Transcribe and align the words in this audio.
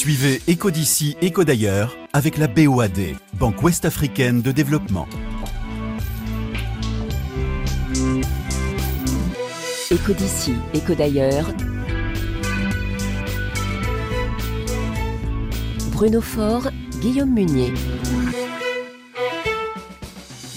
Suivez 0.00 0.40
Éco 0.46 0.70
d'ici, 0.70 1.14
Éco 1.20 1.44
d'ailleurs 1.44 1.94
avec 2.14 2.38
la 2.38 2.46
BOAD, 2.46 2.98
Banque 3.34 3.62
Ouest-Africaine 3.62 4.40
de 4.40 4.50
Développement. 4.50 5.06
Éco 9.90 10.14
d'ici, 10.14 10.54
Éco 10.72 10.94
d'ailleurs. 10.94 11.52
Bruno 15.92 16.22
Faure, 16.22 16.70
Guillaume 17.02 17.34
Munier. 17.34 17.74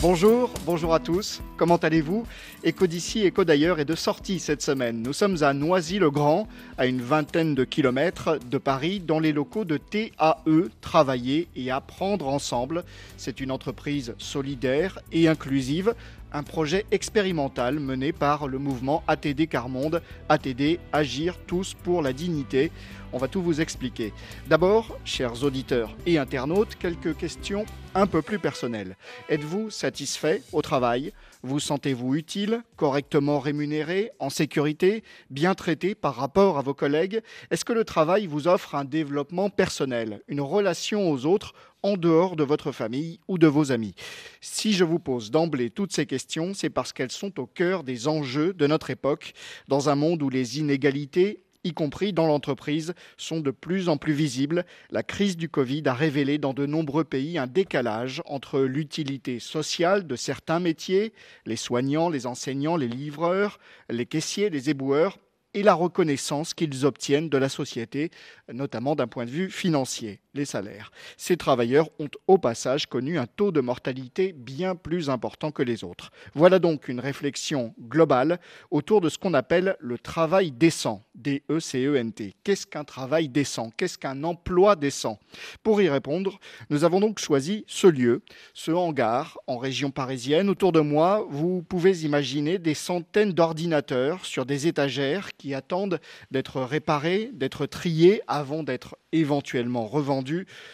Bonjour, 0.04 0.51
bonjour 0.65 0.93
à 0.93 0.99
tous, 0.99 1.41
comment 1.55 1.77
allez-vous? 1.77 2.25
Éco 2.65 2.88
d'ici, 2.88 3.21
Éco 3.25 3.45
d'ailleurs 3.45 3.79
est 3.79 3.85
de 3.85 3.95
sortie 3.95 4.39
cette 4.39 4.61
semaine. 4.61 5.02
Nous 5.02 5.13
sommes 5.13 5.41
à 5.43 5.53
Noisy-le-Grand, 5.53 6.49
à 6.77 6.88
une 6.88 7.02
vingtaine 7.02 7.55
de 7.55 7.63
kilomètres 7.63 8.38
de 8.52 8.57
Paris, 8.57 8.99
dans 8.99 9.20
les 9.20 9.31
locaux 9.31 9.63
de 9.63 9.77
TAE, 9.77 10.43
Travailler 10.81 11.47
et 11.55 11.71
Apprendre 11.71 12.27
Ensemble. 12.27 12.84
C'est 13.16 13.39
une 13.39 13.49
entreprise 13.49 14.13
solidaire 14.17 14.99
et 15.13 15.30
inclusive, 15.30 15.95
un 16.34 16.44
projet 16.44 16.86
expérimental 16.92 17.80
mené 17.80 18.12
par 18.12 18.48
le 18.48 18.58
mouvement 18.58 19.04
ATD 19.08 19.48
Carmonde, 19.48 20.02
ATD 20.30 20.80
Agir 20.92 21.38
tous 21.46 21.76
pour 21.76 22.02
la 22.02 22.12
dignité. 22.12 22.72
On 23.14 23.20
va 23.20 23.28
tout 23.28 23.44
vous 23.44 23.62
expliquer. 23.62 24.12
D'abord, 24.48 24.98
chers 25.06 25.44
auditeurs 25.44 25.96
et 26.08 26.18
internautes, 26.18 26.76
quelques 26.80 27.16
questions 27.16 27.66
un 27.94 28.08
peu 28.08 28.23
plus 28.23 28.40
personnelles. 28.40 28.98
Êtes-vous 29.30 29.70
satisfait 29.70 30.42
au 30.52 30.64
travail? 30.64 31.14
Vous 31.44 31.59
sentez-vous 31.59 32.16
utile, 32.16 32.64
correctement 32.76 33.40
rémunéré, 33.40 34.12
en 34.18 34.31
sécurité, 34.31 35.04
bien 35.30 35.54
traité 35.54 35.94
par 35.94 36.16
rapport 36.16 36.58
à 36.58 36.64
vos 36.64 36.73
collègues? 36.73 37.22
Est-ce 37.52 37.66
que 37.66 37.73
le 37.73 37.84
travail 37.84 38.26
vous 38.26 38.48
offre 38.48 38.73
un 38.73 38.86
développement 38.86 39.52
personnel, 39.52 40.22
une 40.28 40.42
relation 40.42 41.12
aux 41.12 41.28
autres 41.28 41.54
en 41.84 41.98
dehors 41.98 42.36
de 42.36 42.44
votre 42.44 42.72
famille 42.72 43.20
ou 43.28 43.38
de 43.38 43.48
vos 43.48 43.72
amis 43.72 43.94
Si 44.42 44.73
je 44.73 44.84
vous 44.84 45.00
pose 45.00 45.30
d'emblée 45.30 45.70
toutes 45.70 45.94
ces 45.94 46.06
questions, 46.06 46.53
c'est 46.53 46.70
parce 46.70 46.94
qu'elles 46.94 47.12
sont 47.12 47.40
au 47.40 47.45
cœur 47.45 47.84
des 47.84 48.08
enjeux 48.08 48.53
de 48.53 48.67
notre 48.67 48.90
époque, 48.90 49.34
dans 49.67 49.90
un 49.90 49.95
monde 49.95 50.23
où 50.23 50.30
les 50.30 50.59
inégalités 50.59 51.44
y 51.64 51.73
compris 51.73 52.14
dans 52.14 52.28
l'entreprise, 52.28 52.94
sont 53.17 53.40
de 53.40 53.52
plus 53.52 53.88
en 53.90 53.98
plus 53.98 54.14
visibles. 54.14 54.66
La 54.92 55.03
crise 55.03 55.38
du 55.38 55.50
Covid 55.50 55.84
a 55.86 55.94
révélé 55.94 56.38
dans 56.38 56.53
de 56.53 56.66
nombreux 56.66 57.03
pays 57.03 57.38
un 57.38 57.48
décalage 57.48 58.22
entre 58.25 58.59
l'utilité 58.59 59.40
sociale 59.40 60.06
de 60.06 60.16
certains 60.16 60.59
métiers, 60.59 61.14
les 61.45 61.56
soignants, 61.56 62.09
les 62.09 62.25
enseignants, 62.25 62.75
les 62.75 62.88
livreurs, 62.88 63.59
les 63.90 64.06
caissiers, 64.06 64.50
les 64.50 64.70
éboueurs, 64.70 65.18
et 65.53 65.64
la 65.64 65.73
reconnaissance 65.73 66.53
qu'ils 66.53 66.86
obtiennent 66.86 67.30
de 67.30 67.38
la 67.38 67.50
société, 67.50 68.09
notamment 68.52 68.95
d'un 68.95 69.08
point 69.08 69.25
de 69.25 69.30
vue 69.30 69.52
financier, 69.52 70.20
les 70.34 70.45
salaires. 70.45 70.92
Ces 71.17 71.38
travailleurs 71.38 71.89
ont 72.00 72.09
au 72.28 72.38
passage 72.38 72.88
connu 72.88 73.17
un 73.17 73.28
taux 73.28 73.52
de 73.52 73.62
mortalité 73.62 74.34
bien 74.34 74.75
plus 74.75 75.09
important 75.09 75.52
que 75.52 75.64
les 75.64 75.84
autres. 75.84 76.12
Voilà 76.34 76.59
donc 76.59 76.88
une 76.88 77.00
réflexion 77.00 77.73
globale 77.80 78.40
autour 78.72 79.02
de 79.02 79.09
ce 79.09 79.17
qu'on 79.17 79.34
appelle 79.34 79.75
le 79.80 79.98
travail 79.98 80.52
décent, 80.52 81.03
D-E-C-E-N-T. 81.16 82.34
Qu'est-ce 82.44 82.66
qu'un 82.66 82.84
travail 82.84 83.30
décent? 83.30 83.72
Qu'est-ce 83.78 83.98
qu'un 83.98 84.23
emploi 84.23 84.75
décent? 84.75 85.20
Pour 85.62 85.81
y 85.81 85.90
répondre, 85.90 86.40
nous 86.70 86.84
avons 86.84 87.00
donc 87.00 87.20
choisi 87.20 87.64
ce 87.68 87.88
lieu, 87.88 88.22
ce 88.53 88.72
hangar 88.72 89.38
en 89.47 89.58
région 89.58 89.92
parisienne. 89.92 90.50
Autour 90.50 90.72
de 90.72 90.80
moi, 90.80 91.25
vous 91.30 91.62
pouvez 91.62 92.03
imaginer 92.03 92.58
des 92.58 92.73
centaines 92.73 93.34
d'ordinateurs 93.34 94.25
sur 94.25 94.45
des 94.45 94.68
étagères 94.68 95.30
qui 95.38 95.53
attendent 95.53 96.00
d'être 96.31 96.62
réparés, 96.62 97.30
d'être 97.34 97.66
triés 97.66 98.22
avant 98.28 98.64
d'être 98.64 98.97
éventuellement 99.12 99.86
revendus. 99.86 100.22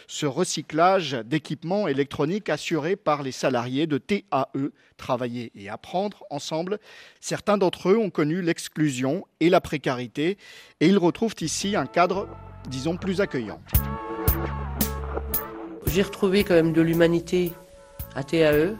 Ce 0.06 0.26
recyclage 0.26 1.12
d'équipements 1.24 1.88
électroniques 1.88 2.48
assuré 2.48 2.96
par 2.96 3.22
les 3.22 3.32
salariés 3.32 3.86
de 3.86 3.98
TAE, 3.98 4.46
Travailler 4.96 5.50
et 5.54 5.68
Apprendre 5.68 6.24
ensemble. 6.30 6.78
Certains 7.20 7.58
d'entre 7.58 7.90
eux 7.90 7.96
ont 7.96 8.10
connu 8.10 8.42
l'exclusion 8.42 9.26
et 9.40 9.48
la 9.48 9.60
précarité 9.60 10.36
et 10.80 10.88
ils 10.88 10.98
retrouvent 10.98 11.36
ici 11.40 11.76
un 11.76 11.86
cadre, 11.86 12.28
disons, 12.68 12.96
plus 12.96 13.20
accueillant. 13.20 13.60
J'ai 15.86 16.02
retrouvé 16.02 16.44
quand 16.44 16.54
même 16.54 16.72
de 16.72 16.82
l'humanité 16.82 17.52
à 18.14 18.22
TAE 18.22 18.76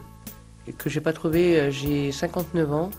et 0.67 0.73
que 0.73 0.89
j'ai 0.89 1.01
pas 1.01 1.13
trouvé, 1.13 1.59
euh, 1.59 1.71
j'ai 1.71 2.11
59 2.11 2.73
ans. 2.73 2.91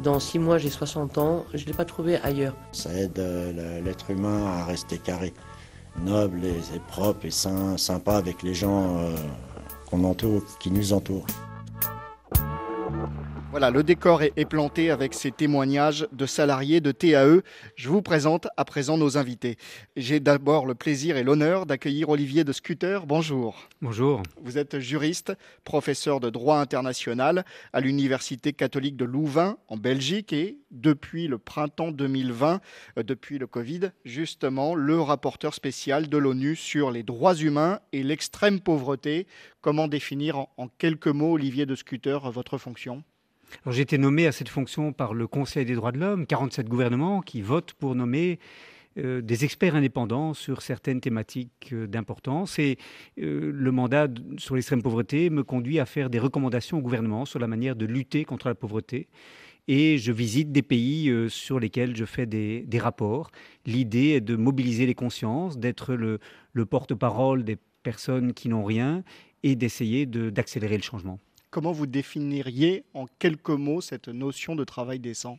Dans 0.00 0.20
six 0.20 0.38
mois, 0.38 0.58
j'ai 0.58 0.68
60 0.68 1.18
ans. 1.18 1.46
Je 1.54 1.62
ne 1.62 1.68
l'ai 1.68 1.72
pas 1.72 1.86
trouvé 1.86 2.18
ailleurs. 2.22 2.54
Ça 2.72 2.92
aide 2.92 3.18
euh, 3.18 3.80
l'être 3.80 4.10
humain 4.10 4.44
à 4.44 4.64
rester 4.64 4.98
carré, 4.98 5.32
noble 6.04 6.44
et, 6.44 6.60
propre 6.88 7.26
et 7.26 7.30
sain, 7.30 7.76
sympa 7.76 8.14
avec 8.14 8.42
les 8.42 8.54
gens 8.54 8.96
euh, 8.98 9.14
qu'on 9.90 10.04
entoure, 10.04 10.42
qui 10.60 10.70
nous 10.70 10.92
entourent. 10.92 11.26
Voilà, 13.56 13.70
le 13.70 13.82
décor 13.82 14.22
est, 14.22 14.44
planté 14.44 14.90
avec 14.90 15.14
ces 15.14 15.30
témoignages 15.30 16.06
de 16.12 16.26
salariés 16.26 16.82
de 16.82 16.92
TAE. 16.92 17.40
Je 17.74 17.88
vous 17.88 18.02
présente 18.02 18.48
à 18.58 18.66
présent 18.66 18.98
nos 18.98 19.16
invités. 19.16 19.56
J'ai 19.96 20.20
d'abord 20.20 20.66
le 20.66 20.74
plaisir 20.74 21.16
et 21.16 21.22
l'honneur 21.22 21.64
d'accueillir 21.64 22.10
Olivier 22.10 22.44
de 22.44 22.52
Scooter. 22.52 23.06
Bonjour. 23.06 23.66
Bonjour. 23.80 24.22
Vous 24.42 24.58
êtes 24.58 24.78
juriste, 24.78 25.32
professeur 25.64 26.20
de 26.20 26.28
droit 26.28 26.58
international 26.58 27.46
à 27.72 27.80
l'Université 27.80 28.52
catholique 28.52 28.98
de 28.98 29.06
Louvain 29.06 29.56
en 29.68 29.78
Belgique 29.78 30.34
et 30.34 30.58
depuis 30.70 31.26
le 31.26 31.38
printemps 31.38 31.92
2020, 31.92 32.60
euh, 32.98 33.02
depuis 33.02 33.38
le 33.38 33.46
Covid, 33.46 33.90
justement, 34.04 34.74
le 34.74 35.00
rapporteur 35.00 35.54
spécial 35.54 36.10
de 36.10 36.18
l'ONU 36.18 36.56
sur 36.56 36.90
les 36.90 37.02
droits 37.02 37.36
humains 37.36 37.80
et 37.94 38.02
l'extrême 38.02 38.60
pauvreté. 38.60 39.26
Comment 39.62 39.88
définir 39.88 40.44
en, 40.58 40.68
quelques 40.76 41.06
mots, 41.06 41.32
Olivier 41.32 41.64
de 41.64 41.74
Scooter, 41.74 42.30
votre 42.30 42.58
fonction? 42.58 43.02
J'ai 43.70 43.82
été 43.82 43.98
nommé 43.98 44.26
à 44.26 44.32
cette 44.32 44.48
fonction 44.48 44.92
par 44.92 45.14
le 45.14 45.26
Conseil 45.26 45.64
des 45.64 45.74
droits 45.74 45.92
de 45.92 45.98
l'homme, 45.98 46.26
47 46.26 46.68
gouvernements 46.68 47.20
qui 47.20 47.42
votent 47.42 47.74
pour 47.74 47.94
nommer 47.94 48.38
euh, 48.98 49.20
des 49.20 49.44
experts 49.44 49.74
indépendants 49.74 50.32
sur 50.32 50.62
certaines 50.62 51.02
thématiques 51.02 51.70
euh, 51.72 51.86
d'importance. 51.86 52.58
Et 52.58 52.78
euh, 53.20 53.50
le 53.52 53.70
mandat 53.70 54.08
sur 54.38 54.54
l'extrême 54.54 54.82
pauvreté 54.82 55.28
me 55.28 55.44
conduit 55.44 55.78
à 55.78 55.84
faire 55.84 56.08
des 56.08 56.18
recommandations 56.18 56.78
au 56.78 56.80
gouvernement 56.80 57.26
sur 57.26 57.38
la 57.38 57.46
manière 57.46 57.76
de 57.76 57.84
lutter 57.84 58.24
contre 58.24 58.48
la 58.48 58.54
pauvreté. 58.54 59.08
Et 59.68 59.98
je 59.98 60.12
visite 60.12 60.50
des 60.52 60.62
pays 60.62 61.12
sur 61.28 61.58
lesquels 61.58 61.96
je 61.96 62.04
fais 62.04 62.24
des, 62.24 62.78
rapports. 62.78 63.32
L'idée 63.66 64.10
est 64.10 64.20
de 64.20 64.36
mobiliser 64.36 64.86
les 64.86 64.94
consciences, 64.94 65.58
d'être 65.58 65.94
le, 65.94 66.20
le 66.52 66.66
porte-parole 66.66 67.42
des 67.42 67.56
personnes 67.82 68.32
qui 68.32 68.48
n'ont 68.48 68.62
rien 68.62 69.02
et 69.42 69.56
d'essayer 69.56 70.06
d'accélérer 70.06 70.76
le 70.76 70.84
changement. 70.84 71.18
Comment 71.50 71.72
vous 71.72 71.86
définiriez 71.86 72.84
en 72.94 73.06
quelques 73.18 73.50
mots 73.50 73.80
cette 73.80 74.08
notion 74.08 74.56
de 74.56 74.64
travail 74.64 74.98
décent 74.98 75.38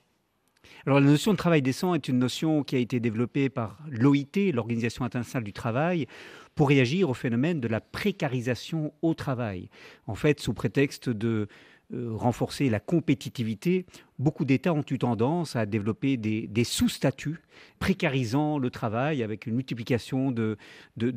alors, 0.85 0.99
la 0.99 1.05
notion 1.05 1.31
de 1.31 1.37
travail 1.37 1.61
décent 1.61 1.93
est 1.95 2.09
une 2.09 2.19
notion 2.19 2.61
qui 2.61 2.75
a 2.75 2.79
été 2.79 2.99
développée 2.99 3.47
par 3.47 3.77
l'OIT, 3.89 4.51
l'Organisation 4.53 5.05
internationale 5.05 5.45
du 5.45 5.53
travail, 5.53 6.07
pour 6.55 6.67
réagir 6.67 7.09
au 7.09 7.13
phénomène 7.13 7.61
de 7.61 7.67
la 7.69 7.79
précarisation 7.79 8.93
au 9.01 9.13
travail. 9.13 9.69
En 10.07 10.15
fait, 10.15 10.41
sous 10.41 10.53
prétexte 10.53 11.09
de 11.09 11.47
euh, 11.93 12.11
renforcer 12.13 12.69
la 12.69 12.81
compétitivité, 12.81 13.85
beaucoup 14.19 14.43
d'États 14.43 14.73
ont 14.73 14.83
eu 14.91 14.99
tendance 14.99 15.55
à 15.55 15.65
développer 15.65 16.17
des, 16.17 16.63
sous-statuts 16.65 17.39
précarisant 17.79 18.59
le 18.59 18.69
travail 18.69 19.23
avec 19.23 19.45
une 19.45 19.55
multiplication 19.55 20.31
de, 20.31 20.57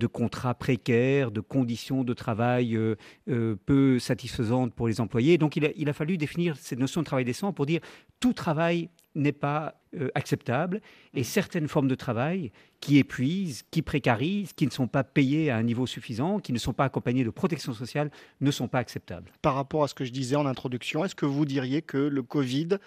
contrats 0.07 0.55
précaires, 0.55 1.33
de 1.33 1.41
conditions 1.41 2.05
de 2.05 2.15
travail 2.15 2.77
euh, 2.77 2.95
euh, 3.29 3.57
peu 3.67 3.99
satisfaisantes 3.99 4.73
pour 4.73 4.87
les 4.87 5.01
employés. 5.01 5.39
Donc 5.39 5.57
il 5.57 5.65
a, 5.65 5.71
il 5.75 5.89
a 5.89 5.93
fallu 5.93 6.17
définir 6.17 6.57
cette 6.57 6.79
notion 6.79 7.01
de 7.01 7.07
travail 7.07 7.25
décent 7.25 7.53
pour 7.53 7.67
dire 7.67 7.81
tout 8.21 8.33
travail 8.33 8.91
n'est 9.15 9.33
pas 9.33 9.81
euh, 9.97 10.09
acceptable 10.15 10.81
et 11.15 11.25
certaines 11.25 11.69
formes 11.69 11.89
de 11.89 11.95
travail 11.95 12.53
qui 12.81 12.99
épuisent, 12.99 13.65
qui 13.71 13.83
précarisent, 13.83 14.53
qui 14.53 14.67
ne 14.67 14.71
sont 14.71 14.87
pas 14.87 15.05
payées 15.05 15.51
à 15.51 15.57
un 15.57 15.63
niveau 15.63 15.87
suffisant, 15.87 16.39
qui 16.39 16.53
ne 16.53 16.59
sont 16.59 16.73
pas 16.73 16.85
accompagnées 16.85 17.25
de 17.25 17.31
protection 17.31 17.75
sociale, 17.75 18.11
ne 18.41 18.51
sont 18.51 18.69
pas 18.69 18.79
acceptables. 18.79 19.33
Par 19.43 19.55
rapport 19.55 19.83
à 19.83 19.89
ce 19.89 19.95
que 19.95 20.05
je 20.05 20.13
disais 20.13 20.37
en 20.37 20.47
introduction, 20.47 21.05
est-ce 21.05 21.15
que 21.15 21.27
vous 21.27 21.45
diriez 21.45 21.83
que 21.83 21.99
le 21.99 22.23
Covid 22.23 22.79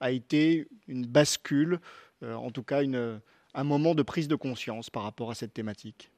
a 0.00 0.10
été 0.10 0.68
une 0.86 1.06
bascule, 1.06 1.80
euh, 2.22 2.34
en 2.34 2.50
tout 2.50 2.62
cas 2.62 2.82
une, 2.82 3.20
un 3.54 3.64
moment 3.64 3.94
de 3.94 4.02
prise 4.02 4.28
de 4.28 4.36
conscience 4.36 4.90
par 4.90 5.02
rapport 5.02 5.30
à 5.30 5.34
cette 5.34 5.54
thématique? 5.54 6.10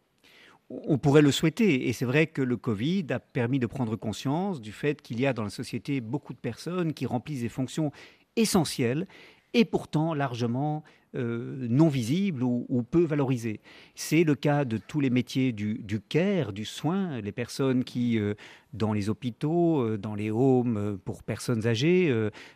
On 0.71 0.97
pourrait 0.97 1.23
le 1.23 1.33
souhaiter. 1.33 1.89
Et 1.89 1.93
c'est 1.93 2.05
vrai 2.05 2.27
que 2.27 2.41
le 2.41 2.57
Covid 2.57 3.07
a 3.11 3.21
permis 3.21 3.59
de 3.59 3.67
prendre 3.67 3.95
conscience 3.97 4.61
du 4.61 4.73
fait 4.73 5.03
qu'il 5.03 5.21
y 5.21 5.27
a 5.27 5.33
dans 5.33 5.43
la 5.45 5.51
société 5.51 6.01
beaucoup 6.01 6.33
de 6.33 6.39
personnes 6.39 6.95
qui 6.95 7.05
remplissent 7.05 7.43
des 7.43 7.49
fonctions 7.49 7.93
essentielles 8.37 9.07
et 9.55 9.65
pourtant 9.65 10.15
largement 10.15 10.83
euh, 11.15 11.67
non 11.69 11.89
visibles 11.89 12.43
ou, 12.43 12.83
peu 12.91 13.05
valorisés. 13.05 13.61
C'est 13.95 14.25
le 14.25 14.35
cas 14.35 14.65
de 14.65 14.79
tous 14.79 14.99
les 14.99 15.11
métiers 15.11 15.53
du, 15.53 15.75
du 15.75 16.01
care, 16.01 16.55
du 16.55 16.65
soin, 16.65 17.21
les 17.21 17.33
personnes 17.33 17.85
qui, 17.85 18.19
euh, 18.19 18.33
dans 18.73 18.95
les 18.95 19.11
hôpitaux, 19.11 19.83
euh, 19.83 19.99
dans 19.99 20.15
les 20.15 20.31
homes 20.31 20.99
pour 21.05 21.23
personnes 21.23 21.67
âgées, 21.67 22.11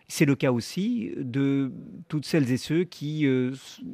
c'est 0.08 0.24
le 0.24 0.36
cas 0.36 0.52
aussi 0.52 1.12
de 1.18 1.70
toutes 2.08 2.24
celles 2.24 2.50
et 2.50 2.56
ceux 2.56 2.84
qui 2.84 3.26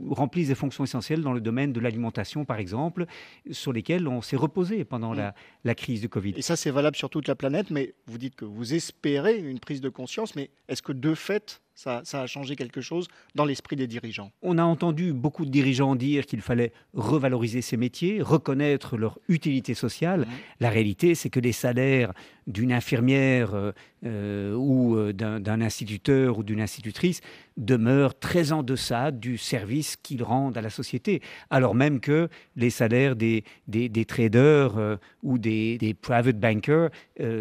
remplissent 0.08 0.48
des 0.48 0.54
fonctions 0.54 0.84
essentielles 0.84 1.22
dans 1.22 1.32
le 1.32 1.40
domaine 1.40 1.72
de 1.72 1.80
l'alimentation, 1.80 2.44
par 2.44 2.58
exemple, 2.58 3.06
sur 3.50 3.72
lesquels 3.72 4.06
on 4.06 4.22
s'est 4.22 4.36
reposé 4.36 4.84
pendant 4.84 5.12
la, 5.12 5.34
la 5.64 5.74
crise 5.74 6.02
de 6.02 6.06
Covid. 6.06 6.34
Et 6.36 6.42
ça, 6.42 6.54
c'est 6.54 6.70
valable 6.70 6.96
sur 6.96 7.10
toute 7.10 7.26
la 7.26 7.34
planète, 7.34 7.70
mais 7.70 7.94
vous 8.06 8.18
dites 8.18 8.36
que 8.36 8.44
vous 8.44 8.74
espérez 8.74 9.38
une 9.38 9.58
prise 9.58 9.80
de 9.80 9.88
conscience, 9.88 10.36
mais 10.36 10.50
est-ce 10.68 10.82
que 10.82 10.92
de 10.92 11.14
fait, 11.14 11.61
ça, 11.74 12.02
a 12.12 12.26
changé 12.26 12.56
quelque 12.56 12.80
chose 12.80 13.08
dans 13.34 13.44
l'esprit 13.44 13.76
des 13.76 13.86
dirigeants. 13.86 14.30
On 14.42 14.58
a 14.58 14.62
entendu 14.62 15.12
beaucoup 15.12 15.44
de 15.44 15.50
dirigeants 15.50 15.96
dire 15.96 16.26
qu'il 16.26 16.40
fallait 16.40 16.72
revaloriser 16.94 17.62
ces 17.62 17.76
métiers, 17.76 18.22
reconnaître 18.22 18.96
leur 18.96 19.18
utilité 19.28 19.74
sociale. 19.74 20.20
Mmh. 20.20 20.26
La 20.60 20.70
réalité, 20.70 21.14
c'est 21.14 21.30
que 21.30 21.40
les 21.40 21.52
salaires 21.52 22.12
d'une 22.46 22.72
infirmière 22.72 23.54
euh, 23.54 23.72
euh, 24.04 24.54
ou 24.54 24.96
euh, 24.96 25.12
d'un 25.12 25.60
instituteur 25.60 26.38
ou 26.38 26.42
d'une 26.42 26.60
institutrice 26.60 27.20
demeurent 27.56 28.18
très 28.18 28.52
en 28.52 28.62
deçà 28.62 29.10
du 29.10 29.38
service 29.38 29.96
qu'ils 29.96 30.22
rendent 30.22 30.56
à 30.56 30.60
la 30.60 30.70
société, 30.70 31.20
alors 31.50 31.74
même 31.74 32.00
que 32.00 32.28
les 32.56 32.70
salaires 32.70 33.14
des, 33.14 33.44
des, 33.68 34.04
traders 34.04 34.98
ou 35.22 35.38
des, 35.38 35.76
des, 35.78 35.94
private 35.94 36.38
bankers 36.40 36.90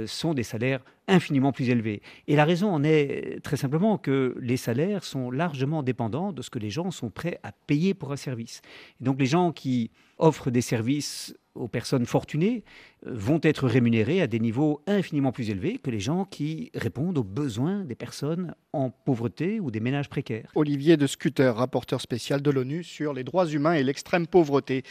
sont 0.06 0.34
des 0.34 0.44
salaires 0.44 0.82
infiniment 1.12 1.52
plus 1.52 1.70
élevés. 1.70 2.02
Et 2.28 2.36
la 2.36 2.46
raison 2.46 2.72
en 2.72 2.84
est 2.84 3.40
très 3.44 3.58
simplement 3.58 3.98
que 3.98 4.36
les 4.40 4.58
salaires 4.58 5.04
sont 5.04 5.30
largement 5.30 5.84
dépendants 5.84 6.32
de 6.32 6.42
ce 6.42 6.50
que 6.50 6.60
les 6.60 6.70
gens 6.70 6.90
sont 6.92 7.10
prêts 7.10 7.40
à 7.44 7.52
payer 7.52 7.94
pour 7.94 8.12
un 8.12 8.18
service. 8.18 8.62
donc 9.00 9.20
les 9.20 9.26
gens 9.26 9.52
qui 9.52 9.92
offrent 10.18 10.52
des 10.52 10.62
services 10.62 11.36
aux 11.56 11.68
personnes 11.68 12.06
fortunées 12.06 12.64
euh, 12.64 12.66
vont 13.06 13.40
être 13.44 13.68
rémunérées 13.68 14.22
à 14.22 14.28
des 14.28 14.40
niveaux 14.40 14.82
infiniment 14.88 15.32
plus 15.32 15.50
élevés 15.50 15.78
que 15.78 15.90
les 15.90 16.00
gens 16.00 16.26
qui 16.26 16.72
répondent 16.76 17.18
aux 17.18 17.24
besoins 17.24 17.84
des 17.84 17.96
personnes 17.96 18.54
en 18.74 18.90
pauvreté 18.90 19.60
ou 19.60 19.72
des 19.72 19.80
ménages 19.80 20.10
précaires. 20.10 20.52
Olivier 20.56 20.98
de 20.98 21.08
Scuter, 21.08 21.52
rapporteur 21.56 22.00
spécial 22.00 22.42
de 22.42 22.52
l'ONU 22.52 22.84
sur 22.84 23.14
les 23.14 23.24
droits 23.24 23.48
humains 23.48 23.74
et 23.74 23.84
l'extrême 23.84 24.28
pauvreté. 24.28 24.84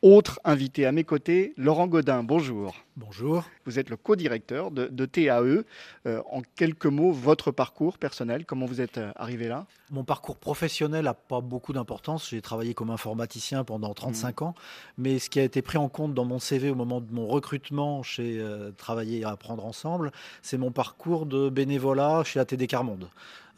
Autre 0.00 0.38
invité 0.44 0.86
à 0.86 0.92
mes 0.92 1.02
côtés, 1.02 1.54
Laurent 1.56 1.88
Godin, 1.88 2.22
bonjour. 2.22 2.84
Bonjour. 2.94 3.44
Vous 3.64 3.80
êtes 3.80 3.90
le 3.90 3.96
co-directeur 3.96 4.70
de, 4.70 5.06
TAE. 5.06 5.64
Euh, 6.06 6.22
en 6.30 6.42
quelques 6.54 6.86
mots, 6.86 7.10
votre 7.10 7.50
parcours 7.50 7.98
personnel, 7.98 8.46
comment 8.46 8.66
vous 8.66 8.80
êtes 8.80 8.98
euh, 8.98 9.10
arrivé 9.16 9.48
là? 9.48 9.66
Mon 9.90 10.04
parcours 10.04 10.36
professionnel 10.36 11.04
n'a 11.04 11.14
pas 11.14 11.40
beaucoup 11.40 11.72
d'importance. 11.72 12.30
J'ai 12.30 12.40
travaillé 12.40 12.74
comme 12.74 12.90
informaticien 12.90 13.64
pendant 13.64 13.92
35 13.92 14.40
mmh. 14.40 14.44
ans, 14.44 14.54
mais 14.98 15.18
ce 15.18 15.30
qui 15.30 15.40
a 15.40 15.42
été 15.42 15.62
pris 15.62 15.78
en 15.78 15.88
compte 15.88 16.14
dans 16.14 16.24
mon 16.24 16.38
CV 16.38 16.70
au 16.70 16.76
moment 16.76 17.00
de 17.00 17.12
mon 17.12 17.26
recrutement 17.26 17.57
chez 18.02 18.38
euh, 18.38 18.70
Travailler 18.76 19.20
et 19.20 19.24
Apprendre 19.24 19.64
Ensemble, 19.64 20.12
c'est 20.42 20.58
mon 20.58 20.70
parcours 20.70 21.26
de 21.26 21.48
bénévolat 21.48 22.24
chez 22.24 22.40
ATD 22.40 22.66
Carmonde. 22.66 23.08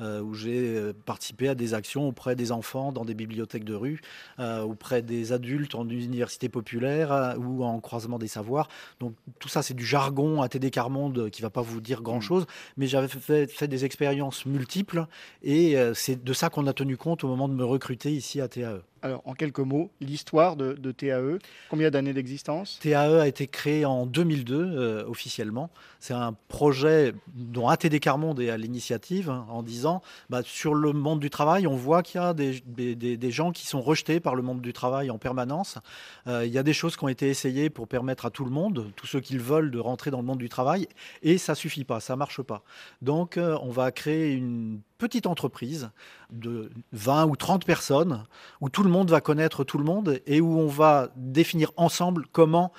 Euh, 0.00 0.23
où 0.23 0.32
j'ai 0.32 0.76
euh, 0.76 0.94
participé 1.05 1.49
à 1.49 1.55
des 1.55 1.75
actions 1.75 2.08
auprès 2.08 2.35
des 2.35 2.52
enfants 2.52 2.91
dans 2.91 3.05
des 3.05 3.12
bibliothèques 3.12 3.64
de 3.64 3.75
rue, 3.75 4.00
euh, 4.38 4.62
auprès 4.62 5.02
des 5.02 5.32
adultes 5.32 5.75
en 5.75 5.87
université 5.87 6.49
populaire 6.49 7.37
ou 7.38 7.64
en 7.64 7.81
croisement 7.81 8.19
des 8.19 8.29
savoirs. 8.29 8.69
Donc 8.99 9.12
tout 9.41 9.49
ça, 9.49 9.62
c'est 9.62 9.75
du 9.75 9.85
jargon 9.85 10.41
à 10.41 10.49
TD 10.49 10.70
Carmonde 10.70 11.29
qui 11.29 11.43
va 11.43 11.50
pas 11.50 11.61
vous 11.61 11.82
dire 11.82 12.00
grand-chose, 12.00 12.47
mais 12.79 12.87
j'avais 12.87 13.08
fait, 13.08 13.47
fait, 13.47 13.69
des 13.69 13.85
expériences 13.85 14.47
multiples 14.47 15.06
et 15.43 15.76
c'est 15.94 16.23
de 16.23 16.32
ça 16.32 16.49
qu'on 16.49 16.67
a 16.67 16.73
tenu 16.73 16.97
compte 16.97 17.25
au 17.25 17.29
moment 17.29 17.49
de 17.49 17.55
me 17.55 17.64
recruter 17.64 18.11
ici 18.12 18.41
à 18.41 18.49
TAE. 18.49 18.81
Alors, 19.02 19.23
en 19.25 19.35
quelques 19.35 19.61
mots, 19.61 19.91
l'histoire 20.00 20.56
de, 20.56 20.93
TAE, 20.93 21.38
combien 21.70 21.91
d'années 21.91 22.12
d'existence? 22.12 22.79
TAE 22.82 23.20
a 23.20 23.26
été 23.26 23.47
créé 23.47 23.85
en 23.85 24.05
2002 24.05 24.55
euh, 24.56 25.05
officiellement. 25.06 25.70
C'est 26.00 26.12
un 26.12 26.35
projet 26.49 27.14
dont 27.35 27.69
ATD 27.69 27.99
Carmonde 27.99 28.41
est 28.41 28.50
à 28.50 28.58
l'initiative 28.58 29.31
hein, 29.31 29.47
en 29.49 29.62
disant 29.62 30.02
bah, 30.29 30.43
sur 30.44 30.75
le 30.75 30.93
monde 30.93 31.20
du 31.20 31.31
travail, 31.31 31.67
on 31.67 31.76
voit 31.76 32.02
qu'il 32.02 32.20
y 32.20 32.25
a 32.25 32.35
des, 32.35 32.61
des, 32.94 33.31
gens 33.31 33.52
qui 33.52 33.67
sont 33.67 33.81
rejetés 33.81 34.20
par 34.20 34.35
le 34.35 34.43
monde 34.43 34.61
du 34.61 34.73
travail 34.73 35.11
en 35.11 35.19
permanence. 35.19 35.79
Euh, 36.26 36.44
il 36.44 36.52
y 36.52 36.58
a 36.58 36.62
des 36.62 36.73
choses 36.73 36.97
qui 36.97 37.05
ont 37.05 37.08
été 37.08 37.29
essayées 37.29 37.70
pour 37.70 37.88
permettre 37.88 38.26
à 38.26 38.31
tout 38.31 38.44
le 38.44 38.50
monde, 38.50 38.93
tous 38.97 39.06
ceux 39.06 39.20
qui 39.20 39.38
veulent, 39.38 39.70
de 39.70 39.79
rentrer 39.79 40.11
dans 40.11 40.20
le 40.20 40.26
monde 40.26 40.38
du 40.38 40.49
travail, 40.49 40.88
et 41.23 41.38
ça 41.38 41.55
suffit 41.55 41.85
pas, 41.85 42.00
ça 42.00 42.17
marche 42.17 42.43
pas. 42.43 42.62
Donc, 43.00 43.38
euh, 43.38 43.56
on 43.62 43.70
va 43.70 43.93
créer 43.93 44.32
une 44.32 44.81
petite 45.00 45.26
entreprise 45.26 45.91
de 46.31 46.70
20 46.93 47.25
ou 47.25 47.35
30 47.35 47.64
personnes 47.64 48.25
où 48.61 48.69
tout 48.69 48.82
le 48.82 48.91
monde 48.91 49.11
va 49.11 49.20
connaître 49.20 49.64
tout 49.64 49.79
le 49.79 49.85
monde 49.85 50.20
et 50.26 50.41
où 50.41 50.61
on 50.61 50.69
va 50.69 51.11
définir 51.17 51.73
ensemble 51.76 52.26
comment 52.31 52.70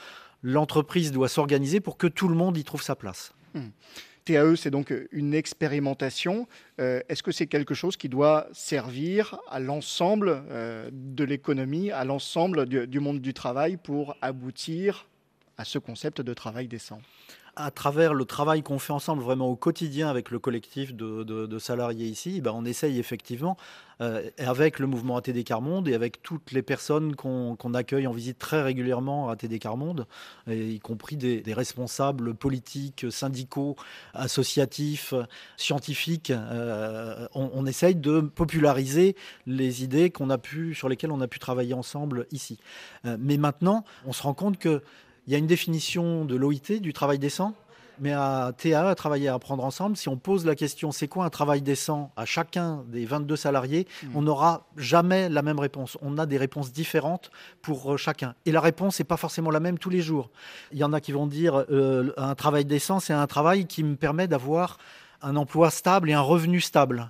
l'entreprise 0.44 1.12
doit 1.12 1.28
s'organiser 1.28 1.80
pour 1.80 1.98
que 1.98 2.08
tout 2.08 2.28
le 2.28 2.36
monde 2.36 2.58
y 2.58 2.64
trouve 2.64 2.84
sa 2.84 2.96
place. 2.96 3.34
Hmm. 3.54 3.70
TAE, 4.24 4.56
c'est 4.56 4.70
donc 4.70 4.94
une 5.12 5.34
expérimentation. 5.34 6.48
Euh, 6.80 7.02
est-ce 7.10 7.24
que 7.24 7.32
c'est 7.32 7.48
quelque 7.48 7.74
chose 7.74 7.98
qui 7.98 8.08
doit 8.08 8.48
servir 8.54 9.40
à 9.50 9.60
l'ensemble 9.60 10.44
euh, 10.50 10.90
de 10.94 11.24
l'économie, 11.24 11.90
à 11.90 12.06
l'ensemble 12.06 12.68
du, 12.68 13.00
monde 13.00 13.20
du 13.20 13.34
travail 13.34 13.78
pour 13.78 14.16
aboutir 14.22 15.08
à 15.58 15.66
ce 15.66 15.80
concept 15.80 16.22
de 16.22 16.34
travail 16.36 16.68
décent? 16.68 17.02
À 17.56 17.70
travers 17.72 18.14
le 18.14 18.26
travail 18.26 18.64
qu'on 18.64 18.80
fait 18.80 18.94
ensemble 18.94 19.22
vraiment 19.22 19.48
au 19.48 19.56
quotidien 19.56 20.10
avec 20.10 20.32
le 20.32 20.40
collectif 20.40 20.96
de, 20.96 21.60
salariés 21.60 22.08
ici, 22.08 22.42
ben 22.42 22.52
on 22.56 22.66
essaye 22.66 22.98
effectivement, 22.98 23.58
euh, 24.00 24.30
avec 24.40 24.80
le 24.80 24.88
mouvement 24.88 25.18
ATD 25.18 25.44
Carmonde 25.44 25.88
et 25.88 25.94
avec 25.94 26.24
toutes 26.24 26.52
les 26.52 26.62
personnes 26.62 27.16
qu'on 27.16 27.74
accueille 27.74 28.08
en 28.08 28.14
visite 28.14 28.40
très 28.40 28.62
régulièrement 28.64 29.30
à 29.30 29.34
ATD 29.34 29.60
Carmonde, 29.60 30.08
y 30.48 30.80
compris 30.80 31.18
des, 31.18 31.44
responsables 31.54 32.34
politiques, 32.34 33.06
syndicaux, 33.12 33.76
associatifs, 34.14 35.14
scientifiques, 35.58 36.32
euh, 36.32 37.28
on, 37.36 37.66
essaye 37.66 37.96
de 37.96 38.22
populariser 38.22 39.16
les 39.46 39.84
idées 39.84 40.12
a 40.32 40.38
pu, 40.38 40.74
sur 40.74 40.90
lesquelles 40.90 41.12
on 41.12 41.22
a 41.22 41.28
pu 41.28 41.40
travailler 41.40 41.74
ensemble 41.74 42.26
ici. 42.32 42.60
Euh, 43.06 43.18
mais 43.20 43.38
maintenant, 43.38 43.84
on 44.06 44.14
se 44.14 44.24
rend 44.24 44.34
compte 44.34 44.58
que 44.58 44.82
il 45.32 45.36
y 45.36 45.38
a 45.38 45.40
une 45.40 45.48
définition 45.48 46.26
de 46.26 46.36
l'OIT, 46.36 46.82
du 46.82 46.92
travail 46.92 47.18
décent, 47.18 47.54
mais 48.02 48.12
à 48.12 48.52
TA, 48.58 48.90
à 48.90 48.96
travailler 48.96 49.30
à 49.30 49.36
apprendre 49.36 49.64
ensemble, 49.64 49.96
si 49.96 50.10
on 50.10 50.18
pose 50.18 50.46
la 50.46 50.56
question 50.56 50.92
c'est 50.92 51.08
quoi 51.08 51.24
un 51.24 51.30
travail 51.30 51.62
décent 51.62 52.12
à 52.18 52.26
chacun 52.26 52.84
des 52.90 53.06
22 53.06 53.38
salariés, 53.38 53.88
hmm. 54.04 54.08
on 54.16 54.24
n'aura 54.24 54.68
jamais 54.76 55.30
la 55.30 55.42
même 55.42 55.58
réponse. 55.58 55.98
On 56.02 56.18
a 56.18 56.26
des 56.26 56.38
réponses 56.38 56.74
différentes 56.74 57.32
pour 57.62 57.94
euh, 57.94 57.96
chacun. 57.96 58.36
Et 58.46 58.52
la 58.52 58.60
réponse 58.60 59.00
n'est 59.00 59.06
pas 59.06 59.16
forcément 59.16 59.52
la 59.52 59.62
même 59.62 59.78
tous 59.78 59.90
les 59.90 60.02
jours. 60.02 60.32
Il 60.74 60.80
y 60.80 60.84
en 60.84 60.92
a 60.92 61.00
qui 61.00 61.14
vont 61.14 61.28
dire 61.28 61.64
euh, 61.72 62.12
un 62.18 62.36
travail 62.36 62.66
décent, 62.66 63.00
c'est 63.00 63.14
un 63.14 63.28
travail 63.28 63.68
qui 63.68 63.86
me 63.86 63.96
permet 63.96 64.28
d'avoir 64.28 64.80
un 65.22 65.38
emploi 65.38 65.70
stable 65.70 66.10
et 66.10 66.14
un 66.14 66.20
revenu 66.20 66.60
stable. 66.60 67.10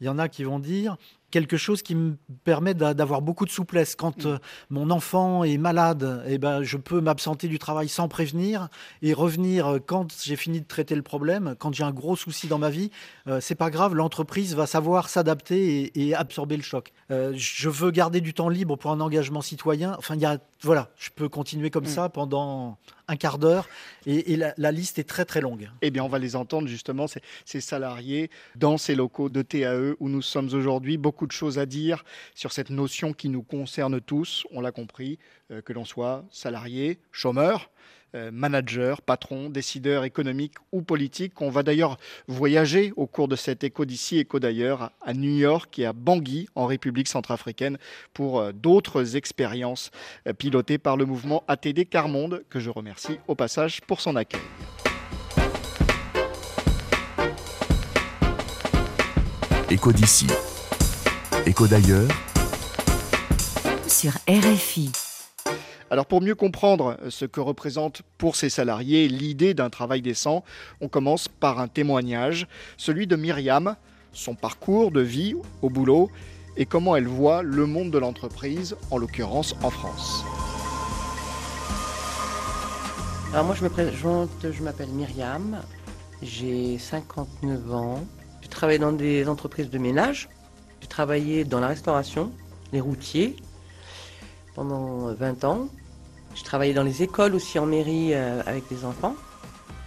Il 0.00 0.06
y 0.06 0.08
en 0.08 0.18
a 0.18 0.30
qui 0.30 0.42
vont 0.42 0.58
dire 0.58 0.96
quelque 1.30 1.56
chose 1.56 1.82
qui 1.82 1.94
me 1.94 2.16
permet 2.44 2.74
d'avoir 2.74 3.22
beaucoup 3.22 3.44
de 3.44 3.50
souplesse. 3.50 3.94
Quand 3.94 4.24
mm. 4.24 4.28
euh, 4.28 4.38
mon 4.70 4.90
enfant 4.90 5.44
est 5.44 5.58
malade, 5.58 6.24
eh 6.26 6.38
ben, 6.38 6.62
je 6.62 6.76
peux 6.76 7.00
m'absenter 7.00 7.48
du 7.48 7.58
travail 7.58 7.88
sans 7.88 8.08
prévenir 8.08 8.68
et 9.02 9.12
revenir 9.12 9.66
euh, 9.66 9.78
quand 9.84 10.14
j'ai 10.22 10.36
fini 10.36 10.60
de 10.60 10.66
traiter 10.66 10.94
le 10.94 11.02
problème. 11.02 11.54
Quand 11.58 11.74
j'ai 11.74 11.84
un 11.84 11.92
gros 11.92 12.16
souci 12.16 12.46
dans 12.46 12.58
ma 12.58 12.70
vie, 12.70 12.90
euh, 13.26 13.40
c'est 13.40 13.54
pas 13.54 13.70
grave, 13.70 13.94
l'entreprise 13.94 14.54
va 14.54 14.66
savoir 14.66 15.08
s'adapter 15.08 15.92
et, 15.94 16.14
absorber 16.14 16.56
le 16.56 16.62
choc. 16.62 16.92
je 17.10 17.68
veux 17.68 17.90
garder 17.90 18.20
du 18.20 18.34
temps 18.34 18.48
libre 18.48 18.76
pour 18.76 18.90
un 18.90 19.00
engagement 19.00 19.42
citoyen. 19.42 19.94
Enfin, 19.98 20.14
il 20.14 20.20
y 20.20 20.26
a, 20.26 20.38
voilà, 20.62 20.90
je 20.98 21.10
peux 21.10 21.28
continuer 21.28 21.70
comme 21.70 21.84
mm. 21.84 21.88
ça 21.88 22.08
pendant 22.08 22.78
un 23.06 23.16
quart 23.16 23.38
d'heure 23.38 23.68
et, 24.06 24.36
la, 24.36 24.72
liste 24.72 24.98
est 24.98 25.08
très 25.08 25.24
très 25.24 25.40
longue. 25.40 25.70
Eh 25.82 25.90
bien, 25.90 26.02
on 26.02 26.08
va 26.08 26.18
les 26.18 26.36
entendre 26.36 26.68
justement, 26.68 27.06
ces, 27.06 27.20
ces 27.44 27.60
salariés 27.60 28.30
dans 28.56 28.76
ces 28.76 28.94
locaux 28.94 29.28
de 29.28 29.42
TAE 29.42 29.94
où 30.00 30.08
nous 30.08 30.22
sommes 30.22 30.52
aujourd'hui. 30.52 30.96
Beaucoup 30.96 31.26
de 31.26 31.32
choses 31.32 31.58
à 31.58 31.66
dire 31.66 32.04
sur 32.34 32.52
cette 32.52 32.70
notion 32.70 33.12
qui 33.12 33.28
nous 33.28 33.42
concerne 33.42 34.00
tous, 34.00 34.46
on 34.50 34.60
l'a 34.60 34.72
compris, 34.72 35.18
euh, 35.50 35.62
que 35.62 35.72
l'on 35.72 35.84
soit 35.84 36.24
salarié, 36.30 36.98
chômeur, 37.12 37.70
euh, 38.14 38.30
manager, 38.32 39.02
patron, 39.02 39.50
décideur 39.50 40.04
économique 40.04 40.54
ou 40.72 40.82
politique. 40.82 41.40
On 41.40 41.50
va 41.50 41.62
d'ailleurs 41.62 41.98
voyager 42.26 42.92
au 42.96 43.06
cours 43.06 43.28
de 43.28 43.36
cette 43.36 43.64
écho 43.64 43.84
d'ici, 43.84 44.18
écho 44.18 44.40
d'ailleurs, 44.40 44.90
à 45.02 45.14
New 45.14 45.36
York 45.36 45.78
et 45.78 45.86
à 45.86 45.92
Bangui, 45.92 46.48
en 46.54 46.66
République 46.66 47.08
centrafricaine, 47.08 47.78
pour 48.14 48.40
euh, 48.40 48.52
d'autres 48.52 49.16
expériences 49.16 49.90
pilotées 50.38 50.78
par 50.78 50.96
le 50.96 51.04
mouvement 51.04 51.44
ATD 51.48 51.88
Carmonde, 51.88 52.44
que 52.50 52.60
je 52.60 52.70
remercie 52.70 53.18
au 53.28 53.34
passage 53.34 53.80
pour 53.82 54.00
son 54.00 54.16
accueil. 54.16 54.40
Écho 59.70 59.92
d'ici. 59.92 60.26
Écho 61.44 61.66
d'ailleurs. 61.66 62.08
Sur 63.86 64.12
RFI. 64.26 65.07
Alors 65.90 66.04
pour 66.04 66.20
mieux 66.20 66.34
comprendre 66.34 66.98
ce 67.08 67.24
que 67.24 67.40
représente 67.40 68.02
pour 68.18 68.36
ces 68.36 68.50
salariés 68.50 69.08
l'idée 69.08 69.54
d'un 69.54 69.70
travail 69.70 70.02
décent, 70.02 70.44
on 70.82 70.88
commence 70.88 71.28
par 71.28 71.60
un 71.60 71.68
témoignage, 71.68 72.46
celui 72.76 73.06
de 73.06 73.16
Myriam. 73.16 73.74
son 74.12 74.34
parcours 74.34 74.90
de 74.90 75.00
vie 75.00 75.34
au 75.62 75.70
boulot 75.70 76.10
et 76.56 76.66
comment 76.66 76.94
elle 76.96 77.06
voit 77.06 77.42
le 77.42 77.66
monde 77.66 77.90
de 77.90 77.98
l'entreprise, 77.98 78.76
en 78.90 78.98
l'occurrence 78.98 79.54
en 79.62 79.70
France. 79.70 80.24
Alors 83.32 83.46
moi 83.46 83.54
je 83.54 83.64
me 83.64 83.70
présente, 83.70 84.30
je 84.42 84.62
m'appelle 84.62 84.88
Myriam, 84.88 85.62
j'ai 86.20 86.78
59 86.78 87.72
ans, 87.72 88.04
je 88.42 88.48
travaille 88.48 88.78
dans 88.78 88.92
des 88.92 89.28
entreprises 89.28 89.70
de 89.70 89.78
ménage, 89.78 90.28
j'ai 90.80 90.88
travaillé 90.88 91.44
dans 91.44 91.60
la 91.60 91.68
restauration, 91.68 92.32
les 92.72 92.80
routiers, 92.80 93.36
pendant 94.54 95.12
20 95.12 95.44
ans. 95.44 95.68
J'ai 96.38 96.44
travaillé 96.44 96.72
dans 96.72 96.84
les 96.84 97.02
écoles 97.02 97.34
aussi 97.34 97.58
en 97.58 97.66
mairie 97.66 98.14
euh, 98.14 98.42
avec 98.46 98.68
des 98.68 98.84
enfants. 98.84 99.16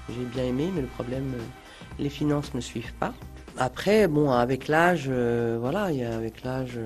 J'ai 0.09 0.25
bien 0.25 0.43
aimé, 0.43 0.69
mais 0.73 0.81
le 0.81 0.87
problème, 0.87 1.33
euh, 1.35 1.43
les 1.97 2.09
finances 2.09 2.53
ne 2.53 2.59
suivent 2.59 2.93
pas. 2.95 3.13
Après, 3.57 4.07
bon, 4.07 4.31
avec 4.31 4.67
l'âge, 4.67 5.05
euh, 5.07 5.57
voilà, 5.61 5.91
il 5.91 5.99
y 5.99 6.03
a, 6.03 6.13
avec 6.13 6.43
l'âge, 6.43 6.77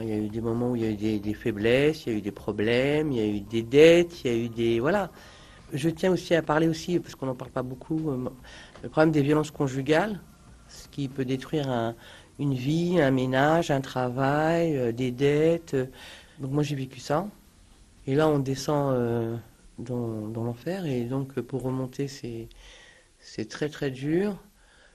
il 0.00 0.08
y 0.08 0.12
a 0.12 0.16
eu 0.16 0.28
des 0.28 0.40
moments 0.40 0.70
où 0.70 0.76
il 0.76 0.82
y 0.82 0.86
a 0.86 0.90
eu 0.90 1.18
des, 1.18 1.34
faiblesses, 1.34 2.06
il 2.06 2.12
y 2.12 2.14
a 2.14 2.18
eu 2.18 2.22
des 2.22 2.30
problèmes, 2.30 3.12
il 3.12 3.18
y 3.18 3.20
a 3.20 3.26
eu 3.26 3.40
des 3.40 3.62
dettes, 3.62 4.24
il 4.24 4.30
y 4.30 4.34
a 4.34 4.44
eu 4.44 4.48
des, 4.48 4.80
voilà. 4.80 5.10
Je 5.72 5.90
tiens 5.90 6.12
aussi 6.12 6.34
à 6.34 6.40
parler 6.40 6.68
aussi, 6.68 7.00
parce 7.00 7.14
qu'on 7.14 7.26
n'en 7.26 7.34
parle 7.34 7.50
pas 7.50 7.62
beaucoup, 7.62 8.12
le 8.82 8.88
problème 8.88 9.10
des 9.10 9.22
violences 9.22 9.50
conjugales, 9.50 10.20
ce 10.68 10.88
qui 10.88 11.08
peut 11.08 11.24
détruire 11.26 11.94
une 12.38 12.54
vie, 12.54 13.00
un 13.00 13.10
ménage, 13.10 13.70
un 13.70 13.80
travail, 13.80 14.94
des 14.94 15.10
dettes. 15.10 15.76
Donc 16.38 16.50
moi 16.52 16.62
j'ai 16.62 16.74
vécu 16.74 17.00
ça. 17.00 17.28
Et 18.06 18.14
là 18.14 18.28
on 18.28 18.38
descend 18.38 18.94
euh, 18.94 19.36
dans, 19.78 20.30
l'enfer. 20.42 20.86
Et 20.86 21.04
donc 21.04 21.40
pour 21.40 21.62
remonter 21.62 22.08
c'est 22.08 23.48
très 23.48 23.68
très 23.68 23.90
dur. 23.90 24.36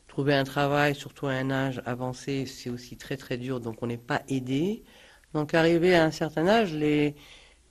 Trouver 0.07 0.33
un 0.35 0.43
travail, 0.43 0.95
surtout 0.95 1.27
à 1.27 1.33
un 1.33 1.51
âge 1.51 1.81
avancé, 1.85 2.45
c'est 2.45 2.69
aussi 2.69 2.97
très 2.97 3.17
très 3.17 3.37
dur. 3.37 3.59
Donc 3.59 3.81
on 3.83 3.87
n'est 3.87 3.97
pas 3.97 4.23
aidé. 4.27 4.83
Donc 5.33 5.53
arrivé 5.53 5.95
à 5.95 6.03
un 6.05 6.11
certain 6.11 6.47
âge, 6.47 6.73
les, 6.73 7.15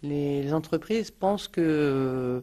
les 0.03 0.53
entreprises 0.53 1.11
pensent 1.11 1.49
que 1.49 1.61
euh, 1.61 2.41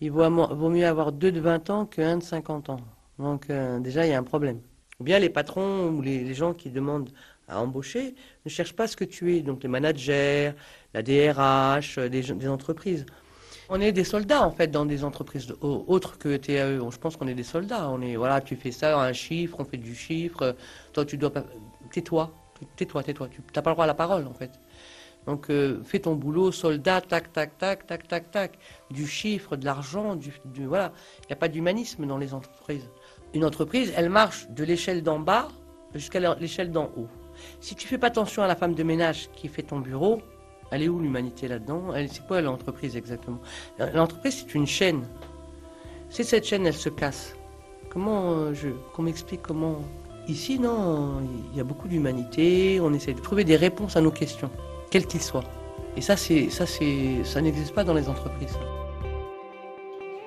il 0.00 0.10
vaut, 0.10 0.28
mieux 0.70 0.86
avoir 0.86 1.12
deux 1.12 1.32
de 1.32 1.40
20 1.40 1.70
ans 1.70 1.86
qu'un 1.86 2.18
de 2.18 2.22
50 2.22 2.70
ans. 2.70 2.80
Donc 3.18 3.50
euh, 3.50 3.78
déjà 3.80 4.06
il 4.06 4.10
y 4.10 4.14
a 4.14 4.18
un 4.18 4.24
problème. 4.24 4.60
Ou 5.00 5.04
bien 5.04 5.18
les 5.18 5.30
patrons 5.30 5.88
ou 5.88 6.02
les 6.02 6.34
gens 6.34 6.54
qui 6.54 6.70
demandent 6.70 7.10
à 7.48 7.60
embaucher 7.60 8.14
ne 8.44 8.50
cherchent 8.50 8.74
pas 8.74 8.86
ce 8.86 8.96
que 8.96 9.04
tu 9.04 9.36
es, 9.36 9.40
donc 9.40 9.62
les 9.62 9.68
managers, 9.68 10.52
la 10.94 11.02
DRH, 11.02 11.98
euh, 11.98 12.08
des, 12.08 12.48
entreprises. 12.48 13.06
On 13.68 13.80
est 13.80 13.92
des 13.92 14.04
soldats 14.04 14.46
en 14.46 14.50
fait 14.50 14.68
dans 14.68 14.86
des 14.86 15.04
entreprises 15.04 15.52
autres 15.60 16.18
que 16.18 16.36
TAE. 16.36 16.78
Je 16.90 16.98
pense 16.98 17.16
qu'on 17.16 17.26
est 17.26 17.34
des 17.34 17.42
soldats. 17.42 17.90
On 17.90 18.00
est 18.00 18.16
voilà, 18.16 18.40
tu 18.40 18.54
fais 18.54 18.70
ça, 18.70 18.98
un 19.00 19.12
chiffre, 19.12 19.56
on 19.58 19.64
fait 19.64 19.76
du 19.76 19.94
chiffre. 19.94 20.54
Toi, 20.92 21.04
tu 21.04 21.16
dois. 21.18 21.32
Tais-toi, 21.90 22.32
tais-toi, 22.76 23.02
tais-toi. 23.02 23.28
Tu 23.28 23.40
n'as 23.54 23.62
pas 23.62 23.70
le 23.70 23.74
droit 23.74 23.84
à 23.84 23.88
la 23.88 23.94
parole 23.94 24.26
en 24.26 24.34
fait. 24.34 24.52
Donc 25.26 25.50
euh, 25.50 25.82
fais 25.82 25.98
ton 25.98 26.14
boulot, 26.14 26.52
soldat, 26.52 27.00
tac, 27.00 27.32
tac, 27.32 27.58
tac, 27.58 27.86
tac, 27.86 28.06
tac, 28.06 28.30
tac. 28.30 28.58
Du 28.90 29.06
chiffre, 29.06 29.56
de 29.56 29.64
l'argent, 29.64 30.14
du, 30.14 30.32
voilà. 30.64 30.92
Il 31.22 31.26
n'y 31.26 31.32
a 31.32 31.36
pas 31.36 31.48
d'humanisme 31.48 32.06
dans 32.06 32.18
les 32.18 32.32
entreprises. 32.32 32.88
Une 33.34 33.44
entreprise, 33.44 33.92
elle 33.96 34.10
marche 34.10 34.48
de 34.50 34.62
l'échelle 34.62 35.02
d'en 35.02 35.18
bas 35.18 35.48
jusqu'à 35.92 36.20
l'échelle 36.36 36.70
d'en 36.70 36.92
haut. 36.96 37.08
Si 37.60 37.74
tu 37.74 37.86
fais 37.86 37.98
pas 37.98 38.08
attention 38.08 38.42
à 38.42 38.46
la 38.46 38.56
femme 38.56 38.74
de 38.74 38.82
ménage 38.82 39.28
qui 39.34 39.48
fait 39.48 39.62
ton 39.62 39.80
bureau, 39.80 40.20
elle 40.70 40.82
est 40.82 40.88
où 40.88 40.98
l'humanité 40.98 41.48
là-dedans? 41.48 41.92
C'est 42.08 42.26
quoi 42.26 42.40
l'entreprise 42.40 42.96
exactement? 42.96 43.40
L'entreprise, 43.78 44.44
c'est 44.46 44.54
une 44.54 44.66
chaîne. 44.66 45.06
Si 46.08 46.24
cette 46.24 46.44
chaîne, 46.44 46.66
elle 46.66 46.74
se 46.74 46.88
casse, 46.88 47.36
comment 47.88 48.32
euh, 48.32 48.54
je, 48.54 48.68
qu'on 48.94 49.02
m'explique 49.02 49.42
comment? 49.42 49.78
Ici, 50.28 50.58
non, 50.58 51.20
il 51.52 51.56
y 51.56 51.60
a 51.60 51.64
beaucoup 51.64 51.88
d'humanité. 51.88 52.80
On 52.80 52.92
essaie 52.92 53.14
de 53.14 53.20
trouver 53.20 53.44
des 53.44 53.56
réponses 53.56 53.96
à 53.96 54.00
nos 54.00 54.10
questions, 54.10 54.50
quelles 54.90 55.06
qu'ils 55.06 55.22
soient. 55.22 55.44
Et 55.96 56.00
ça, 56.00 56.16
c'est, 56.16 56.50
ça, 56.50 56.66
c'est, 56.66 57.22
ça 57.24 57.40
n'existe 57.40 57.74
pas 57.74 57.84
dans 57.84 57.94
les 57.94 58.08
entreprises. 58.08 58.58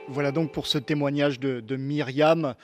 Voilà 0.08 0.32
donc 0.32 0.52
pour 0.52 0.66
ce 0.66 0.80
témoignage 0.80 1.40
de, 1.40 1.60
de 1.60 1.76
Myriam 1.76 2.56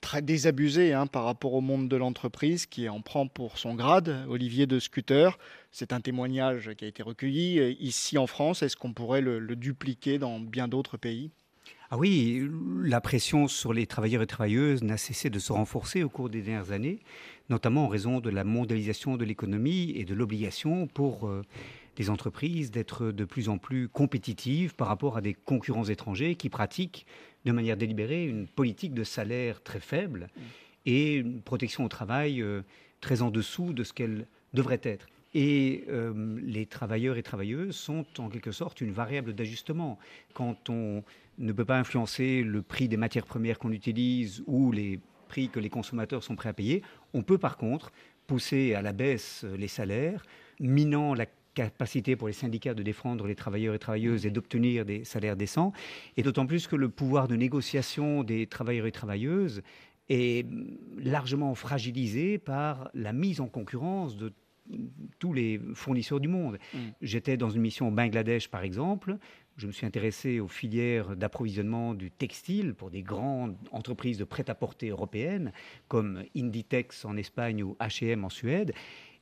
très 0.00 0.22
désabusé 0.22 0.92
hein, 0.92 1.06
par 1.06 1.24
rapport 1.24 1.54
au 1.54 1.60
monde 1.60 1.88
de 1.88 1.96
l'entreprise 1.96 2.66
qui 2.66 2.88
en 2.88 3.00
prend 3.00 3.26
pour 3.26 3.58
son 3.58 3.74
grade, 3.74 4.24
Olivier 4.28 4.66
de 4.66 4.78
Scooter. 4.78 5.38
C'est 5.70 5.92
un 5.92 6.00
témoignage 6.00 6.70
qui 6.76 6.84
a 6.84 6.88
été 6.88 7.02
recueilli 7.02 7.58
euh, 7.58 7.74
ici 7.80 8.18
en 8.18 8.26
France. 8.26 8.62
Est-ce 8.62 8.76
qu'on 8.76 8.92
pourrait 8.92 9.20
le, 9.20 9.40
dupliquer 9.56 10.18
dans 10.18 10.40
bien 10.40 10.68
d'autres 10.68 10.96
pays? 10.96 11.30
Ah 11.90 11.98
oui, 11.98 12.48
la 12.82 13.00
pression 13.00 13.46
sur 13.46 13.72
les 13.72 13.86
travailleurs 13.86 14.22
et 14.22 14.26
travailleuses 14.26 14.82
n'a 14.82 14.96
cessé 14.96 15.30
de 15.30 15.38
se 15.38 15.52
renforcer 15.52 16.02
au 16.02 16.08
cours 16.08 16.28
des 16.28 16.42
dernières 16.42 16.72
années, 16.72 16.98
notamment 17.48 17.84
en 17.84 17.88
raison 17.88 18.18
de 18.18 18.30
la 18.30 18.42
mondialisation 18.42 19.16
de 19.16 19.24
l'économie 19.24 19.92
et 19.94 20.04
de 20.04 20.14
l'obligation 20.14 20.88
pour 20.88 21.28
euh, 21.28 21.42
les 21.98 22.10
entreprises 22.10 22.70
d'être 22.70 23.12
de 23.12 23.24
plus 23.24 23.48
en 23.48 23.58
plus 23.58 23.88
compétitives 23.88 24.74
par 24.74 24.88
rapport 24.88 25.16
à 25.16 25.20
des 25.20 25.34
concurrents 25.34 25.84
étrangers 25.84 26.34
qui 26.34 26.48
pratiquent 26.48 27.06
de 27.46 27.52
manière 27.52 27.76
délibérée 27.76 28.26
une 28.26 28.46
politique 28.46 28.92
de 28.92 29.04
salaire 29.04 29.62
très 29.62 29.80
faible 29.80 30.28
et 30.84 31.14
une 31.14 31.40
protection 31.40 31.84
au 31.84 31.88
travail 31.88 32.42
euh, 32.42 32.62
très 33.00 33.22
en 33.22 33.30
dessous 33.30 33.72
de 33.72 33.84
ce 33.84 33.92
qu'elle 33.92 34.26
devrait 34.52 34.80
être. 34.82 35.06
Et 35.32 35.84
euh, 35.88 36.38
les 36.42 36.66
travailleurs 36.66 37.16
et 37.16 37.22
travailleuses 37.22 37.76
sont 37.76 38.04
en 38.18 38.28
quelque 38.28 38.50
sorte 38.50 38.80
une 38.80 38.92
variable 38.92 39.32
d'ajustement. 39.32 39.98
Quand 40.34 40.70
on 40.70 41.04
ne 41.38 41.52
peut 41.52 41.64
pas 41.64 41.78
influencer 41.78 42.42
le 42.42 42.62
prix 42.62 42.88
des 42.88 42.96
matières 42.96 43.26
premières 43.26 43.58
qu'on 43.58 43.72
utilise 43.72 44.42
ou 44.46 44.72
les 44.72 44.98
prix 45.28 45.48
que 45.48 45.60
les 45.60 45.70
consommateurs 45.70 46.24
sont 46.24 46.34
prêts 46.34 46.48
à 46.48 46.52
payer, 46.52 46.82
on 47.14 47.22
peut 47.22 47.38
par 47.38 47.56
contre 47.58 47.92
pousser 48.26 48.74
à 48.74 48.82
la 48.82 48.92
baisse 48.92 49.44
les 49.56 49.68
salaires, 49.68 50.24
minant 50.58 51.14
la 51.14 51.26
capacité 51.56 52.16
pour 52.16 52.28
les 52.28 52.34
syndicats 52.34 52.74
de 52.74 52.82
défendre 52.82 53.26
les 53.26 53.34
travailleurs 53.34 53.74
et 53.74 53.78
travailleuses 53.78 54.26
et 54.26 54.30
d'obtenir 54.30 54.84
des 54.84 55.04
salaires 55.04 55.36
décents, 55.36 55.72
et 56.16 56.22
d'autant 56.22 56.46
plus 56.46 56.66
que 56.66 56.76
le 56.76 56.90
pouvoir 56.90 57.26
de 57.26 57.34
négociation 57.34 58.22
des 58.22 58.46
travailleurs 58.46 58.86
et 58.86 58.92
travailleuses 58.92 59.62
est 60.08 60.46
largement 60.98 61.54
fragilisé 61.54 62.38
par 62.38 62.90
la 62.94 63.12
mise 63.12 63.40
en 63.40 63.48
concurrence 63.48 64.16
de 64.16 64.32
tous 65.18 65.32
les 65.32 65.60
fournisseurs 65.74 66.20
du 66.20 66.28
monde. 66.28 66.58
Mm. 66.74 66.78
J'étais 67.00 67.36
dans 67.36 67.50
une 67.50 67.62
mission 67.62 67.88
au 67.88 67.90
Bangladesh, 67.90 68.48
par 68.48 68.62
exemple. 68.62 69.16
Je 69.56 69.66
me 69.66 69.72
suis 69.72 69.86
intéressé 69.86 70.40
aux 70.40 70.48
filières 70.48 71.16
d'approvisionnement 71.16 71.94
du 71.94 72.10
textile 72.10 72.74
pour 72.74 72.90
des 72.90 73.02
grandes 73.02 73.56
entreprises 73.70 74.18
de 74.18 74.24
prêt-à-porter 74.24 74.88
européennes, 74.90 75.52
comme 75.88 76.24
Inditex 76.36 77.04
en 77.04 77.16
Espagne 77.16 77.62
ou 77.62 77.76
H&M 77.80 78.24
en 78.24 78.28
Suède. 78.28 78.74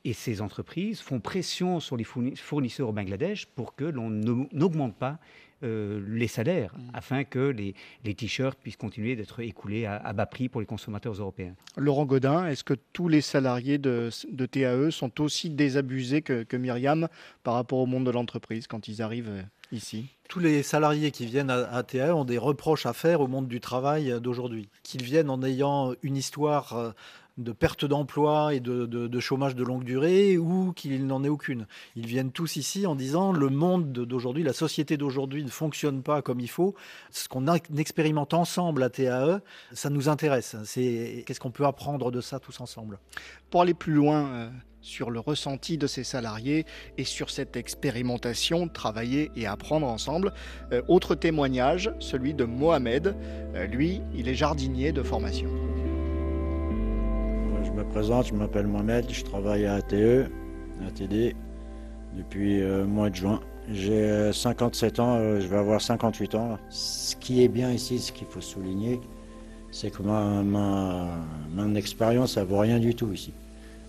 Et 0.05 0.13
ces 0.13 0.41
entreprises 0.41 1.01
font 1.01 1.19
pression 1.19 1.79
sur 1.79 1.97
les 1.97 2.03
fournisseurs 2.03 2.89
au 2.89 2.93
Bangladesh 2.93 3.47
pour 3.47 3.75
que 3.75 3.85
l'on 3.85 4.09
n'augmente 4.09 4.95
pas 4.95 5.19
euh, 5.63 6.03
les 6.07 6.27
salaires, 6.27 6.75
mm. 6.77 6.89
afin 6.93 7.23
que 7.23 7.39
les, 7.39 7.73
t-shirts 8.13 8.59
puissent 8.59 8.77
continuer 8.77 9.15
d'être 9.15 9.39
écoulés 9.39 9.87
à, 9.87 10.13
bas 10.13 10.27
prix 10.27 10.47
pour 10.47 10.61
les 10.61 10.67
consommateurs 10.67 11.13
européens. 11.13 11.55
Laurent 11.75 12.05
Godin, 12.05 12.45
est-ce 12.45 12.63
que 12.63 12.75
tous 12.93 13.07
les 13.07 13.21
salariés 13.21 13.79
de, 13.79 14.11
TAE 14.51 14.91
sont 14.91 15.21
aussi 15.21 15.49
désabusés 15.49 16.21
que, 16.21 16.43
que, 16.43 16.55
Myriam 16.55 17.07
par 17.43 17.55
rapport 17.55 17.79
au 17.79 17.87
monde 17.87 18.05
de 18.05 18.11
l'entreprise 18.11 18.67
quand 18.67 18.87
ils 18.87 19.01
arrivent 19.01 19.29
euh, 19.29 19.41
ici? 19.71 20.05
Tous 20.29 20.39
les 20.39 20.61
salariés 20.61 21.11
qui 21.11 21.25
viennent 21.25 21.49
à, 21.49 21.83
TAE 21.83 22.13
ont 22.13 22.25
des 22.25 22.37
reproches 22.37 22.85
à 22.85 22.93
faire 22.93 23.21
au 23.21 23.27
monde 23.27 23.47
du 23.47 23.59
travail 23.59 24.19
d'aujourd'hui. 24.21 24.69
Qu'ils 24.83 25.03
viennent 25.03 25.29
en 25.29 25.41
ayant 25.41 25.93
une 26.03 26.17
histoire 26.17 26.73
euh, 26.73 26.91
de 27.37 27.51
perte 27.51 27.85
d'emploi 27.85 28.53
et 28.53 28.59
de, 28.59 29.19
chômage 29.19 29.55
de 29.55 29.63
longue 29.63 29.83
durée 29.83 30.37
ou 30.37 30.71
qu'il 30.73 31.07
n'en 31.07 31.23
ait 31.23 31.29
aucune. 31.29 31.67
Ils 31.95 32.05
viennent 32.05 32.31
tous 32.31 32.55
ici 32.55 32.85
en 32.85 32.95
disant 32.95 33.31
le 33.31 33.49
monde 33.49 33.91
d'aujourd'hui, 33.91 34.43
la 34.43 34.53
société 34.53 34.97
d'aujourd'hui 34.97 35.43
ne 35.43 35.49
fonctionne 35.49 36.01
pas 36.01 36.21
comme 36.21 36.39
il 36.39 36.49
faut. 36.49 36.75
Ce 37.11 37.27
qu'on 37.27 37.45
expérimente 37.77 38.33
ensemble 38.33 38.83
à 38.83 38.89
TAE, 38.89 39.39
ça 39.73 39.89
nous 39.89 40.09
intéresse. 40.09 40.55
C'est 40.63 41.23
qu'est-ce 41.25 41.39
qu'on 41.39 41.51
peut 41.51 41.65
apprendre 41.65 42.11
de 42.11 42.21
ça 42.21 42.39
tous 42.39 42.59
ensemble? 42.61 42.99
Pour 43.49 43.61
aller 43.61 43.73
plus 43.73 43.93
loin. 43.93 44.25
Euh, 44.27 44.49
sur 44.85 45.09
le 45.09 45.19
ressenti 45.19 45.79
de 45.79 45.87
ces 45.87 46.03
salariés 46.03 46.63
et 46.99 47.05
sur 47.05 47.31
cette 47.31 47.57
expérimentation, 47.57 48.67
travailler 48.67 49.31
et 49.35 49.47
apprendre 49.47 49.87
ensemble. 49.87 50.31
Euh, 50.71 50.83
autre 50.87 51.15
témoignage, 51.15 51.91
celui 51.99 52.35
de 52.35 52.43
Mohamed. 52.43 53.15
Euh, 53.55 53.65
lui, 53.65 54.01
il 54.13 54.29
est 54.29 54.35
jardinier 54.35 54.91
de 54.91 55.01
formation 55.01 55.49
me 57.75 57.83
présente, 57.83 58.27
je 58.27 58.33
m'appelle 58.33 58.67
Mohamed, 58.67 59.05
je 59.09 59.23
travaille 59.25 59.65
à 59.65 59.75
ATE, 59.75 60.29
ATD, 60.87 61.35
depuis 62.15 62.59
le 62.59 62.65
euh, 62.65 62.85
mois 62.85 63.09
de 63.09 63.15
juin. 63.15 63.41
J'ai 63.69 64.31
57 64.31 64.97
euh, 64.97 65.03
ans, 65.03 65.17
euh, 65.17 65.41
je 65.41 65.47
vais 65.47 65.57
avoir 65.57 65.81
58 65.81 66.35
ans. 66.35 66.57
Ce 66.69 67.17
qui 67.17 67.43
est 67.43 67.49
bien 67.49 67.71
ici, 67.71 67.99
ce 67.99 68.13
qu'il 68.13 68.27
faut 68.27 68.39
souligner, 68.39 69.01
c'est 69.71 69.91
que 69.91 70.01
ma, 70.03 70.41
ma, 70.41 71.17
mon 71.53 71.75
expérience, 71.75 72.37
elle 72.37 72.45
vaut 72.45 72.59
rien 72.59 72.79
du 72.79 72.95
tout 72.95 73.11
ici. 73.11 73.33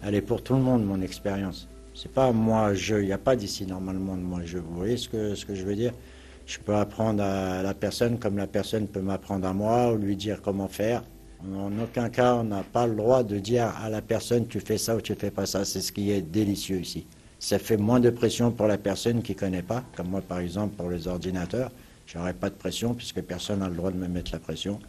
Elle 0.03 0.17
est 0.17 0.23
pour 0.23 0.43
tout 0.43 0.55
le 0.55 0.61
monde, 0.61 0.85
mon 0.85 1.01
expérience. 1.01 1.69
C'est 1.95 2.11
pas 2.11 2.33
moi, 2.33 2.75
je. 2.75 2.97
Il 2.97 3.07
n'y 3.07 3.13
a 3.13 3.19
pas 3.19 3.37
d'ici 3.37 3.67
normalement 3.67 4.17
de 4.17 4.23
moi, 4.23 4.41
je. 4.45 4.59
Vous 4.59 4.75
voyez 4.75 4.97
ce 4.97 5.09
que, 5.09 5.37
ce 5.37 5.47
que 5.47 5.55
je 5.55 5.65
veux 5.65 5.77
dire? 5.77 5.93
Je 6.45 6.59
peux 6.59 6.75
apprendre 6.75 7.23
à 7.23 7.63
la 7.63 7.75
personne 7.75 8.19
comme 8.19 8.37
la 8.37 8.49
personne 8.49 8.89
peut 8.89 9.01
m'apprendre 9.01 9.47
à 9.47 9.53
moi 9.53 9.93
ou 9.93 9.97
lui 9.97 10.17
dire 10.17 10.43
comment 10.43 10.69
faire. 10.69 11.05
En 11.55 11.71
aucun 11.79 12.09
cas, 12.09 12.35
on 12.35 12.45
n'a 12.45 12.63
pas 12.63 12.87
le 12.87 12.97
droit 12.97 13.23
de 13.23 13.39
dire 13.39 13.73
à 13.83 13.89
la 13.89 14.03
personne 14.03 14.47
tu 14.49 14.59
fais 14.61 14.79
ça 14.79 14.97
ou 14.97 15.01
tu 15.01 15.15
fais 15.15 15.31
pas 15.31 15.47
ça. 15.47 15.65
C'est 15.65 15.81
ce 15.81 15.93
qui 15.93 16.11
est 16.11 16.23
délicieux 16.23 16.81
ici. 16.81 17.07
Ça 17.39 17.59
fait 17.59 17.77
moins 17.77 18.01
de 18.01 18.11
pression 18.11 18.51
pour 18.51 18.67
la 18.67 18.79
personne 18.79 19.23
qui 19.23 19.33
ne 19.33 19.39
connaît 19.39 19.63
pas, 19.63 19.85
comme 19.97 20.09
moi 20.09 20.23
par 20.23 20.41
exemple 20.41 20.75
pour 20.77 20.91
les 20.91 21.07
ordinateurs. 21.07 21.71
Je 22.07 22.19
n'aurai 22.19 22.33
pas 22.33 22.51
de 22.51 22.55
pression 22.55 22.95
puisque 22.95 23.21
personne 23.21 23.61
n'a 23.61 23.69
le 23.69 23.77
droit 23.77 23.91
de 23.91 23.97
me 23.97 24.09
mettre 24.09 24.33
la 24.33 24.39
pression. 24.39 24.81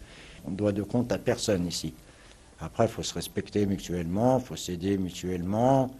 On 0.45 0.51
doit 0.51 0.71
de 0.71 0.81
compte 0.83 1.11
à 1.11 1.17
personne 1.17 1.67
ici. 1.67 1.93
Après, 2.59 2.85
il 2.85 2.89
faut 2.89 3.03
se 3.03 3.13
respecter 3.13 3.65
mutuellement, 3.65 4.39
il 4.39 4.45
faut 4.45 4.55
s'aider 4.55 4.97
mutuellement. 4.97 5.91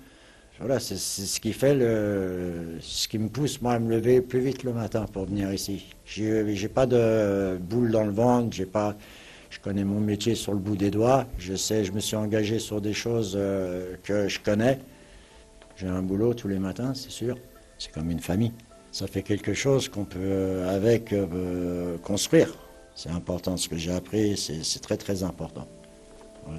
Voilà, 0.59 0.79
c'est 0.79 0.97
ce 0.97 1.39
qui 1.39 1.53
fait 1.53 1.75
le, 1.75 2.77
ce 2.81 3.07
qui 3.07 3.19
me 3.19 3.29
pousse 3.29 3.61
moi 3.61 3.73
à 3.73 3.79
me 3.79 3.91
lever 3.91 4.21
plus 4.21 4.39
vite 4.39 4.63
le 4.63 4.73
matin 4.73 5.05
pour 5.11 5.25
venir 5.25 5.53
ici. 5.53 5.85
J'ai 6.05 6.67
pas 6.67 6.87
de 6.87 7.57
boule 7.57 7.91
dans 7.91 8.05
le 8.05 8.11
ventre, 8.11 8.55
j'ai 8.55 8.65
pas, 8.65 8.95
je 9.49 9.59
connais 9.59 9.83
mon 9.83 9.99
métier 9.99 10.35
sur 10.35 10.53
le 10.53 10.59
bout 10.59 10.75
des 10.75 10.91
doigts. 10.91 11.25
Je 11.37 11.55
sais, 11.55 11.85
je 11.85 11.91
me 11.91 11.99
suis 11.99 12.15
engagé 12.15 12.59
sur 12.59 12.81
des 12.81 12.93
choses 12.93 13.33
euh, 13.35 13.95
que 14.03 14.27
je 14.27 14.39
connais. 14.39 14.79
J'ai 15.75 15.87
un 15.87 16.01
boulot 16.01 16.33
tous 16.33 16.47
les 16.47 16.59
matins, 16.59 16.93
c'est 16.93 17.11
sûr. 17.11 17.37
C'est 17.77 17.91
comme 17.91 18.09
une 18.09 18.19
famille. 18.19 18.51
Ça 18.91 19.07
fait 19.07 19.21
quelque 19.21 19.53
chose 19.53 19.89
qu'on 19.89 20.05
peut 20.05 20.17
euh, 20.19 20.75
avec 20.75 21.13
euh, 21.13 21.97
construire. 21.99 22.53
C'est 22.95 23.09
important. 23.09 23.57
Ce 23.57 23.69
que 23.69 23.77
j'ai 23.77 23.93
appris, 23.93 24.35
c'est 24.37 24.79
très 24.79 24.97
très 24.97 25.23
important. 25.23 25.67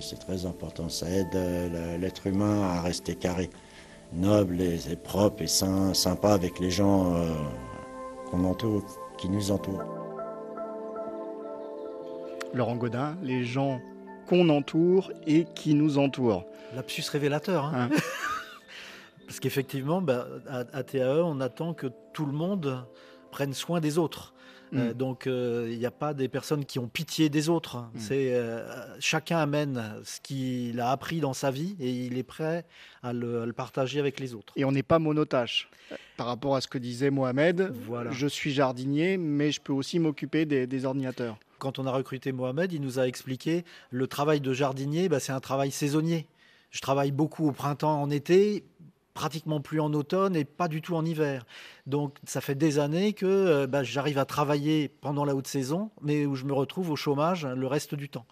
c'est 0.00 0.20
très 0.20 0.46
important. 0.46 0.88
Ça 0.88 1.10
aide 1.10 1.36
l'être 2.00 2.28
humain 2.28 2.62
à 2.62 2.80
rester 2.80 3.16
carré 3.16 3.50
noble 4.12 4.60
et, 4.60 4.78
propre 5.02 5.42
et 5.42 5.48
sympa 5.48 6.30
avec 6.30 6.60
les 6.60 6.70
gens 6.70 7.12
qu'on 8.30 8.44
entoure, 8.44 8.84
qui 9.18 9.28
nous 9.28 9.50
entourent. 9.50 9.97
Laurent 12.54 12.76
Godin, 12.76 13.16
les 13.22 13.44
gens 13.44 13.80
qu'on 14.26 14.48
entoure 14.48 15.12
et 15.26 15.46
qui 15.54 15.74
nous 15.74 15.98
entourent. 15.98 16.44
Lapsus 16.74 17.04
révélateur. 17.10 17.64
Hein. 17.64 17.88
hein. 17.92 17.96
Parce 19.26 19.40
qu'effectivement, 19.40 20.00
bah, 20.00 20.26
à 20.48 20.82
TAE, 20.82 21.22
on 21.22 21.40
attend 21.40 21.74
que 21.74 21.86
tout 22.12 22.24
le 22.24 22.32
monde 22.32 22.86
prenne 23.30 23.52
soin 23.52 23.80
des 23.80 23.98
autres. 23.98 24.32
Euh, 24.74 24.90
mm. 24.90 24.94
donc 24.94 25.26
euh, 25.26 25.68
il 25.70 25.78
n'y 25.78 25.86
a 25.86 25.90
pas 25.90 26.14
des 26.14 26.28
personnes 26.28 26.64
qui 26.64 26.78
ont 26.78 26.88
pitié 26.88 27.28
des 27.28 27.48
autres. 27.48 27.78
Mm. 27.78 27.88
C'est 27.98 28.34
euh, 28.34 29.00
chacun 29.00 29.38
amène 29.38 29.82
ce 30.04 30.20
qu'il 30.20 30.80
a 30.80 30.90
appris 30.90 31.20
dans 31.20 31.32
sa 31.32 31.50
vie 31.50 31.76
et 31.80 31.90
il 31.90 32.18
est 32.18 32.22
prêt 32.22 32.64
à 33.02 33.12
le, 33.12 33.52
partager 33.52 33.98
avec 33.98 34.20
les 34.20 34.34
autres. 34.34 34.52
Et 34.56 34.64
on 34.64 34.72
n'est 34.72 34.82
pas 34.82 34.98
monotache. 34.98 35.68
Par 36.16 36.26
rapport 36.26 36.56
à 36.56 36.60
ce 36.60 36.68
que 36.68 36.78
disait 36.78 37.10
Mohamed, 37.10 37.72
voilà. 37.86 38.10
je 38.10 38.26
suis 38.26 38.52
jardinier, 38.52 39.16
mais 39.16 39.52
je 39.52 39.60
peux 39.60 39.72
aussi 39.72 39.98
m'occuper 39.98 40.44
des, 40.44 40.84
ordinateurs. 40.84 41.38
Quand 41.58 41.78
on 41.78 41.86
a 41.86 41.90
recruté 41.90 42.30
Mohamed, 42.32 42.72
il 42.72 42.80
nous 42.80 42.98
a 42.98 43.06
expliqué 43.06 43.64
le 43.90 44.06
travail 44.06 44.40
de 44.40 44.52
jardinier, 44.52 45.08
bah, 45.08 45.18
c'est 45.18 45.32
un 45.32 45.40
travail 45.40 45.70
saisonnier. 45.70 46.26
Je 46.70 46.80
travaille 46.80 47.12
beaucoup 47.12 47.48
au 47.48 47.52
printemps, 47.52 48.02
en 48.02 48.10
été, 48.10 48.64
pratiquement 49.18 49.60
plus 49.60 49.80
en 49.80 49.92
automne 49.94 50.36
et 50.36 50.44
pas 50.44 50.68
du 50.68 50.80
tout 50.80 50.94
en 50.94 51.04
hiver. 51.04 51.44
Donc 51.86 52.18
ça 52.24 52.40
fait 52.40 52.54
des 52.54 52.78
années 52.78 53.14
que 53.14 53.26
euh, 53.26 53.66
bah, 53.66 53.82
j'arrive 53.82 54.16
à 54.16 54.24
travailler 54.24 54.88
pendant 54.88 55.24
la 55.24 55.34
haute 55.34 55.48
saison, 55.48 55.90
mais 56.00 56.24
où 56.24 56.36
je 56.36 56.44
me 56.44 56.52
retrouve 56.52 56.92
au 56.92 56.94
chômage 56.94 57.44
le 57.44 57.66
reste 57.66 57.96
du 57.96 58.08
temps. 58.08 58.26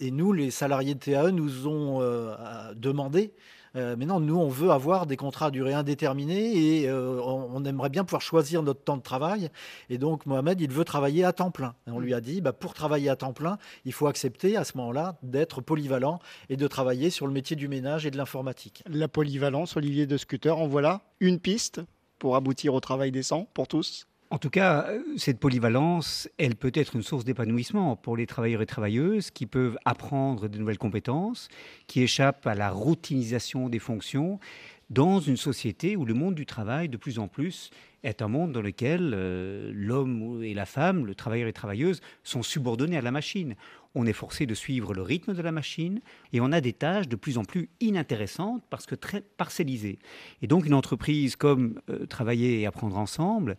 Et 0.00 0.10
nous, 0.10 0.32
les 0.32 0.50
salariés 0.50 0.94
de 0.94 0.98
TAE, 0.98 1.30
nous 1.30 1.68
ont 1.68 2.00
euh, 2.00 2.34
demandé 2.74 3.32
euh, 3.76 3.96
mais 3.98 4.06
non, 4.06 4.20
nous, 4.20 4.36
on 4.36 4.48
veut 4.48 4.70
avoir 4.70 5.06
des 5.06 5.16
contrats 5.16 5.46
à 5.46 5.50
durée 5.50 5.74
indéterminée 5.74 6.80
et 6.80 6.88
euh, 6.88 7.20
on, 7.22 7.64
aimerait 7.64 7.88
bien 7.88 8.04
pouvoir 8.04 8.22
choisir 8.22 8.62
notre 8.62 8.82
temps 8.82 8.96
de 8.96 9.02
travail. 9.02 9.50
Et 9.90 9.98
donc, 9.98 10.26
Mohamed, 10.26 10.60
il 10.60 10.70
veut 10.70 10.84
travailler 10.84 11.24
à 11.24 11.32
temps 11.32 11.50
plein. 11.50 11.74
Et 11.86 11.90
on 11.90 11.98
lui 11.98 12.14
a 12.14 12.20
dit, 12.20 12.40
bah, 12.40 12.52
pour 12.52 12.74
travailler 12.74 13.08
à 13.08 13.16
temps 13.16 13.32
plein, 13.32 13.58
il 13.84 13.92
faut 13.92 14.06
accepter 14.06 14.56
à 14.56 14.64
ce 14.64 14.76
moment-là 14.76 15.16
d'être 15.22 15.60
polyvalent 15.60 16.20
et 16.50 16.56
de 16.56 16.66
travailler 16.68 17.10
sur 17.10 17.26
le 17.26 17.32
métier 17.32 17.56
du 17.56 17.68
ménage 17.68 18.06
et 18.06 18.10
de 18.10 18.16
l'informatique. 18.16 18.84
La 18.88 19.08
polyvalence, 19.08 19.76
Olivier 19.76 20.06
de 20.06 20.16
Scooter, 20.16 20.56
en 20.58 20.68
voilà 20.68 21.02
une 21.20 21.40
piste 21.40 21.80
pour 22.18 22.36
aboutir 22.36 22.74
au 22.74 22.80
travail 22.80 23.10
décent 23.10 23.48
pour 23.54 23.66
tous 23.66 24.06
en 24.34 24.38
tout 24.38 24.50
cas, 24.50 24.88
cette 25.16 25.38
polyvalence, 25.38 26.28
elle 26.38 26.56
peut 26.56 26.72
être 26.74 26.96
une 26.96 27.02
source 27.02 27.24
d'épanouissement 27.24 27.94
pour 27.94 28.16
les 28.16 28.26
travailleurs 28.26 28.62
et 28.62 28.66
travailleuses 28.66 29.30
qui 29.30 29.46
peuvent 29.46 29.78
apprendre 29.84 30.48
de 30.48 30.58
nouvelles 30.58 30.76
compétences, 30.76 31.46
qui 31.86 32.02
échappent 32.02 32.44
à 32.44 32.56
la 32.56 32.70
routinisation 32.70 33.68
des 33.68 33.78
fonctions 33.78 34.40
dans 34.90 35.20
une 35.20 35.36
société 35.36 35.94
où 35.94 36.04
le 36.04 36.14
monde 36.14 36.34
du 36.34 36.46
travail, 36.46 36.88
de 36.88 36.96
plus 36.96 37.20
en 37.20 37.28
plus, 37.28 37.70
est 38.02 38.22
un 38.22 38.28
monde 38.28 38.50
dans 38.50 38.60
lequel 38.60 39.12
euh, 39.14 39.70
l'homme 39.72 40.42
et 40.42 40.52
la 40.52 40.66
femme, 40.66 41.06
le 41.06 41.14
travailleur 41.14 41.46
et 41.46 41.52
travailleuse, 41.52 42.00
sont 42.24 42.42
subordonnés 42.42 42.96
à 42.96 43.02
la 43.02 43.12
machine. 43.12 43.54
On 43.94 44.04
est 44.04 44.12
forcé 44.12 44.46
de 44.46 44.54
suivre 44.54 44.94
le 44.94 45.02
rythme 45.02 45.34
de 45.34 45.42
la 45.42 45.52
machine 45.52 46.00
et 46.32 46.40
on 46.40 46.50
a 46.50 46.60
des 46.60 46.72
tâches 46.72 47.06
de 47.06 47.14
plus 47.14 47.38
en 47.38 47.44
plus 47.44 47.68
inintéressantes 47.80 48.64
parce 48.68 48.86
que 48.86 48.96
très 48.96 49.20
parcellisées. 49.20 50.00
Et 50.42 50.48
donc 50.48 50.66
une 50.66 50.74
entreprise 50.74 51.36
comme 51.36 51.80
euh, 51.88 52.04
Travailler 52.06 52.60
et 52.60 52.66
Apprendre 52.66 52.98
Ensemble 52.98 53.56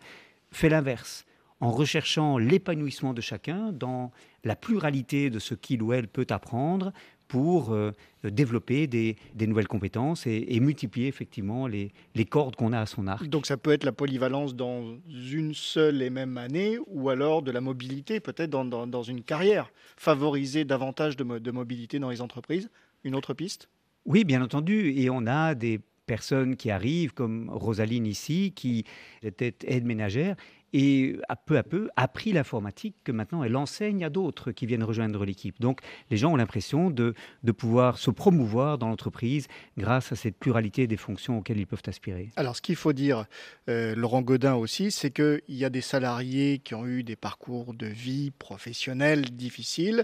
fait 0.56 0.70
l'inverse, 0.70 1.26
en 1.60 1.72
recherchant 1.72 2.38
l'épanouissement 2.38 3.14
de 3.14 3.22
chacun 3.22 3.72
dans 3.72 4.12
la 4.44 4.56
pluralité 4.56 5.30
de 5.30 5.40
ce 5.40 5.54
qu'il 5.54 5.82
ou 5.84 5.94
elle 5.94 6.08
peut 6.08 6.28
apprendre 6.30 6.92
pour 7.28 7.74
euh, 7.74 7.92
développer 8.24 8.88
des, 8.88 9.18
nouvelles 9.40 9.68
compétences 9.68 10.28
et, 10.28 10.60
multiplier 10.60 11.08
effectivement 11.08 11.68
les, 11.68 11.92
cordes 12.30 12.56
qu'on 12.56 12.72
a 12.72 12.80
à 12.80 12.86
son 12.86 13.08
arc. 13.08 13.28
Donc 13.28 13.48
ça 13.48 13.58
peut 13.58 13.72
être 13.72 13.84
la 13.84 13.92
polyvalence 13.92 14.56
dans 14.56 14.98
une 15.10 15.54
seule 15.54 16.02
et 16.02 16.10
même 16.10 16.38
année 16.38 16.78
ou 16.88 17.10
alors 17.10 17.42
de 17.42 17.52
la 17.52 17.62
mobilité 17.62 18.20
peut-être 18.20 18.52
dans, 18.52 19.04
une 19.04 19.24
carrière, 19.24 19.72
favoriser 19.98 20.66
davantage 20.66 21.18
de, 21.18 21.40
de 21.40 21.52
mobilité 21.52 22.00
dans 22.00 22.10
les 22.10 22.22
entreprises. 22.22 22.70
Une 23.04 23.16
autre 23.16 23.34
piste? 23.34 23.70
Oui, 24.06 24.24
bien 24.24 24.42
entendu. 24.42 24.94
Et 24.96 25.10
on 25.10 25.26
a 25.26 25.56
des 25.56 25.82
personnes 26.06 26.56
qui 26.56 26.72
arrivent, 26.72 27.14
comme 27.14 27.50
Rosaline 27.50 28.06
ici, 28.06 28.54
qui 28.56 28.86
était 29.24 29.56
aide 29.66 29.86
ménagère 29.86 30.36
et 30.78 31.18
a 31.30 31.38
peu 31.38 31.58
à 31.58 31.64
peu 31.64 31.90
appris 31.96 32.34
l'informatique 32.34 32.98
que 33.06 33.14
maintenant 33.14 33.46
elle 33.46 33.56
enseigne 33.56 34.04
à 34.04 34.10
d'autres 34.10 34.52
qui 34.52 34.66
viennent 34.66 34.84
rejoindre 34.84 35.24
l'équipe. 35.24 35.62
Donc 35.62 35.80
les 36.12 36.18
gens 36.18 36.34
ont 36.34 36.36
l'impression 36.36 36.90
de, 36.90 37.14
de 37.44 37.52
pouvoir 37.54 37.98
se 37.98 38.12
promouvoir 38.12 38.78
dans 38.78 38.90
l'entreprise 38.90 39.48
grâce 39.78 40.12
à 40.12 40.18
cette 40.18 40.38
pluralité 40.38 40.86
des 40.86 40.98
fonctions 40.98 41.38
auxquelles 41.38 41.60
ils 41.60 41.66
peuvent 41.66 41.82
aspirer. 41.88 42.30
Alors 42.36 42.58
ce 42.58 42.62
qu'il 42.62 42.76
faut 42.76 42.92
dire, 42.92 43.26
euh, 43.70 43.96
Laurent 43.96 44.22
Godin 44.22 44.56
aussi, 44.56 44.92
c'est 44.92 45.12
qu'il 45.12 45.42
y 45.48 45.64
a 45.64 45.70
des 45.70 45.80
salariés 45.80 46.60
qui 46.60 46.76
ont 46.76 46.86
eu 46.86 47.04
des 47.04 47.16
parcours 47.16 47.74
de 47.74 47.88
vie 47.88 48.32
professionnelle 48.32 49.22
difficiles, 49.32 50.04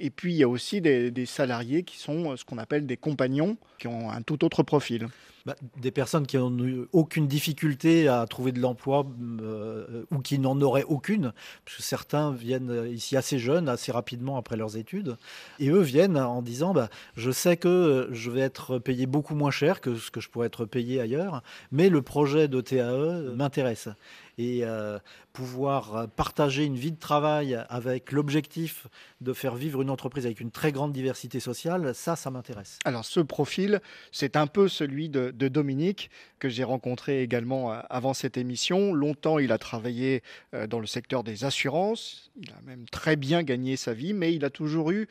et 0.00 0.10
puis, 0.10 0.32
il 0.32 0.36
y 0.36 0.44
a 0.44 0.48
aussi 0.48 0.80
des, 0.80 1.26
salariés 1.26 1.82
qui 1.82 1.98
sont 1.98 2.36
ce 2.36 2.44
qu'on 2.44 2.58
appelle 2.58 2.86
des 2.86 2.96
compagnons, 2.96 3.56
qui 3.78 3.88
ont 3.88 4.10
un 4.10 4.22
tout 4.22 4.44
autre 4.44 4.62
profil. 4.62 5.08
Bah, 5.46 5.56
des 5.80 5.90
personnes 5.90 6.26
qui 6.26 6.36
n'ont 6.36 6.86
aucune 6.92 7.26
difficulté 7.26 8.06
à 8.06 8.26
trouver 8.26 8.52
de 8.52 8.60
l'emploi 8.60 9.06
euh, 9.40 10.04
ou 10.10 10.18
qui 10.18 10.38
n'en 10.38 10.60
auraient 10.60 10.84
aucune, 10.84 11.32
parce 11.64 11.78
que 11.78 11.82
certains 11.82 12.32
viennent 12.32 12.86
ici 12.92 13.16
assez 13.16 13.38
jeunes, 13.38 13.68
assez 13.68 13.90
rapidement 13.90 14.36
après 14.36 14.56
leurs 14.56 14.76
études, 14.76 15.16
et 15.58 15.70
eux 15.70 15.80
viennent 15.80 16.18
en 16.18 16.42
disant 16.42 16.74
bah, 16.74 16.90
Je 17.16 17.30
sais 17.30 17.56
que 17.56 18.08
je 18.12 18.30
vais 18.30 18.40
être 18.40 18.78
payé 18.78 19.06
beaucoup 19.06 19.34
moins 19.34 19.50
cher 19.50 19.80
que 19.80 19.96
ce 19.96 20.10
que 20.10 20.20
je 20.20 20.28
pourrais 20.28 20.48
être 20.48 20.66
payé 20.66 21.00
ailleurs, 21.00 21.42
mais 21.72 21.88
le 21.88 22.02
projet 22.02 22.46
de 22.46 22.60
TAE 22.60 23.34
m'intéresse 23.34 23.88
et 24.38 24.60
euh, 24.62 24.98
pouvoir 25.32 26.08
partager 26.16 26.64
une 26.64 26.76
vie 26.76 26.92
de 26.92 26.98
travail 26.98 27.60
avec 27.68 28.12
l'objectif 28.12 28.86
de 29.20 29.32
faire 29.32 29.56
vivre 29.56 29.82
une 29.82 29.90
entreprise 29.90 30.26
avec 30.26 30.40
une 30.40 30.52
très 30.52 30.72
grande 30.72 30.92
diversité 30.92 31.40
sociale, 31.40 31.94
ça, 31.94 32.16
ça 32.16 32.30
m'intéresse. 32.30 32.78
Alors 32.84 33.04
ce 33.04 33.20
profil, 33.20 33.80
c'est 34.12 34.36
un 34.36 34.46
peu 34.46 34.68
celui 34.68 35.08
de, 35.08 35.30
Dominique 35.48 36.10
que 36.38 36.48
j'ai 36.48 36.64
rencontré 36.64 37.22
également 37.22 37.72
euh, 37.72 37.80
avant 37.90 38.14
cette 38.14 38.36
émission. 38.36 38.92
Longtemps, 38.92 39.38
il 39.38 39.50
a 39.50 39.58
travaillé 39.58 40.22
euh, 40.54 40.66
dans 40.66 40.78
le 40.78 40.86
secteur 40.86 41.24
des 41.24 41.44
assurances. 41.44 42.30
Il 42.40 42.50
a 42.50 42.60
même 42.64 42.84
très 42.90 43.16
bien 43.16 43.42
gagné 43.42 43.76
sa 43.76 43.94
vie, 43.94 44.12
mais 44.12 44.34
il 44.34 44.44
a 44.44 44.50
toujours 44.50 44.90
eu 44.90 45.08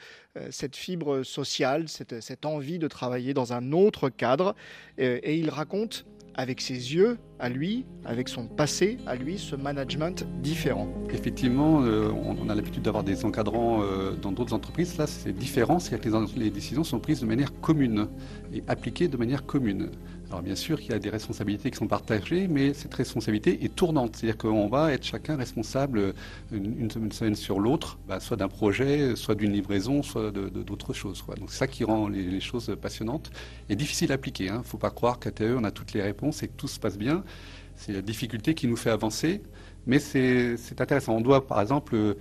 cette 0.51 0.75
fibre 0.75 1.23
sociale, 1.23 1.87
cette 1.87 2.45
envie 2.45 2.77
de 2.77 2.87
travailler 2.87 3.33
dans 3.33 3.53
un 3.53 3.71
autre 3.71 4.09
cadre. 4.09 4.55
Et 4.99 5.35
il 5.35 5.49
raconte 5.49 6.05
avec 6.37 6.61
ses 6.61 6.93
yeux 6.93 7.17
à 7.39 7.49
lui, 7.49 7.85
avec 8.05 8.29
son 8.29 8.45
passé 8.45 8.97
à 9.07 9.15
lui, 9.15 9.37
ce 9.37 9.55
management 9.55 10.25
différent. 10.41 10.87
Effectivement, 11.11 11.81
euh, 11.81 12.09
on, 12.09 12.47
a 12.49 12.55
l'habitude 12.55 12.83
d'avoir 12.83 13.03
des 13.03 13.25
encadrants 13.25 13.81
euh, 13.81 14.13
dans 14.13 14.31
d'autres 14.31 14.53
entreprises. 14.53 14.97
Là, 14.97 15.07
c'est 15.07 15.33
différent, 15.33 15.79
c'est-à-dire 15.79 16.11
que 16.11 16.39
les, 16.39 16.51
décisions 16.51 16.83
sont 16.83 16.99
prises 16.99 17.21
de 17.21 17.25
manière 17.25 17.59
commune 17.59 18.07
et 18.53 18.63
appliquées 18.67 19.07
de 19.07 19.17
manière 19.17 19.45
commune. 19.45 19.89
Alors 20.29 20.41
bien 20.41 20.55
sûr 20.55 20.79
qu'il 20.79 20.91
y 20.91 20.93
a 20.93 20.99
des 20.99 21.09
responsabilités 21.09 21.71
qui 21.71 21.77
sont 21.77 21.87
partagées, 21.87 22.47
mais 22.49 22.73
cette 22.73 22.93
responsabilité 22.93 23.63
est 23.63 23.73
tournante. 23.73 24.17
C'est-à-dire 24.17 24.37
qu'on 24.37 24.67
va 24.67 24.91
être 24.91 25.05
chacun 25.05 25.37
responsable 25.37 26.13
une, 26.51 26.91
semaine 27.11 27.35
sur 27.35 27.61
l'autre, 27.61 27.97
bah, 28.07 28.19
soit 28.19 28.35
d'un 28.35 28.49
projet, 28.49 29.15
soit 29.15 29.35
d'une 29.35 29.53
livraison, 29.53 30.03
soit 30.03 30.31
d'autres 30.31 30.93
choses. 30.93 31.23
Donc 31.39 31.49
c'est 31.49 31.57
ça 31.57 31.67
qui 31.67 31.85
rend 31.85 32.09
les, 32.09 32.41
choses 32.41 32.75
passionnantes 32.81 33.31
et 33.69 33.75
difficiles 33.75 34.11
à 34.11 34.15
appliquer. 34.15 34.45
Il 34.45 34.49
hein. 34.49 34.57
ne 34.59 34.63
faut 34.63 34.77
pas 34.77 34.89
croire 34.89 35.19
qu'à 35.19 35.31
TE, 35.31 35.55
on 35.57 35.63
a 35.63 35.71
toutes 35.71 35.93
les 35.93 36.01
réponses 36.01 36.43
et 36.43 36.49
que 36.49 36.53
tout 36.57 36.67
se 36.67 36.79
passe 36.79 36.97
bien. 36.97 37.23
C'est 37.77 37.93
la 37.93 38.01
difficulté 38.01 38.53
qui 38.53 38.67
nous 38.67 38.75
fait 38.75 38.89
avancer, 38.89 39.41
mais 39.85 39.99
c'est 39.99 40.57
intéressant. 40.79 41.15
On 41.15 41.21
doit, 41.21 41.47
par 41.47 41.61
exemple, 41.61 42.17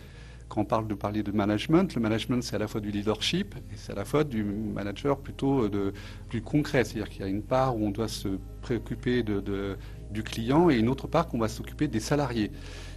quand 0.48 0.60
on 0.60 0.64
parle 0.64 0.86
de 0.86 0.94
parler 0.94 1.22
de 1.22 1.32
management, 1.32 1.94
le 1.94 2.00
management 2.00 2.42
c'est 2.42 2.56
à 2.56 2.58
la 2.58 2.68
fois 2.68 2.80
du 2.80 2.90
leadership 2.90 3.54
et 3.54 3.76
c'est 3.76 3.92
à 3.92 3.94
la 3.94 4.04
fois 4.04 4.24
du 4.24 4.44
manager 4.44 5.18
plutôt 5.18 5.68
de, 5.68 5.92
du 6.30 6.42
concret. 6.42 6.84
C'est-à-dire 6.84 7.08
qu'il 7.08 7.22
y 7.22 7.24
a 7.24 7.28
une 7.28 7.42
part 7.42 7.76
où 7.76 7.86
on 7.86 7.90
doit 7.90 8.08
se 8.08 8.28
préoccuper 8.62 9.22
de, 9.22 9.76
du 10.10 10.22
client 10.22 10.70
et 10.70 10.76
une 10.76 10.88
autre 10.88 11.08
part 11.08 11.26
qu'on 11.26 11.38
va 11.38 11.48
s'occuper 11.48 11.88
des 11.88 12.00
salariés. 12.00 12.50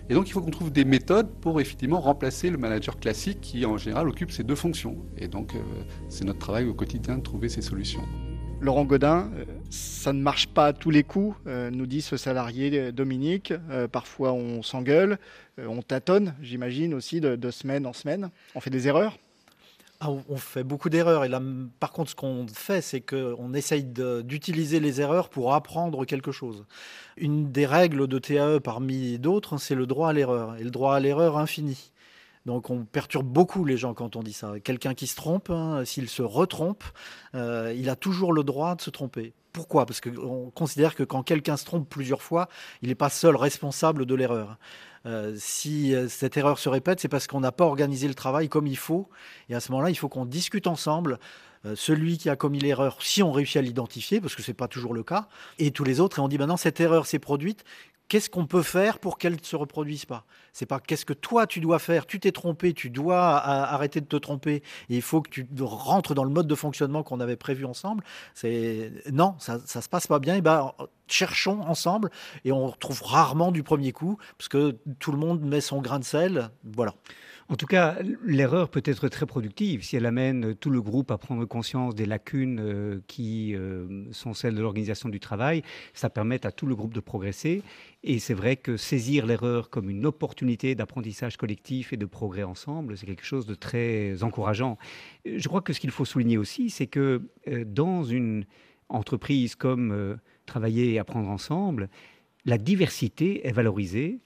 Et 0.09 0.13
donc 0.13 0.27
il 0.27 0.31
faut 0.31 0.41
qu'on 0.41 0.51
trouve 0.51 0.71
des 0.71 0.85
méthodes 0.85 1.29
pour 1.41 1.61
effectivement 1.61 1.99
remplacer 1.99 2.49
le 2.49 2.57
manager 2.57 2.99
classique 2.99 3.41
qui 3.41 3.65
en 3.65 3.77
général 3.77 4.07
occupe 4.07 4.31
ces 4.31 4.43
deux 4.43 4.55
fonctions. 4.55 4.97
Et 5.17 5.27
donc 5.27 5.55
euh, 5.55 5.59
c'est 6.07 6.25
notre 6.25 6.39
travail 6.39 6.65
au 6.65 6.73
quotidien 6.73 7.17
de 7.17 7.23
trouver 7.23 7.49
ces 7.49 7.61
solutions. 7.61 8.01
Laurent 8.61 8.83
Godin, 8.83 9.31
euh, 9.35 9.45
ça 9.69 10.11
ne 10.11 10.21
marche 10.21 10.47
pas 10.47 10.73
tous 10.73 10.89
les 10.89 11.03
coups, 11.03 11.35
euh, 11.47 11.69
nous 11.71 11.85
dit 11.85 12.01
ce 12.01 12.17
salarié 12.17 12.91
Dominique. 12.91 13.53
parfois 13.91 14.33
on 14.33 14.61
s'engueule, 14.63 15.17
on 15.57 15.81
tâtonne, 15.81 16.35
j'imagine 16.41 16.93
aussi, 16.93 17.21
de, 17.21 17.51
semaine 17.51 17.85
en 17.85 17.93
semaine. 17.93 18.29
On 18.55 18.59
fait 18.59 18.69
des 18.69 18.87
erreurs? 18.87 19.17
Ah, 20.01 20.09
on 20.29 20.37
fait 20.37 20.63
beaucoup 20.63 20.89
d'erreurs. 20.89 21.25
Et 21.25 21.29
par 21.79 21.91
contre, 21.91 22.11
ce 22.11 22.15
qu'on 22.15 22.47
fait, 22.47 22.81
c'est 22.81 23.01
qu'on 23.01 23.53
essaye 23.53 23.83
d'utiliser 23.83 24.79
les 24.79 25.01
erreurs 25.01 25.29
pour 25.29 25.53
apprendre 25.53 26.05
quelque 26.05 26.31
chose. 26.31 26.65
Une 27.17 27.51
des 27.51 27.65
règles 27.65 28.07
de 28.07 28.17
TAE 28.17 28.59
parmi 28.61 29.19
d'autres, 29.19 29.57
c'est 29.57 29.75
le 29.75 29.85
droit 29.85 30.09
à 30.09 30.13
l'erreur. 30.13 30.55
Et 30.57 30.63
le 30.63 30.71
droit 30.71 30.95
à 30.95 30.99
l'erreur 31.01 31.37
infini. 31.37 31.91
Donc 32.45 32.69
on 32.69 32.85
perturbe 32.85 33.27
beaucoup 33.27 33.65
les 33.65 33.77
gens 33.77 33.93
quand 33.93 34.15
on 34.15 34.23
dit 34.23 34.33
ça. 34.33 34.59
Quelqu'un 34.63 34.93
qui 34.93 35.07
se 35.07 35.15
trompe, 35.15 35.49
hein, 35.49 35.83
s'il 35.85 36.09
se 36.09 36.21
retrompe, 36.21 36.83
euh, 37.35 37.73
il 37.77 37.89
a 37.89 37.95
toujours 37.95 38.33
le 38.33 38.43
droit 38.43 38.75
de 38.75 38.81
se 38.81 38.89
tromper. 38.89 39.33
Pourquoi? 39.51 39.85
Parce 39.85 39.99
qu'on 39.99 40.51
considère 40.51 40.95
que 40.95 41.03
quand 41.03 41.23
quelqu'un 41.23 41.57
se 41.57 41.65
trompe 41.65 41.89
plusieurs 41.89 42.21
fois, 42.21 42.47
il 42.81 42.89
n'est 42.89 42.95
pas 42.95 43.09
seul 43.09 43.35
responsable 43.35 44.05
de 44.05 44.15
l'erreur. 44.15 44.57
Euh, 45.05 45.33
si 45.37 45.95
euh, 45.95 46.07
cette 46.07 46.37
erreur 46.37 46.59
se 46.59 46.69
répète, 46.69 46.99
c'est 46.99 47.07
parce 47.07 47.27
qu'on 47.27 47.39
n'a 47.39 47.51
pas 47.51 47.65
organisé 47.65 48.07
le 48.07 48.13
travail 48.13 48.47
comme 48.47 48.67
il 48.67 48.77
faut. 48.77 49.09
Et 49.49 49.55
à 49.55 49.59
ce 49.59 49.71
moment-là, 49.71 49.89
il 49.89 49.95
faut 49.95 50.09
qu'on 50.09 50.25
discute 50.25 50.67
ensemble. 50.67 51.19
Celui 51.75 52.17
qui 52.17 52.29
a 52.29 52.37
commis 52.37 52.59
l'erreur, 52.59 53.03
si 53.03 53.21
on 53.21 53.33
réussit 53.33 53.57
à 53.57 53.61
l'identifier, 53.61 54.21
parce 54.21 54.33
que 54.33 54.41
ce 54.41 54.49
n'est 54.49 54.55
pas 54.55 54.69
toujours 54.69 54.93
le 54.93 55.03
cas, 55.03 55.27
et 55.57 55.71
tous 55.71 55.83
les 55.83 55.99
autres, 55.99 56.19
et 56.19 56.21
on 56.21 56.29
dit 56.29 56.37
maintenant 56.37 56.55
cette 56.55 56.79
erreur 56.79 57.05
s'est 57.05 57.19
produite, 57.19 57.65
qu'est-ce 58.09 58.29
qu'on 58.29 58.45
peut 58.45 58.63
faire 58.63 58.99
pour 58.99 59.17
qu'elle 59.17 59.33
ne 59.33 59.43
se 59.43 59.55
reproduise 59.55 60.05
pas? 60.05 60.25
C'est 60.51 60.65
pas 60.65 60.79
qu'est-ce 60.79 61.05
que 61.05 61.13
toi 61.13 61.47
tu 61.47 61.61
dois 61.61 61.79
faire, 61.79 62.05
tu 62.05 62.19
t'es 62.19 62.31
trompé, 62.31 62.73
tu 62.73 62.89
dois 62.89 63.37
arrêter 63.37 64.01
de 64.01 64.07
te 64.07 64.17
tromper, 64.17 64.63
il 64.89 65.01
faut 65.01 65.21
que 65.21 65.29
tu 65.29 65.47
rentres 65.61 66.15
dans 66.15 66.23
le 66.23 66.31
mode 66.31 66.47
de 66.47 66.55
fonctionnement 66.55 67.03
qu'on 67.03 67.21
avait 67.21 67.37
prévu 67.37 67.65
ensemble. 67.65 68.03
C'est 68.33 68.91
non, 69.11 69.35
ça, 69.39 69.59
ça 69.65 69.81
se 69.81 69.87
passe 69.87 70.07
pas 70.07 70.19
bien. 70.19 70.35
Et 70.35 70.41
ben 70.41 70.73
cherchons 71.07 71.61
ensemble, 71.61 72.09
et 72.45 72.51
on 72.51 72.67
retrouve 72.67 73.01
rarement 73.03 73.51
du 73.51 73.63
premier 73.63 73.91
coup, 73.91 74.17
parce 74.37 74.49
que 74.49 74.77
tout 74.99 75.11
le 75.11 75.17
monde 75.17 75.41
met 75.41 75.61
son 75.61 75.81
grain 75.81 75.99
de 75.99 76.03
sel. 76.03 76.49
Voilà. 76.63 76.93
En 77.51 77.55
tout 77.55 77.65
cas, 77.65 77.97
l'erreur 78.23 78.69
peut 78.69 78.83
être 78.85 79.07
très 79.07 79.25
productive 79.25 79.83
si 79.83 79.95
elle 79.95 80.05
amène 80.05 80.53
tout 80.53 80.69
le 80.69 80.83
groupe 80.83 81.09
à 81.09 81.17
prendre 81.17 81.43
conscience 81.45 81.95
des 81.95 82.05
lacunes 82.05 82.59
euh, 82.59 83.01
qui 83.07 83.55
euh, 83.55 84.05
sont 84.11 84.35
celles 84.35 84.53
de 84.53 84.61
l'organisation 84.61 85.09
du 85.09 85.19
travail. 85.19 85.63
Ça 85.95 86.11
permet 86.11 86.45
à 86.45 86.51
tout 86.51 86.67
le 86.67 86.75
groupe 86.75 86.93
de 86.93 86.99
progresser. 86.99 87.63
Et 88.03 88.19
c'est 88.19 88.35
vrai 88.35 88.55
que 88.55 88.77
saisir 88.77 89.25
l'erreur 89.25 89.71
comme 89.71 89.89
une 89.89 90.05
opportunité 90.05 90.75
d'apprentissage 90.75 91.37
collectif 91.37 91.91
et 91.91 91.97
de 91.97 92.05
progrès 92.05 92.43
ensemble, 92.43 92.95
c'est 92.95 93.07
quelque 93.07 93.25
chose 93.25 93.47
de 93.47 93.55
très 93.55 94.21
encourageant. 94.21 94.77
Je 95.25 95.47
crois 95.47 95.61
que 95.61 95.73
ce 95.73 95.79
qu'il 95.79 95.91
faut 95.91 96.05
souligner 96.05 96.37
aussi, 96.37 96.69
c'est 96.69 96.87
que 96.87 97.23
euh, 97.47 97.65
dans 97.65 98.03
une 98.03 98.45
entreprise 98.89 99.55
comme 99.55 100.17
travailler 100.45 100.93
et 100.93 100.99
apprendre 100.99 101.29
ensemble, 101.29 101.89
la 102.45 102.57
diversité 102.57 103.47
est 103.47 103.51
valorisée 103.51 104.19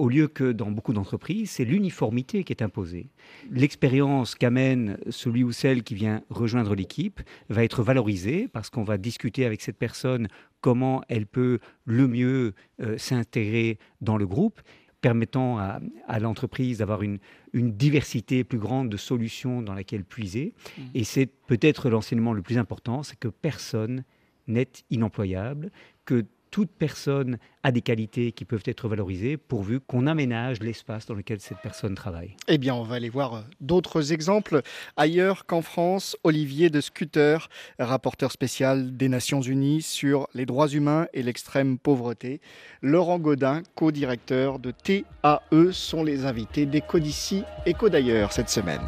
au 0.00 0.08
lieu 0.08 0.28
que 0.28 0.50
dans 0.50 0.70
beaucoup 0.70 0.94
d'entreprises, 0.94 1.50
c'est 1.50 1.64
l'uniformité 1.66 2.42
qui 2.42 2.54
est 2.54 2.62
imposée. 2.62 3.10
L'expérience 3.50 4.34
qu'amène 4.34 4.96
celui 5.10 5.44
ou 5.44 5.52
celle 5.52 5.82
qui 5.82 5.94
vient 5.94 6.22
rejoindre 6.30 6.74
l'équipe 6.74 7.20
va 7.50 7.64
être 7.64 7.82
valorisée 7.82 8.48
parce 8.48 8.70
qu'on 8.70 8.82
va 8.82 8.96
discuter 8.96 9.44
avec 9.44 9.60
cette 9.60 9.76
personne 9.76 10.28
comment 10.62 11.02
elle 11.10 11.26
peut 11.26 11.58
le 11.84 12.08
mieux 12.08 12.54
euh, 12.80 12.96
s'intégrer 12.96 13.78
dans 14.00 14.16
le 14.16 14.26
groupe 14.26 14.62
permettant 15.02 15.58
à, 15.58 16.18
l'entreprise 16.18 16.78
d'avoir 16.78 17.02
une, 17.02 17.18
une, 17.52 17.72
diversité 17.72 18.42
plus 18.42 18.58
grande 18.58 18.88
de 18.88 18.96
solutions 18.96 19.62
dans 19.62 19.74
laquelle 19.74 20.04
puiser. 20.04 20.54
Mmh. 20.76 20.82
Et 20.94 21.04
c'est 21.04 21.26
peut-être 21.26 21.88
l'enseignement 21.88 22.34
le 22.34 22.42
plus 22.42 22.58
important, 22.58 23.02
c'est 23.02 23.18
que 23.18 23.28
personne 23.28 24.04
n'est 24.46 24.72
inemployable, 24.90 25.70
que 26.04 26.26
toute 26.50 26.70
personne 26.70 27.38
a 27.62 27.72
des 27.72 27.82
qualités 27.82 28.32
qui 28.32 28.44
peuvent 28.44 28.62
être 28.64 28.88
valorisées 28.88 29.36
pourvu 29.36 29.80
qu'on 29.80 30.06
aménage 30.06 30.60
l'espace 30.60 31.06
dans 31.06 31.14
lequel 31.14 31.40
cette 31.40 31.58
personne 31.62 31.94
travaille. 31.94 32.36
Eh 32.48 32.58
bien, 32.58 32.74
on 32.74 32.82
va 32.82 32.96
aller 32.96 33.08
voir 33.08 33.34
euh, 33.34 33.40
d'autres 33.60 34.12
exemples 34.12 34.62
ailleurs 34.96 35.46
qu'en 35.46 35.62
France. 35.62 36.16
Olivier 36.24 36.70
de 36.70 36.80
Scuter, 36.80 37.38
rapporteur 37.78 38.32
spécial 38.32 38.96
des 38.96 39.08
Nations 39.08 39.42
Unies 39.42 39.82
sur 39.82 40.28
les 40.34 40.46
droits 40.46 40.68
humains 40.68 41.06
et 41.12 41.22
l'extrême 41.22 41.78
pauvreté. 41.78 42.40
Laurent 42.82 43.18
Godin, 43.18 43.62
co-directeur 43.74 44.58
de 44.58 44.70
TAE, 44.70 45.72
sont 45.72 46.02
les 46.02 46.24
invités 46.24 46.66
d'Eco 46.66 46.98
d'ici, 46.98 47.44
Éco 47.66 47.88
d'ailleurs 47.88 48.32
cette 48.32 48.50
semaine. 48.50 48.80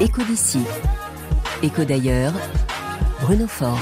Écho 0.00 0.22
d'ici, 0.22 0.60
écho 1.60 1.84
d'ailleurs, 1.84 2.32
Bruno 3.20 3.48
Fort. 3.48 3.80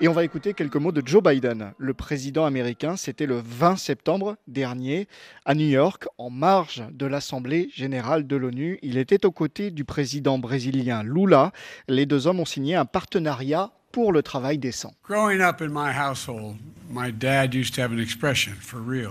Et 0.00 0.08
on 0.08 0.14
va 0.14 0.24
écouter 0.24 0.54
quelques 0.54 0.76
mots 0.76 0.90
de 0.90 1.06
Joe 1.06 1.22
Biden. 1.22 1.74
Le 1.76 1.92
président 1.92 2.46
américain, 2.46 2.96
c'était 2.96 3.26
le 3.26 3.38
20 3.44 3.76
septembre 3.76 4.36
dernier 4.48 5.08
à 5.44 5.54
New 5.54 5.68
York, 5.68 6.06
en 6.16 6.30
marge 6.30 6.84
de 6.90 7.04
l'Assemblée 7.04 7.68
générale 7.74 8.26
de 8.26 8.36
l'ONU. 8.36 8.78
Il 8.80 8.96
était 8.96 9.26
aux 9.26 9.32
côtés 9.32 9.70
du 9.70 9.84
président 9.84 10.38
brésilien 10.38 11.02
Lula. 11.02 11.52
Les 11.88 12.06
deux 12.06 12.26
hommes 12.26 12.40
ont 12.40 12.46
signé 12.46 12.74
un 12.74 12.86
partenariat 12.86 13.70
pour 13.92 14.12
le 14.12 14.22
travail 14.22 14.58
décent. 14.58 14.94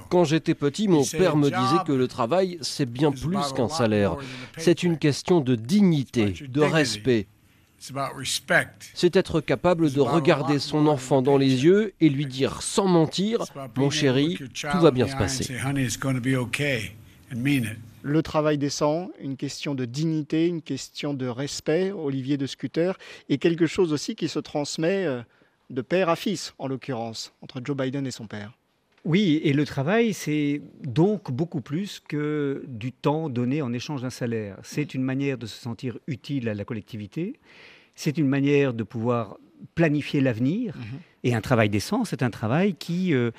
Quand 0.09 0.23
j'étais 0.23 0.55
petit, 0.55 0.87
mon 0.87 1.05
père 1.05 1.37
me 1.37 1.49
disait 1.49 1.83
que 1.85 1.93
le 1.93 2.07
travail, 2.07 2.57
c'est 2.61 2.85
bien 2.85 3.11
plus 3.11 3.53
qu'un 3.55 3.69
salaire. 3.69 4.17
C'est 4.57 4.83
une 4.83 4.97
question 4.97 5.39
de 5.39 5.55
dignité, 5.55 6.33
de 6.47 6.61
respect. 6.61 7.27
C'est 8.93 9.15
être 9.15 9.41
capable 9.41 9.91
de 9.91 10.01
regarder 10.01 10.59
son 10.59 10.85
enfant 10.85 11.23
dans 11.23 11.37
les 11.37 11.63
yeux 11.63 11.93
et 11.99 12.09
lui 12.09 12.27
dire 12.27 12.61
sans 12.61 12.87
mentir, 12.87 13.39
mon 13.75 13.89
chéri, 13.89 14.37
tout 14.37 14.79
va 14.79 14.91
bien 14.91 15.07
se 15.07 15.15
passer 15.15 15.55
le 18.03 18.21
travail 18.23 18.57
décent, 18.57 19.11
une 19.19 19.37
question 19.37 19.75
de 19.75 19.85
dignité, 19.85 20.47
une 20.47 20.61
question 20.61 21.13
de 21.13 21.27
respect, 21.27 21.91
Olivier 21.91 22.37
de 22.37 22.45
Scuter, 22.45 22.93
et 23.29 23.37
quelque 23.37 23.67
chose 23.67 23.93
aussi 23.93 24.15
qui 24.15 24.27
se 24.27 24.39
transmet 24.39 25.05
euh, 25.05 25.21
de 25.69 25.81
père 25.81 26.09
à 26.09 26.15
fils, 26.15 26.53
en 26.57 26.67
l'occurrence, 26.67 27.33
entre 27.41 27.61
Joe 27.63 27.75
Biden 27.77 28.05
et 28.05 28.11
son 28.11 28.27
père. 28.27 28.57
Oui, 29.03 29.41
et 29.43 29.53
le 29.53 29.65
travail, 29.65 30.13
c'est 30.13 30.61
donc 30.83 31.31
beaucoup 31.31 31.61
plus 31.61 31.99
que 31.99 32.63
du 32.67 32.91
temps 32.91 33.29
donné 33.29 33.63
en 33.63 33.73
échange 33.73 34.03
d'un 34.03 34.11
salaire. 34.11 34.57
C'est 34.63 34.93
une 34.93 35.01
manière 35.01 35.39
de 35.39 35.47
se 35.47 35.59
sentir 35.59 35.97
utile 36.05 36.49
à 36.49 36.53
la 36.53 36.65
collectivité, 36.65 37.39
c'est 37.95 38.17
une 38.17 38.27
manière 38.27 38.73
de 38.73 38.83
pouvoir 38.83 39.37
planifier 39.75 40.21
l'avenir. 40.21 40.75
Mhm. 40.77 40.99
Et 41.23 41.35
un 41.35 41.41
travail 41.41 41.69
décent, 41.69 42.03
c'est 42.03 42.23
un 42.23 42.29
travail 42.29 42.73
qui 42.73 43.13
euh, 43.13 43.31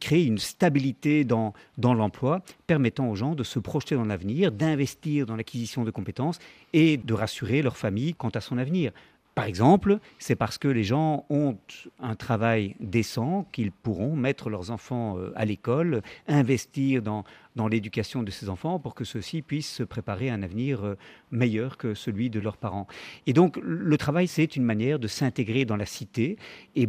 crée 0.00 0.24
une 0.24 0.38
stabilité 0.38 1.24
dans, 1.24 1.52
dans 1.78 1.94
l'emploi, 1.94 2.42
permettant 2.66 3.08
aux 3.08 3.16
gens 3.16 3.34
de 3.34 3.42
se 3.42 3.58
projeter 3.58 3.96
dans 3.96 4.04
l'avenir, 4.04 4.52
d'investir 4.52 5.26
dans 5.26 5.36
l'acquisition 5.36 5.84
de 5.84 5.90
compétences 5.90 6.38
et 6.72 6.96
de 6.96 7.14
rassurer 7.14 7.62
leur 7.62 7.76
famille 7.76 8.14
quant 8.14 8.30
à 8.30 8.40
son 8.40 8.58
avenir. 8.58 8.92
Par 9.34 9.46
exemple, 9.46 9.98
c'est 10.20 10.36
parce 10.36 10.58
que 10.58 10.68
les 10.68 10.84
gens 10.84 11.26
ont 11.28 11.58
un 11.98 12.14
travail 12.14 12.76
décent 12.78 13.48
qu'ils 13.50 13.72
pourront 13.72 14.14
mettre 14.14 14.48
leurs 14.48 14.70
enfants 14.70 15.18
euh, 15.18 15.32
à 15.34 15.44
l'école, 15.44 16.02
investir 16.28 17.02
dans, 17.02 17.24
dans 17.56 17.66
l'éducation 17.66 18.22
de 18.22 18.30
ces 18.30 18.48
enfants 18.48 18.78
pour 18.78 18.94
que 18.94 19.02
ceux-ci 19.02 19.42
puissent 19.42 19.72
se 19.72 19.82
préparer 19.82 20.30
à 20.30 20.34
un 20.34 20.42
avenir 20.44 20.84
euh, 20.84 20.96
meilleur 21.32 21.78
que 21.78 21.94
celui 21.94 22.30
de 22.30 22.38
leurs 22.38 22.56
parents. 22.56 22.86
Et 23.26 23.32
donc, 23.32 23.58
le 23.60 23.98
travail, 23.98 24.28
c'est 24.28 24.54
une 24.54 24.62
manière 24.62 25.00
de 25.00 25.08
s'intégrer 25.08 25.64
dans 25.64 25.76
la 25.76 25.86
cité 25.86 26.36
et 26.76 26.88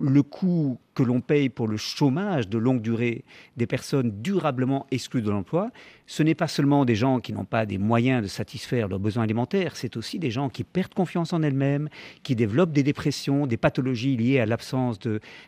le 0.00 0.22
coût 0.22 0.78
que 0.94 1.02
l'on 1.02 1.20
paye 1.20 1.48
pour 1.48 1.68
le 1.68 1.76
chômage 1.76 2.48
de 2.48 2.58
longue 2.58 2.80
durée 2.80 3.24
des 3.56 3.66
personnes 3.66 4.22
durablement 4.22 4.86
exclues 4.90 5.22
de 5.22 5.30
l'emploi, 5.30 5.70
ce 6.06 6.22
n'est 6.22 6.34
pas 6.34 6.48
seulement 6.48 6.84
des 6.84 6.94
gens 6.94 7.20
qui 7.20 7.32
n'ont 7.32 7.44
pas 7.44 7.66
des 7.66 7.78
moyens 7.78 8.22
de 8.22 8.28
satisfaire 8.28 8.88
leurs 8.88 8.98
besoins 8.98 9.24
alimentaires, 9.24 9.76
c'est 9.76 9.96
aussi 9.96 10.18
des 10.18 10.30
gens 10.30 10.48
qui 10.48 10.64
perdent 10.64 10.94
confiance 10.94 11.32
en 11.32 11.42
elles-mêmes, 11.42 11.88
qui 12.22 12.36
développent 12.36 12.72
des 12.72 12.82
dépressions, 12.82 13.46
des 13.46 13.56
pathologies 13.56 14.16
liées 14.16 14.40
à 14.40 14.46
l'absence 14.46 14.98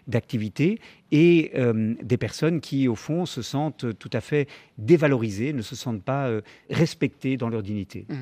d'activité 0.06 0.80
et 1.12 1.52
euh, 1.54 1.94
des 2.02 2.16
personnes 2.16 2.60
qui, 2.60 2.88
au 2.88 2.96
fond, 2.96 3.26
se 3.26 3.42
sentent 3.42 3.96
tout 3.98 4.10
à 4.12 4.20
fait 4.20 4.48
dévalorisées, 4.78 5.52
ne 5.52 5.62
se 5.62 5.76
sentent 5.76 6.02
pas 6.02 6.26
euh, 6.26 6.40
respectées 6.68 7.36
dans 7.36 7.48
leur 7.48 7.62
dignité. 7.62 8.06
Mmh. 8.08 8.14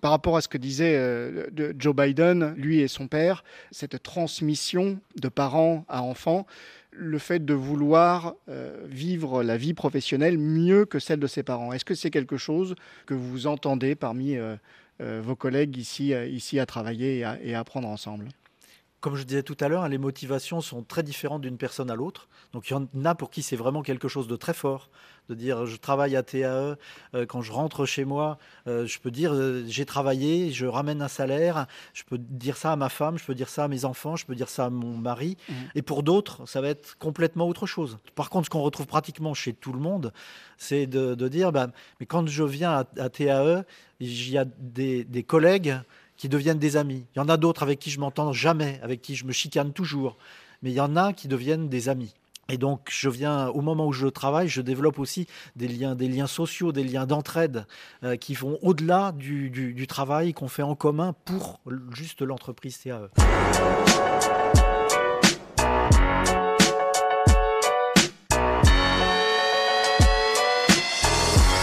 Par 0.00 0.10
rapport 0.10 0.36
à 0.36 0.40
ce 0.40 0.48
que 0.48 0.58
disait 0.58 0.96
euh, 0.96 1.46
Joe 1.78 1.94
Biden, 1.94 2.54
lui 2.56 2.80
et 2.80 2.88
son 2.88 3.06
père, 3.06 3.44
cette 3.70 4.02
transmission 4.02 4.98
de 5.20 5.28
parents 5.28 5.84
à 5.88 6.02
enfants, 6.02 6.46
le 6.92 7.18
fait 7.18 7.44
de 7.44 7.54
vouloir 7.54 8.34
vivre 8.84 9.42
la 9.42 9.56
vie 9.56 9.74
professionnelle 9.74 10.38
mieux 10.38 10.84
que 10.84 10.98
celle 10.98 11.20
de 11.20 11.26
ses 11.26 11.42
parents. 11.42 11.72
Est-ce 11.72 11.84
que 11.84 11.94
c'est 11.94 12.10
quelque 12.10 12.36
chose 12.36 12.74
que 13.06 13.14
vous 13.14 13.46
entendez 13.46 13.94
parmi 13.94 14.36
vos 15.00 15.34
collègues 15.34 15.76
ici, 15.78 16.12
ici 16.30 16.60
à 16.60 16.66
travailler 16.66 17.18
et 17.18 17.24
à, 17.24 17.42
et 17.42 17.54
à 17.54 17.60
apprendre 17.60 17.88
ensemble? 17.88 18.28
Comme 19.00 19.16
je 19.16 19.24
disais 19.24 19.42
tout 19.42 19.56
à 19.58 19.66
l'heure, 19.66 19.88
les 19.88 19.98
motivations 19.98 20.60
sont 20.60 20.84
très 20.84 21.02
différentes 21.02 21.42
d'une 21.42 21.56
personne 21.56 21.90
à 21.90 21.96
l'autre. 21.96 22.28
Donc 22.52 22.70
il 22.70 22.74
y 22.74 22.76
en 22.76 22.86
a 23.04 23.16
pour 23.16 23.30
qui 23.30 23.42
c'est 23.42 23.56
vraiment 23.56 23.82
quelque 23.82 24.06
chose 24.06 24.28
de 24.28 24.36
très 24.36 24.54
fort, 24.54 24.90
de 25.28 25.34
dire 25.34 25.66
je 25.66 25.76
travaille 25.76 26.16
à 26.16 26.22
TAE, 26.22 26.44
euh, 26.44 26.76
quand 27.26 27.42
je 27.42 27.52
rentre 27.52 27.86
chez 27.86 28.04
moi, 28.04 28.38
euh, 28.66 28.86
je 28.86 28.98
peux 28.98 29.10
dire 29.10 29.32
euh, 29.32 29.64
j'ai 29.66 29.84
travaillé, 29.84 30.50
je 30.50 30.66
ramène 30.66 31.02
un 31.02 31.08
salaire, 31.08 31.66
je 31.94 32.02
peux 32.04 32.18
dire 32.18 32.56
ça 32.56 32.72
à 32.72 32.76
ma 32.76 32.88
femme, 32.88 33.18
je 33.18 33.24
peux 33.24 33.34
dire 33.34 33.48
ça 33.48 33.64
à 33.64 33.68
mes 33.68 33.84
enfants, 33.84 34.16
je 34.16 34.26
peux 34.26 34.34
dire 34.34 34.48
ça 34.48 34.66
à 34.66 34.70
mon 34.70 34.96
mari. 34.96 35.36
Mmh. 35.48 35.52
Et 35.76 35.82
pour 35.82 36.02
d'autres, 36.02 36.46
ça 36.46 36.60
va 36.60 36.68
être 36.68 36.96
complètement 36.98 37.48
autre 37.48 37.66
chose. 37.66 37.98
Par 38.14 38.30
contre, 38.30 38.46
ce 38.46 38.50
qu'on 38.50 38.62
retrouve 38.62 38.86
pratiquement 38.86 39.34
chez 39.34 39.52
tout 39.52 39.72
le 39.72 39.80
monde, 39.80 40.12
c'est 40.58 40.86
de, 40.86 41.14
dire 41.28 41.52
bah, 41.52 41.68
mais 42.00 42.06
quand 42.06 42.26
je 42.26 42.44
viens 42.44 42.84
à, 42.98 43.08
TAE, 43.08 43.64
il 44.00 44.30
y 44.30 44.38
a 44.38 44.44
des, 44.44 45.04
des 45.04 45.22
collègues 45.22 45.76
qui 46.16 46.28
deviennent 46.28 46.58
des 46.58 46.76
amis. 46.76 47.04
Il 47.14 47.18
y 47.18 47.22
en 47.22 47.28
a 47.28 47.36
d'autres 47.36 47.62
avec 47.62 47.78
qui 47.78 47.90
je 47.90 47.98
m'entends 47.98 48.32
jamais, 48.32 48.78
avec 48.82 49.02
qui 49.02 49.14
je 49.16 49.24
me 49.24 49.32
chicane 49.32 49.72
toujours. 49.72 50.16
Mais 50.62 50.70
il 50.70 50.74
y 50.74 50.80
en 50.80 50.94
a 50.94 51.12
qui 51.12 51.26
deviennent 51.26 51.68
des 51.68 51.88
amis. 51.88 52.14
Et 52.48 52.58
donc, 52.58 52.88
je 52.90 53.08
viens, 53.08 53.48
au 53.48 53.60
moment 53.60 53.86
où 53.86 53.92
je 53.92 54.06
travaille, 54.06 54.48
je 54.48 54.60
développe 54.60 54.98
aussi 54.98 55.26
des 55.56 55.68
liens, 55.68 55.94
des 55.94 56.08
liens 56.08 56.26
sociaux, 56.26 56.72
des 56.72 56.84
liens 56.84 57.06
d'entraide 57.06 57.66
euh, 58.04 58.16
qui 58.16 58.34
vont 58.34 58.58
au-delà 58.62 59.12
du, 59.12 59.86
travail 59.88 60.32
qu'on 60.32 60.48
fait 60.48 60.62
en 60.62 60.74
commun 60.74 61.14
pour 61.24 61.60
juste 61.94 62.22
l'entreprise 62.22 62.76
CAE. 62.78 63.08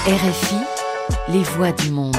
RFI, 0.08 0.56
les 1.28 1.44
voix 1.44 1.72
du 1.72 1.92
monde. 1.92 2.18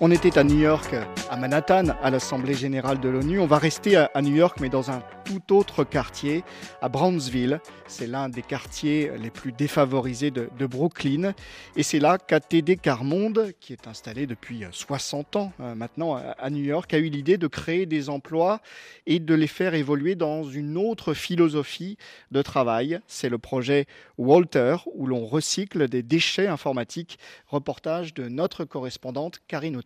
On 0.00 0.10
était 0.10 0.38
à 0.38 0.44
New 0.44 0.58
York, 0.58 0.94
à 1.30 1.36
Manhattan, 1.36 1.88
à 2.02 2.10
l'Assemblée 2.10 2.54
générale 2.54 3.00
de 3.00 3.08
l'ONU. 3.08 3.40
On 3.40 3.46
va 3.46 3.58
rester 3.58 3.96
à, 3.96 4.10
New 4.22 4.34
York, 4.34 4.58
mais 4.60 4.68
dans 4.68 4.90
un 4.90 5.02
tout 5.24 5.54
autre 5.54 5.84
quartier, 5.84 6.44
à 6.80 6.88
Brownsville. 6.88 7.60
C'est 7.86 8.06
l'un 8.06 8.28
des 8.28 8.42
quartiers 8.42 9.10
les 9.18 9.30
plus 9.30 9.52
défavorisés 9.52 10.30
de, 10.30 10.66
Brooklyn. 10.66 11.34
Et 11.76 11.82
c'est 11.82 11.98
là 11.98 12.18
qu'ATD 12.18 12.80
Carmonde, 12.80 13.52
qui 13.60 13.72
est 13.72 13.86
installé 13.86 14.26
depuis 14.26 14.64
60 14.70 15.36
ans 15.36 15.52
euh, 15.60 15.74
maintenant 15.74 16.16
à 16.16 16.50
New 16.50 16.64
York, 16.64 16.92
a 16.94 16.98
eu 16.98 17.08
l'idée 17.08 17.38
de 17.38 17.46
créer 17.46 17.86
des 17.86 18.10
emplois 18.10 18.60
et 19.06 19.18
de 19.18 19.34
les 19.34 19.46
faire 19.46 19.74
évoluer 19.74 20.14
dans 20.14 20.44
une 20.44 20.76
autre 20.76 21.14
philosophie 21.14 21.96
de 22.30 22.42
travail. 22.42 23.00
C'est 23.06 23.28
le 23.28 23.38
projet 23.38 23.86
Walter, 24.18 24.76
où 24.94 25.06
l'on 25.06 25.26
recycle 25.26 25.88
des 25.88 26.02
déchets 26.02 26.48
informatiques. 26.48 27.18
Reportage 27.46 28.14
de 28.14 28.28
notre 28.28 28.64
correspondante 28.64 29.40
Karine 29.48 29.76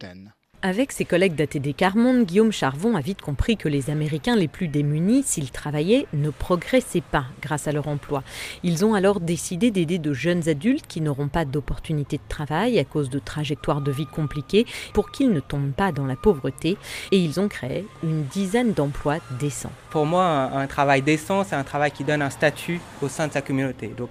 avec 0.63 0.93
ses 0.93 1.05
collègues 1.05 1.35
d'ATD 1.35 1.75
Carmonde, 1.75 2.25
Guillaume 2.25 2.53
Charvon 2.53 2.97
a 2.97 3.01
vite 3.01 3.21
compris 3.21 3.57
que 3.57 3.69
les 3.69 3.91
Américains 3.91 4.37
les 4.37 4.47
plus 4.47 4.69
démunis, 4.69 5.25
s'ils 5.25 5.51
travaillaient, 5.51 6.07
ne 6.13 6.31
progressaient 6.31 7.03
pas 7.03 7.25
grâce 7.41 7.67
à 7.67 7.73
leur 7.73 7.89
emploi. 7.89 8.23
Ils 8.63 8.85
ont 8.85 8.95
alors 8.95 9.19
décidé 9.19 9.73
d'aider 9.73 9.99
de 9.99 10.13
jeunes 10.13 10.49
adultes 10.49 10.87
qui 10.87 11.01
n'auront 11.01 11.27
pas 11.27 11.45
d'opportunité 11.45 12.19
de 12.19 12.23
travail 12.29 12.79
à 12.79 12.85
cause 12.85 13.11
de 13.11 13.19
trajectoires 13.19 13.81
de 13.81 13.91
vie 13.91 14.07
compliquées 14.07 14.65
pour 14.95 15.11
qu'ils 15.11 15.31
ne 15.31 15.41
tombent 15.41 15.73
pas 15.73 15.91
dans 15.91 16.07
la 16.07 16.17
pauvreté 16.17 16.77
et 17.11 17.19
ils 17.19 17.41
ont 17.41 17.49
créé 17.49 17.85
une 18.05 18.25
dizaine 18.27 18.73
d'emplois 18.73 19.19
décents. 19.41 19.73
Pour 19.91 20.07
moi, 20.07 20.25
un, 20.55 20.67
travail 20.69 21.03
décent, 21.03 21.43
c'est 21.43 21.57
un 21.57 21.65
travail 21.65 21.91
qui 21.91 22.05
donne 22.05 22.23
un 22.23 22.31
statut 22.31 22.81
au 23.03 23.09
sein 23.09 23.27
de 23.27 23.33
sa 23.33 23.43
communauté. 23.43 23.89
Donc, 23.89 24.11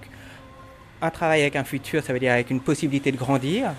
un 1.02 1.10
travail 1.10 1.42
avec 1.42 1.56
un 1.56 1.64
futur, 1.64 2.04
ça 2.04 2.12
veut 2.12 2.20
dire 2.20 2.34
avec 2.34 2.50
une 2.50 2.60
possibilité 2.60 3.12
de 3.12 3.18
grandir, 3.18 3.72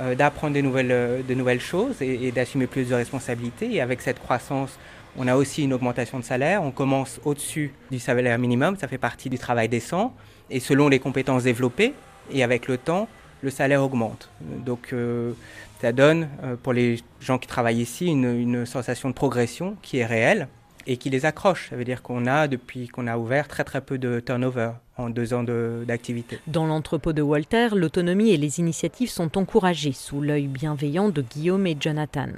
euh, 0.00 0.14
d'apprendre 0.14 0.54
de 0.54 0.60
nouvelles, 0.60 0.90
euh, 0.90 1.22
de 1.22 1.34
nouvelles 1.34 1.60
choses 1.60 2.00
et, 2.00 2.32
d'assumer 2.32 2.66
plus 2.66 2.88
de 2.88 2.94
responsabilités. 2.94 3.74
Et 3.74 3.80
avec 3.80 4.00
cette 4.00 4.18
croissance, 4.18 4.78
on 5.18 5.28
a 5.28 5.36
aussi 5.36 5.64
une 5.64 5.74
augmentation 5.74 6.18
de 6.18 6.24
salaire. 6.24 6.62
On 6.62 6.70
commence 6.70 7.20
au-dessus 7.24 7.74
du 7.90 7.98
salaire 7.98 8.38
minimum, 8.38 8.76
ça 8.76 8.88
fait 8.88 8.98
partie 8.98 9.28
du 9.28 9.38
travail 9.38 9.68
décent. 9.68 10.14
Et 10.50 10.60
selon 10.60 10.88
les 10.88 10.98
compétences 10.98 11.42
développées, 11.42 11.94
et 12.30 12.42
avec 12.42 12.68
le 12.68 12.78
temps, 12.78 13.08
le 13.42 13.50
salaire 13.50 13.82
augmente. 13.82 14.30
Donc 14.40 14.90
euh, 14.92 15.32
ça 15.80 15.92
donne 15.92 16.28
pour 16.62 16.72
les 16.72 17.00
gens 17.20 17.38
qui 17.38 17.48
travaillent 17.48 17.80
ici 17.80 18.06
une, 18.06 18.24
une 18.24 18.64
sensation 18.66 19.08
de 19.08 19.14
progression 19.14 19.76
qui 19.82 19.98
est 19.98 20.06
réelle 20.06 20.48
et 20.86 20.96
qui 20.96 21.10
les 21.10 21.26
accroche. 21.26 21.68
Ça 21.70 21.76
veut 21.76 21.84
dire 21.84 22.02
qu'on 22.02 22.26
a, 22.26 22.48
depuis 22.48 22.88
qu'on 22.88 23.06
a 23.06 23.18
ouvert, 23.18 23.48
très 23.48 23.64
très 23.64 23.80
peu 23.80 23.98
de 23.98 24.20
turnover 24.20 24.70
en 24.98 25.10
deux 25.10 25.34
ans 25.34 25.42
d'activité. 25.42 26.38
Dans 26.46 26.66
l'entrepôt 26.66 27.12
de 27.12 27.22
Walter, 27.22 27.68
l'autonomie 27.74 28.30
et 28.30 28.36
les 28.36 28.60
initiatives 28.60 29.10
sont 29.10 29.38
encouragées 29.38 29.92
sous 29.92 30.20
l'œil 30.20 30.46
bienveillant 30.46 31.08
de 31.08 31.22
Guillaume 31.22 31.66
et 31.66 31.76
Jonathan. 31.78 32.28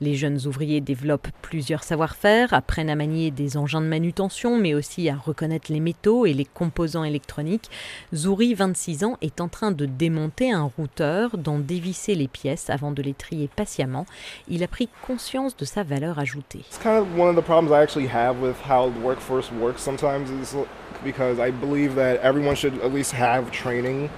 Les 0.00 0.14
jeunes 0.14 0.46
ouvriers 0.46 0.80
développent 0.80 1.28
plusieurs 1.42 1.82
savoir-faire, 1.82 2.54
apprennent 2.54 2.90
à 2.90 2.94
manier 2.94 3.30
des 3.30 3.56
engins 3.56 3.80
de 3.80 3.86
manutention, 3.86 4.58
mais 4.58 4.74
aussi 4.74 5.08
à 5.08 5.16
reconnaître 5.16 5.72
les 5.72 5.80
métaux 5.80 6.26
et 6.26 6.32
les 6.32 6.44
composants 6.44 7.04
électroniques. 7.04 7.70
Zouri, 8.14 8.54
26 8.54 9.04
ans, 9.04 9.18
est 9.20 9.40
en 9.40 9.48
train 9.48 9.72
de 9.72 9.86
démonter 9.86 10.52
un 10.52 10.70
routeur, 10.76 11.36
d'en 11.36 11.58
dévisser 11.58 12.14
les 12.14 12.28
pièces 12.28 12.70
avant 12.70 12.92
de 12.92 13.02
les 13.02 13.14
trier 13.14 13.48
patiemment. 13.54 14.06
Il 14.48 14.62
a 14.62 14.68
pris 14.68 14.88
conscience 15.06 15.56
de 15.56 15.64
sa 15.64 15.82
valeur 15.82 16.18
ajoutée. 16.18 16.62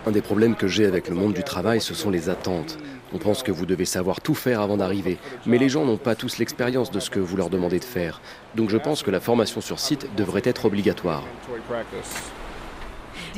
Un 0.06 0.10
des 0.12 0.22
problèmes 0.22 0.54
que 0.54 0.68
j'ai 0.68 0.86
avec 0.86 1.08
le 1.08 1.14
monde 1.14 1.32
du 1.32 1.42
travail, 1.42 1.80
ce 1.80 1.94
sont 1.94 2.10
les 2.10 2.28
attentes. 2.28 2.78
On 3.12 3.18
pense 3.18 3.42
que 3.42 3.52
vous 3.52 3.66
devez 3.66 3.84
savoir 3.84 4.20
tout 4.20 4.34
faire 4.34 4.60
avant 4.60 4.76
d'arriver, 4.76 5.18
mais 5.46 5.58
les 5.58 5.68
gens 5.68 5.84
n'ont 5.84 5.96
pas 5.96 6.14
tous 6.14 6.38
l'expérience 6.38 6.90
de 6.90 7.00
ce 7.00 7.10
que 7.10 7.18
vous 7.18 7.36
leur 7.36 7.50
demandez 7.50 7.78
de 7.78 7.84
faire. 7.84 8.20
Donc 8.54 8.70
je 8.70 8.76
pense 8.76 9.02
que 9.02 9.10
la 9.10 9.20
formation 9.20 9.60
sur 9.60 9.80
site 9.80 10.08
devrait 10.16 10.42
être 10.44 10.64
obligatoire. 10.64 11.24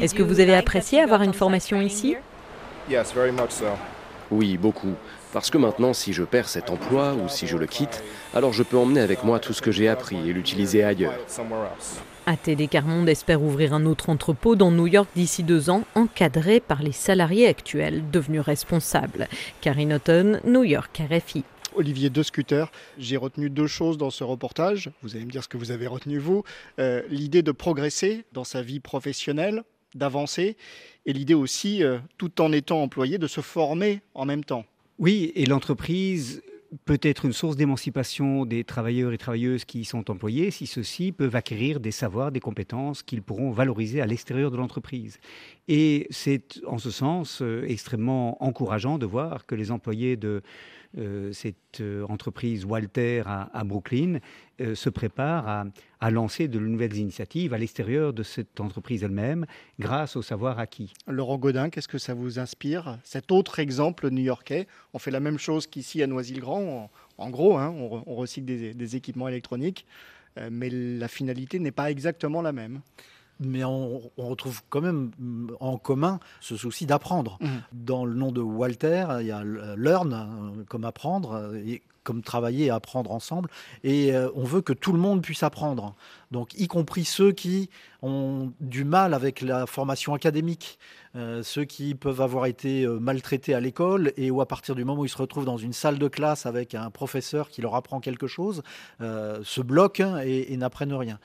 Est-ce 0.00 0.14
que 0.14 0.22
vous 0.22 0.40
avez 0.40 0.54
apprécié 0.54 1.00
avoir 1.00 1.22
une 1.22 1.34
formation 1.34 1.80
ici? 1.80 2.16
Oui, 4.30 4.56
beaucoup. 4.56 4.94
Parce 5.32 5.50
que 5.50 5.58
maintenant, 5.58 5.92
si 5.92 6.12
je 6.12 6.22
perds 6.22 6.48
cet 6.48 6.70
emploi 6.70 7.14
ou 7.14 7.28
si 7.28 7.46
je 7.46 7.56
le 7.56 7.66
quitte, 7.66 8.02
alors 8.34 8.52
je 8.52 8.62
peux 8.62 8.76
emmener 8.76 9.00
avec 9.00 9.24
moi 9.24 9.38
tout 9.38 9.52
ce 9.52 9.62
que 9.62 9.70
j'ai 9.70 9.88
appris 9.88 10.28
et 10.28 10.32
l'utiliser 10.32 10.84
ailleurs. 10.84 11.14
ATD 12.28 12.68
Carmonde 12.68 13.08
espère 13.08 13.42
ouvrir 13.42 13.72
un 13.72 13.86
autre 13.86 14.10
entrepôt 14.10 14.54
dans 14.54 14.70
New 14.70 14.86
York 14.86 15.08
d'ici 15.16 15.42
deux 15.42 15.70
ans, 15.70 15.84
encadré 15.94 16.60
par 16.60 16.82
les 16.82 16.92
salariés 16.92 17.46
actuels 17.46 18.02
devenus 18.10 18.42
responsables. 18.42 19.28
Karine 19.62 19.94
Houghton, 19.94 20.38
New 20.44 20.62
York, 20.62 21.00
RFI. 21.10 21.42
Olivier 21.74 22.10
De 22.10 22.22
Scooter, 22.22 22.70
j'ai 22.98 23.16
retenu 23.16 23.48
deux 23.48 23.66
choses 23.66 23.96
dans 23.96 24.10
ce 24.10 24.24
reportage. 24.24 24.90
Vous 25.02 25.16
allez 25.16 25.24
me 25.24 25.30
dire 25.30 25.42
ce 25.42 25.48
que 25.48 25.56
vous 25.56 25.70
avez 25.70 25.86
retenu 25.86 26.18
vous. 26.18 26.44
Euh, 26.78 27.00
l'idée 27.08 27.40
de 27.40 27.50
progresser 27.50 28.26
dans 28.34 28.44
sa 28.44 28.60
vie 28.60 28.80
professionnelle, 28.80 29.62
d'avancer, 29.94 30.58
et 31.06 31.14
l'idée 31.14 31.32
aussi, 31.32 31.82
euh, 31.82 31.96
tout 32.18 32.42
en 32.42 32.52
étant 32.52 32.82
employé, 32.82 33.16
de 33.16 33.26
se 33.26 33.40
former 33.40 34.02
en 34.12 34.26
même 34.26 34.44
temps. 34.44 34.66
Oui, 34.98 35.32
et 35.34 35.46
l'entreprise 35.46 36.42
peut 36.84 36.98
être 37.02 37.24
une 37.24 37.32
source 37.32 37.56
d'émancipation 37.56 38.44
des 38.44 38.64
travailleurs 38.64 39.12
et 39.12 39.18
travailleuses 39.18 39.64
qui 39.64 39.80
y 39.80 39.84
sont 39.84 40.10
employés 40.10 40.50
si 40.50 40.66
ceux-ci 40.66 41.12
peuvent 41.12 41.34
acquérir 41.34 41.80
des 41.80 41.90
savoirs, 41.90 42.32
des 42.32 42.40
compétences 42.40 43.02
qu'ils 43.02 43.22
pourront 43.22 43.50
valoriser 43.50 44.00
à 44.00 44.06
l'extérieur 44.06 44.50
de 44.50 44.56
l'entreprise. 44.56 45.18
Et 45.68 46.06
c'est 46.10 46.60
en 46.66 46.78
ce 46.78 46.90
sens 46.90 47.40
euh, 47.42 47.64
extrêmement 47.66 48.42
encourageant 48.42 48.98
de 48.98 49.06
voir 49.06 49.46
que 49.46 49.54
les 49.54 49.70
employés 49.70 50.16
de 50.16 50.42
cette 51.32 51.82
entreprise 52.08 52.64
Walter 52.64 53.22
à, 53.26 53.62
Brooklyn 53.64 54.18
se 54.58 54.88
prépare 54.88 55.66
à, 56.00 56.10
lancer 56.10 56.48
de 56.48 56.58
nouvelles 56.58 56.96
initiatives 56.96 57.52
à 57.52 57.58
l'extérieur 57.58 58.12
de 58.12 58.22
cette 58.22 58.58
entreprise 58.60 59.04
elle-même 59.04 59.46
grâce 59.78 60.16
au 60.16 60.22
savoir 60.22 60.58
acquis. 60.58 60.92
Laurent 61.06 61.38
Godin, 61.38 61.70
qu'est-ce 61.70 61.88
que 61.88 61.98
ça 61.98 62.14
vous 62.14 62.38
inspire 62.38 62.98
Cet 63.04 63.30
autre 63.30 63.58
exemple 63.58 64.10
new-yorkais, 64.10 64.66
on 64.94 64.98
fait 64.98 65.10
la 65.10 65.20
même 65.20 65.38
chose 65.38 65.66
qu'ici 65.66 66.02
à 66.02 66.06
Noisy-le-Grand. 66.06 66.90
En, 67.18 67.30
gros, 67.30 67.58
hein, 67.58 67.68
on, 67.76 68.14
recycle 68.14 68.46
des 68.46 68.96
équipements 68.96 69.28
électroniques. 69.28 69.86
Euh, 70.38 70.48
mais 70.50 70.70
la 70.70 71.08
finalité 71.08 71.58
n'est 71.58 71.72
pas 71.72 71.90
exactement 71.90 72.42
la 72.42 72.52
même 72.52 72.80
mais 73.40 73.64
on, 73.64 74.00
retrouve 74.16 74.62
quand 74.68 74.80
même 74.80 75.10
mm, 75.18 75.50
en 75.60 75.78
commun 75.78 76.20
ce 76.40 76.56
souci 76.56 76.86
d'apprendre. 76.86 77.38
Mmh. 77.40 77.46
Dans 77.72 78.04
le 78.04 78.14
nom 78.14 78.32
de 78.32 78.40
Walter, 78.40 79.06
il 79.20 79.26
y 79.26 79.30
a 79.30 79.42
learn, 79.44 80.12
hein, 80.12 80.52
comme 80.68 80.84
apprendre, 80.84 81.54
et 81.54 81.82
comme 82.08 82.22
travailler 82.22 82.66
et 82.66 82.70
apprendre 82.70 83.12
ensemble. 83.12 83.50
Et 83.84 84.14
euh, 84.14 84.30
on 84.34 84.44
veut 84.44 84.62
que 84.62 84.72
tout 84.72 84.92
le 84.94 84.98
monde 84.98 85.20
puisse 85.20 85.42
apprendre. 85.42 85.94
Donc, 86.30 86.58
y 86.58 86.66
compris 86.66 87.04
ceux 87.04 87.32
qui 87.32 87.68
ont 88.00 88.50
du 88.60 88.84
mal 88.84 89.12
avec 89.12 89.42
la 89.42 89.66
formation 89.66 90.14
académique, 90.14 90.78
euh, 91.16 91.42
ceux 91.42 91.66
qui 91.66 91.94
peuvent 91.94 92.22
avoir 92.22 92.46
été 92.46 92.84
euh, 92.84 92.98
maltraités 92.98 93.52
à 93.52 93.60
l'école 93.60 94.14
et 94.16 94.30
où 94.30 94.40
à 94.40 94.46
partir 94.46 94.74
du 94.74 94.86
moment 94.86 95.02
où 95.02 95.04
ils 95.04 95.10
se 95.10 95.18
retrouvent 95.18 95.44
dans 95.44 95.58
une 95.58 95.74
salle 95.74 95.98
de 95.98 96.08
classe 96.08 96.46
avec 96.46 96.74
un 96.74 96.88
professeur 96.88 97.50
qui 97.50 97.60
leur 97.60 97.74
apprend 97.74 98.00
quelque 98.00 98.26
chose, 98.26 98.62
se 99.00 99.60
bloquent 99.60 100.16
et, 100.18 100.56
n'apprennent 100.56 100.94
rien. 100.94 101.18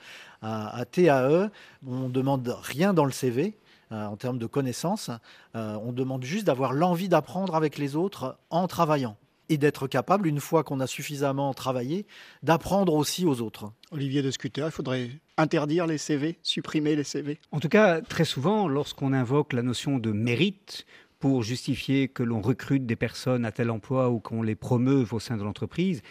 À, 0.44 0.76
à, 0.76 0.84
TAE, 0.84 1.50
on 1.86 2.08
demande 2.08 2.56
rien 2.62 2.92
dans 2.92 3.06
le 3.06 3.12
CV. 3.12 3.56
en 3.90 4.16
termes 4.16 4.38
de 4.38 4.46
connaissances, 4.46 5.10
on 5.54 5.92
demande 5.92 6.24
juste 6.24 6.46
d'avoir 6.46 6.72
l'envie 6.72 7.08
d'apprendre 7.08 7.54
avec 7.54 7.78
les 7.78 7.96
autres 7.96 8.36
en 8.50 8.66
travaillant 8.66 9.16
et 9.48 9.58
d'être 9.58 9.86
capable, 9.86 10.26
une 10.26 10.40
fois 10.40 10.64
qu'on 10.64 10.80
a 10.80 10.86
suffisamment 10.86 11.52
travaillé, 11.54 12.06
d'apprendre 12.42 12.94
aussi 12.94 13.26
aux 13.26 13.40
autres. 13.40 13.72
Olivier 13.90 14.22
de 14.22 14.30
Scuter, 14.30 14.64
il 14.66 14.70
faudrait 14.70 15.10
interdire 15.36 15.86
les 15.86 15.98
CV, 15.98 16.38
supprimer 16.42 16.96
les 16.96 17.04
CV 17.04 17.38
En 17.52 17.60
tout 17.60 17.68
cas, 17.68 18.00
très 18.00 18.24
souvent, 18.24 18.68
lorsqu'on 18.68 19.12
invoque 19.12 19.52
la 19.52 19.62
notion 19.62 19.98
de 19.98 20.12
mérite 20.12 20.86
pour 21.18 21.42
justifier 21.42 22.08
que 22.08 22.22
l'on 22.22 22.40
recrute 22.40 22.86
des 22.86 22.96
personnes 22.96 23.44
à 23.44 23.52
tel 23.52 23.70
emploi 23.70 24.10
ou 24.10 24.18
qu'on 24.18 24.42
les 24.42 24.54
promeuve 24.54 25.12
au 25.14 25.20
sein 25.20 25.36
de 25.36 25.42
l'entreprise, 25.42 26.02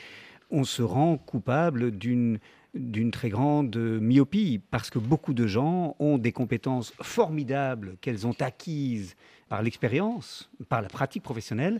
on 0.52 0.63
se 0.63 0.84
rend 0.84 1.17
coupable 1.17 1.91
d'une 1.91 2.39
d'une 2.73 3.12
très 3.12 3.29
grande 3.29 3.75
myopie, 3.75 4.59
parce 4.71 4.89
que 4.89 4.99
beaucoup 4.99 5.33
de 5.33 5.45
gens 5.45 5.95
ont 5.99 6.17
des 6.17 6.31
compétences 6.31 6.93
formidables 7.01 7.97
qu'elles 8.01 8.25
ont 8.25 8.36
acquises 8.39 9.15
par 9.49 9.62
l'expérience, 9.62 10.49
par 10.69 10.81
la 10.81 10.88
pratique 10.88 11.21
professionnelle, 11.21 11.79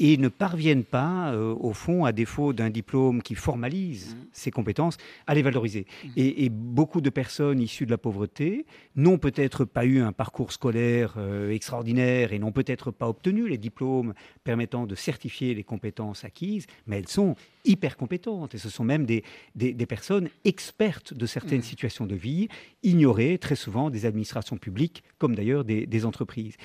et 0.00 0.16
ne 0.16 0.28
parviennent 0.28 0.82
pas, 0.82 1.32
euh, 1.34 1.54
au 1.60 1.74
fond, 1.74 2.06
à 2.06 2.12
défaut 2.12 2.54
d'un 2.54 2.70
diplôme 2.70 3.20
qui 3.22 3.34
formalise 3.34 4.14
mmh. 4.14 4.18
ces 4.32 4.50
compétences, 4.50 4.96
à 5.26 5.34
les 5.34 5.42
valoriser. 5.42 5.86
Mmh. 6.04 6.08
Et, 6.16 6.48
beaucoup 6.48 7.02
de 7.02 7.10
personnes 7.10 7.60
issues 7.60 7.84
de 7.84 7.90
la 7.90 7.98
pauvreté 7.98 8.64
n'ont 8.96 9.18
peut-être 9.18 9.66
pas 9.66 9.84
eu 9.84 10.00
un 10.00 10.12
parcours 10.12 10.52
scolaire 10.52 11.14
euh, 11.18 11.50
extraordinaire 11.50 12.32
et 12.32 12.38
n'ont 12.38 12.50
peut-être 12.50 12.90
pas 12.90 13.08
obtenu 13.08 13.46
les 13.46 13.58
diplômes 13.58 14.14
permettant 14.42 14.86
de 14.86 14.94
certifier 14.94 15.54
les 15.54 15.64
compétences 15.64 16.24
acquises, 16.24 16.66
mais 16.86 16.96
elles 16.98 17.08
sont 17.08 17.36
hyper 17.66 17.98
compétentes 17.98 18.54
et 18.54 18.58
ce 18.58 18.70
sont 18.70 18.84
même 18.84 19.04
des, 19.04 19.22
des, 19.54 19.86
personnes 19.86 20.30
expertes 20.46 21.12
de 21.12 21.26
certaines 21.26 21.58
mmh. 21.58 21.62
situations 21.62 22.06
de 22.06 22.14
vie, 22.14 22.48
ignorées 22.82 23.36
très 23.36 23.56
souvent 23.56 23.90
des 23.90 24.06
administrations 24.06 24.56
publiques 24.56 25.04
comme 25.18 25.34
d'ailleurs 25.34 25.64
des, 25.64 25.84
des 25.84 26.06
entreprises. 26.06 26.56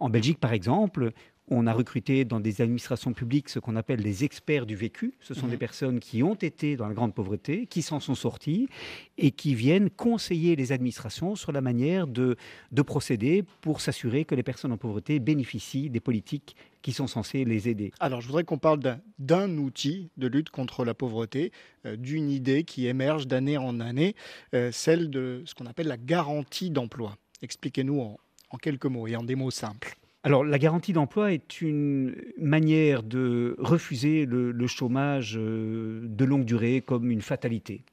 En 0.00 0.08
Belgique, 0.08 0.40
par 0.40 0.54
exemple, 0.54 1.12
on 1.50 1.66
a 1.66 1.72
recruté 1.72 2.24
dans 2.24 2.38
des 2.40 2.60
administrations 2.60 3.12
publiques 3.12 3.48
ce 3.48 3.58
qu'on 3.58 3.74
appelle 3.74 4.00
les 4.00 4.24
experts 4.24 4.66
du 4.66 4.76
vécu. 4.76 5.14
Ce 5.20 5.34
sont 5.34 5.46
mhm. 5.46 5.50
des 5.52 5.56
personnes 5.56 6.00
qui 6.00 6.22
ont 6.22 6.34
été 6.34 6.76
dans 6.76 6.86
la 6.86 6.94
grande 6.94 7.12
pauvreté, 7.12 7.66
qui 7.66 7.82
s'en 7.82 7.98
sont 7.98 8.14
sorties 8.14 8.68
et 9.18 9.32
qui 9.32 9.54
viennent 9.54 9.90
conseiller 9.90 10.54
les 10.54 10.70
administrations 10.72 11.34
sur 11.34 11.50
la 11.50 11.60
manière 11.60 12.06
de, 12.06 12.36
procéder 12.86 13.44
pour 13.60 13.80
s'assurer 13.80 14.24
que 14.24 14.34
les 14.34 14.42
personnes 14.42 14.72
en 14.72 14.78
pauvreté 14.78 15.18
bénéficient 15.18 15.90
des 15.90 16.00
politiques 16.00 16.56
qui 16.82 16.92
sont 16.92 17.06
censées 17.06 17.44
les 17.44 17.68
aider. 17.68 17.92
Alors, 18.00 18.22
je 18.22 18.26
voudrais 18.26 18.44
qu'on 18.44 18.58
parle 18.58 18.80
d'un 19.18 19.58
outil 19.58 20.08
de 20.16 20.26
lutte 20.26 20.48
contre 20.48 20.84
la 20.84 20.94
pauvreté, 20.94 21.52
euh, 21.84 21.96
d'une 21.96 22.30
idée 22.30 22.64
qui 22.64 22.86
émerge 22.86 23.26
d'année 23.26 23.58
en 23.58 23.80
année, 23.80 24.14
euh, 24.54 24.72
celle 24.72 25.10
de 25.10 25.42
ce 25.44 25.54
qu'on 25.54 25.66
appelle 25.66 25.88
la 25.88 25.98
garantie 25.98 26.70
d'emploi. 26.70 27.16
Expliquez-nous 27.42 28.16
en 28.50 28.56
quelques 28.56 28.86
mots 28.86 29.06
et 29.06 29.14
en 29.14 29.22
des 29.22 29.34
mots 29.34 29.50
simples. 29.50 29.99
Alors, 30.22 30.44
la 30.44 30.58
garantie 30.58 30.92
d'emploi 30.92 31.32
est 31.32 31.62
une 31.62 32.14
manière 32.36 33.02
de 33.02 33.56
refuser 33.58 34.26
le, 34.26 34.66
chômage 34.66 35.38
euh, 35.38 36.02
de 36.04 36.24
longue 36.26 36.44
durée 36.44 36.82
comme 36.82 37.10
une 37.10 37.22
fatalité. 37.22 37.84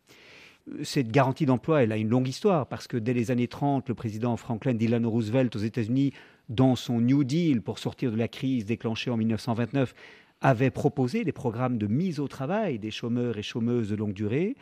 Cette 0.84 1.10
garantie 1.10 1.46
d'emploi, 1.46 1.84
elle 1.84 1.94
a 1.94 1.98
une 1.98 2.10
longue 2.10 2.28
histoire 2.28 2.68
parce 2.68 2.88
que 2.88 2.98
dès 2.98 3.13
les 3.13 3.32
années 3.32 3.48
30, 3.48 3.88
le 3.88 3.96
président 3.96 4.36
Franklin 4.36 4.74
Delano 4.74 5.10
Roosevelt 5.10 5.56
aux 5.56 5.60
États-Unis, 5.60 6.12
dans 6.50 6.76
son 6.76 7.00
New 7.00 7.24
Deal 7.24 7.62
pour 7.62 7.80
sortir 7.80 8.12
de 8.12 8.18
la 8.18 8.28
crise 8.28 8.66
déclenchée 8.66 9.10
en 9.10 9.16
1929, 9.16 9.96
avait 10.42 10.70
proposé 10.70 11.24
des 11.24 11.32
programmes 11.32 11.78
de 11.78 11.88
mise 11.88 12.20
au 12.20 12.28
travail 12.28 12.78
des 12.78 12.92
chômeurs 12.92 13.38
et 13.38 13.44
chômeuses 13.44 13.90
de 13.90 13.96
longue 13.96 14.13
durée 14.13 14.58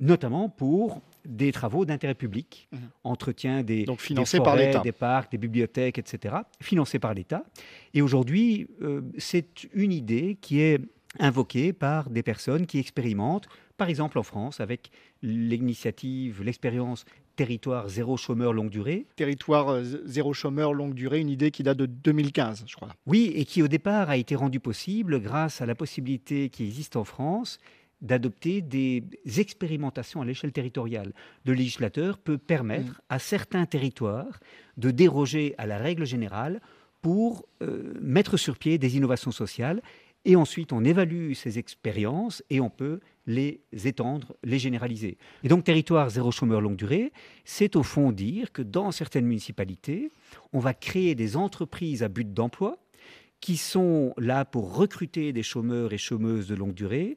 notamment 0.00 0.48
pour 0.48 1.02
des 1.24 1.52
travaux 1.52 1.84
d'intérêt 1.84 2.14
public, 2.14 2.68
mhm. 2.72 2.80
entretien 3.04 3.62
des, 3.62 3.84
Donc 3.84 4.00
forêts, 4.00 4.80
des 4.82 4.92
parcs, 4.92 5.30
des 5.30 5.38
bibliothèques, 5.38 5.98
etc., 5.98 6.36
financés 6.60 6.98
par 6.98 7.14
l'État. 7.14 7.44
Et 7.94 8.02
aujourd'hui, 8.02 8.68
euh, 8.82 9.02
c'est 9.18 9.68
une 9.74 9.92
idée 9.92 10.36
qui 10.40 10.60
est 10.60 10.80
invoquée 11.18 11.72
par 11.72 12.08
des 12.10 12.22
personnes 12.22 12.66
qui 12.66 12.78
expérimentent, 12.78 13.48
par 13.76 13.88
exemple 13.88 14.18
en 14.18 14.22
France, 14.22 14.60
avec 14.60 14.90
l'initiative, 15.22 16.42
l'expérience 16.42 17.04
Territoire 17.40 17.88
zéro 17.88 18.18
chômeur 18.18 18.52
longue 18.52 18.68
durée. 18.68 19.06
Territoire 19.16 19.70
euh, 19.70 19.82
zéro 20.04 20.34
chômeur 20.34 20.74
longue 20.74 20.92
durée, 20.92 21.20
une 21.20 21.30
idée 21.30 21.50
qui 21.50 21.62
date 21.62 21.78
de 21.78 21.86
2015, 21.86 22.64
je 22.66 22.76
crois. 22.76 22.90
Oui, 23.06 23.32
et 23.34 23.46
qui 23.46 23.62
au 23.62 23.68
départ 23.68 24.10
a 24.10 24.18
été 24.18 24.36
rendue 24.36 24.60
possible 24.60 25.18
grâce 25.22 25.62
à 25.62 25.66
la 25.66 25.74
possibilité 25.74 26.50
qui 26.50 26.64
existe 26.64 26.96
en 26.96 27.04
France 27.04 27.58
d'adopter 28.00 28.62
des 28.62 29.04
expérimentations 29.38 30.22
à 30.22 30.24
l'échelle 30.24 30.52
territoriale. 30.52 31.12
Le 31.44 31.52
législateur 31.52 32.18
peut 32.18 32.38
permettre 32.38 32.92
mm. 32.92 33.02
à 33.08 33.18
certains 33.18 33.66
territoires 33.66 34.40
de 34.76 34.90
déroger 34.90 35.54
à 35.58 35.66
la 35.66 35.78
règle 35.78 36.06
générale 36.06 36.60
pour 37.02 37.46
euh, 37.62 37.94
mettre 38.00 38.36
sur 38.36 38.58
pied 38.58 38.78
des 38.78 38.96
innovations 38.96 39.30
sociales. 39.30 39.82
Et 40.26 40.36
ensuite, 40.36 40.72
on 40.72 40.84
évalue 40.84 41.32
ces 41.32 41.58
expériences 41.58 42.42
et 42.50 42.60
on 42.60 42.68
peut 42.68 43.00
les 43.26 43.62
étendre, 43.84 44.34
les 44.42 44.58
généraliser. 44.58 45.16
Et 45.42 45.48
donc, 45.48 45.64
territoire 45.64 46.10
zéro 46.10 46.30
chômeur 46.30 46.60
longue 46.60 46.76
durée, 46.76 47.12
c'est 47.44 47.74
au 47.74 47.82
fond 47.82 48.12
dire 48.12 48.52
que 48.52 48.60
dans 48.60 48.92
certaines 48.92 49.24
municipalités, 49.24 50.10
on 50.52 50.58
va 50.58 50.74
créer 50.74 51.14
des 51.14 51.36
entreprises 51.36 52.02
à 52.02 52.08
but 52.08 52.34
d'emploi 52.34 52.78
qui 53.40 53.56
sont 53.56 54.12
là 54.18 54.44
pour 54.44 54.76
recruter 54.76 55.32
des 55.32 55.42
chômeurs 55.42 55.94
et 55.94 55.98
chômeuses 55.98 56.48
de 56.48 56.54
longue 56.54 56.74
durée 56.74 57.16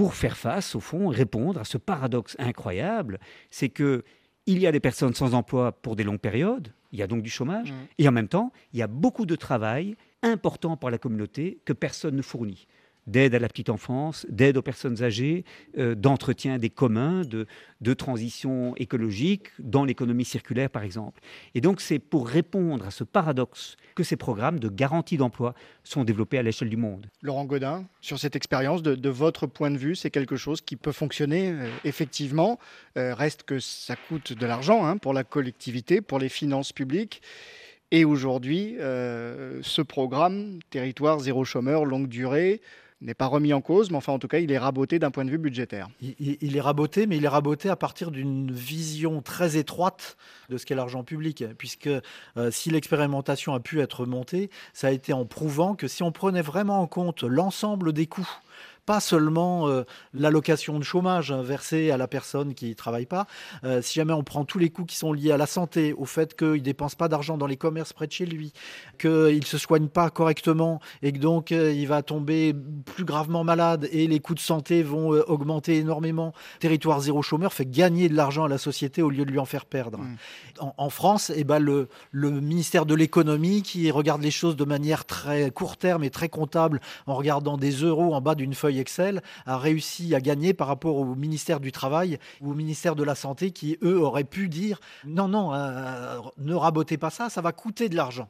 pour 0.00 0.14
faire 0.14 0.38
face, 0.38 0.74
au 0.74 0.80
fond, 0.80 1.08
répondre 1.08 1.60
à 1.60 1.64
ce 1.64 1.76
paradoxe 1.76 2.34
incroyable, 2.38 3.20
c'est 3.50 3.68
que 3.68 4.02
il 4.46 4.58
y 4.58 4.66
a 4.66 4.72
des 4.72 4.80
personnes 4.80 5.12
sans 5.12 5.34
emploi 5.34 5.72
pour 5.72 5.94
des 5.94 6.04
longues 6.04 6.20
périodes, 6.20 6.72
il 6.90 6.98
y 6.98 7.02
a 7.02 7.06
donc 7.06 7.20
du 7.20 7.28
chômage, 7.28 7.70
mmh. 7.70 7.76
et 7.98 8.08
en 8.08 8.12
même 8.12 8.26
temps, 8.26 8.50
il 8.72 8.78
y 8.78 8.82
a 8.82 8.86
beaucoup 8.86 9.26
de 9.26 9.36
travail 9.36 9.96
important 10.22 10.78
pour 10.78 10.88
la 10.88 10.96
communauté 10.96 11.60
que 11.66 11.74
personne 11.74 12.16
ne 12.16 12.22
fournit 12.22 12.66
d'aide 13.06 13.34
à 13.34 13.38
la 13.38 13.48
petite 13.48 13.70
enfance, 13.70 14.26
d'aide 14.28 14.56
aux 14.56 14.62
personnes 14.62 15.02
âgées, 15.02 15.44
euh, 15.78 15.94
d'entretien 15.94 16.58
des 16.58 16.70
communs, 16.70 17.22
de, 17.22 17.46
transition 17.94 18.74
écologique, 18.76 19.48
dans 19.58 19.84
l'économie 19.84 20.24
circulaire 20.24 20.70
par 20.70 20.84
exemple. 20.84 21.20
Et 21.54 21.60
donc 21.60 21.80
c'est 21.80 21.98
pour 21.98 22.28
répondre 22.28 22.86
à 22.86 22.90
ce 22.90 23.04
paradoxe 23.04 23.76
que 23.94 24.04
ces 24.04 24.16
programmes 24.16 24.60
de 24.60 24.68
garantie 24.68 25.16
d'emploi 25.16 25.54
sont 25.82 26.04
développés 26.04 26.38
à 26.38 26.42
l'échelle 26.42 26.70
du 26.70 26.76
monde. 26.76 27.06
Laurent 27.22 27.44
Godin, 27.44 27.84
sur 28.00 28.18
cette 28.18 28.36
expérience, 28.36 28.82
de, 28.82 29.08
votre 29.08 29.46
point 29.46 29.70
de 29.70 29.76
vue, 29.76 29.96
c'est 29.96 30.10
quelque 30.10 30.36
chose 30.36 30.60
qui 30.60 30.76
peut 30.76 30.92
fonctionner 30.92 31.50
euh, 31.50 31.68
effectivement. 31.84 32.58
Euh, 32.96 33.14
reste 33.14 33.42
que 33.42 33.58
ça 33.58 33.96
coûte 33.96 34.32
de 34.32 34.46
l'argent 34.46 34.86
hein, 34.86 34.96
pour 34.96 35.12
la 35.12 35.24
collectivité, 35.24 36.00
pour 36.00 36.18
les 36.18 36.28
finances 36.28 36.72
publiques. 36.72 37.22
Et 37.90 38.04
aujourd'hui, 38.04 38.76
ce 38.78 39.82
programme, 39.82 40.60
Territoire 40.70 41.18
zéro 41.18 41.44
chômeur, 41.44 41.84
longue 41.84 42.06
durée, 42.06 42.60
n'est 43.00 43.14
pas 43.14 43.26
remis 43.26 43.52
en 43.52 43.60
cause, 43.60 43.90
mais 43.90 43.96
enfin 43.96 44.12
en 44.12 44.18
tout 44.18 44.28
cas 44.28 44.38
il 44.38 44.52
est 44.52 44.58
raboté 44.58 44.98
d'un 44.98 45.10
point 45.10 45.24
de 45.24 45.30
vue 45.30 45.38
budgétaire. 45.38 45.88
Il, 46.00 46.56
est 46.56 46.60
raboté, 46.60 47.06
mais 47.06 47.16
il 47.16 47.24
est 47.24 47.28
raboté 47.28 47.70
à 47.70 47.76
partir 47.76 48.10
d'une 48.10 48.50
vision 48.52 49.22
très 49.22 49.56
étroite 49.56 50.16
de 50.48 50.58
ce 50.58 50.66
qu'est 50.66 50.74
l'argent 50.74 51.02
public, 51.02 51.44
puisque 51.56 51.88
euh, 51.88 52.50
si 52.50 52.70
l'expérimentation 52.70 53.54
a 53.54 53.60
pu 53.60 53.80
être 53.80 54.04
montée, 54.04 54.50
ça 54.72 54.88
a 54.88 54.90
été 54.90 55.12
en 55.12 55.24
prouvant 55.24 55.74
que 55.74 55.88
si 55.88 56.02
on 56.02 56.12
prenait 56.12 56.42
vraiment 56.42 56.80
en 56.80 56.86
compte 56.86 57.22
l'ensemble 57.22 57.92
des 57.92 58.06
coûts, 58.06 58.28
pas 58.90 58.98
seulement 58.98 59.68
l'allocation 60.14 60.80
de 60.80 60.82
chômage 60.82 61.30
versée 61.32 61.92
à 61.92 61.96
la 61.96 62.08
personne 62.08 62.54
qui 62.54 62.70
ne 62.70 62.74
travaille 62.74 63.06
pas. 63.06 63.28
si 63.82 63.94
jamais 63.94 64.12
on 64.12 64.24
prend 64.24 64.44
tous 64.44 64.58
les 64.58 64.70
coûts 64.70 64.84
qui 64.84 64.96
sont 64.96 65.12
liés 65.12 65.30
à 65.30 65.36
la 65.36 65.46
santé, 65.46 65.92
au 65.92 66.06
fait 66.06 66.36
qu'il 66.36 66.54
ne 66.54 66.58
dépense 66.58 66.96
pas 66.96 67.06
d'argent 67.06 67.38
dans 67.38 67.46
les 67.46 67.56
commerces 67.56 67.92
près 67.92 68.08
de 68.08 68.12
chez 68.12 68.26
lui, 68.26 68.52
qu'il 68.98 69.38
ne 69.38 69.44
se 69.44 69.58
soigne 69.58 69.86
pas 69.86 70.10
correctement 70.10 70.80
et 71.02 71.12
que 71.12 71.18
donc 71.18 71.52
il 71.52 71.86
va 71.86 72.02
tomber 72.02 72.52
plus 72.84 73.04
gravement 73.04 73.44
malade 73.44 73.88
et 73.92 74.08
les 74.08 74.18
coûts 74.18 74.34
de 74.34 74.40
santé 74.40 74.82
vont 74.82 75.10
augmenter 75.10 75.76
énormément. 75.76 76.32
Territoire 76.58 77.00
zéro 77.00 77.22
chômeur 77.22 77.52
fait 77.52 77.70
gagner 77.70 78.08
de 78.08 78.16
l'argent 78.16 78.42
à 78.42 78.48
la 78.48 78.58
société 78.58 79.02
au 79.02 79.10
lieu 79.10 79.24
de 79.24 79.30
lui 79.30 79.38
en 79.38 79.44
faire 79.44 79.66
perdre. 79.66 79.98
Mmh. 79.98 80.16
En, 80.76 80.90
France, 80.90 81.30
eh 81.36 81.44
ben 81.44 81.60
le, 81.60 81.88
le 82.10 82.32
ministère 82.32 82.86
de 82.86 82.96
l'économie 82.96 83.62
qui 83.62 83.88
regarde 83.92 84.20
les 84.20 84.32
choses 84.32 84.56
de 84.56 84.64
manière 84.64 85.04
très 85.04 85.52
court 85.52 85.76
terme 85.76 86.02
et 86.02 86.10
très 86.10 86.28
comptable 86.28 86.80
en 87.06 87.14
regardant 87.14 87.56
des 87.56 87.70
euros 87.70 88.14
en 88.14 88.20
bas 88.20 88.34
d'une 88.34 88.54
feuille 88.54 88.79
Excel 88.80 89.22
a 89.46 89.58
réussi 89.58 90.14
à 90.14 90.20
gagner 90.20 90.54
par 90.54 90.66
rapport 90.66 90.96
au 90.96 91.14
ministère 91.14 91.60
du 91.60 91.72
Travail 91.72 92.18
ou 92.40 92.50
au 92.50 92.54
ministère 92.54 92.96
de 92.96 93.04
la 93.04 93.14
Santé 93.14 93.50
qui, 93.52 93.78
eux, 93.82 94.00
auraient 94.00 94.24
pu 94.24 94.48
dire 94.48 94.80
non, 95.06 95.28
non, 95.28 95.54
euh, 95.54 96.18
ne 96.38 96.54
rabotez 96.54 96.96
pas 96.96 97.10
ça, 97.10 97.28
ça 97.28 97.40
va 97.40 97.52
coûter 97.52 97.88
de 97.88 97.96
l'argent. 97.96 98.28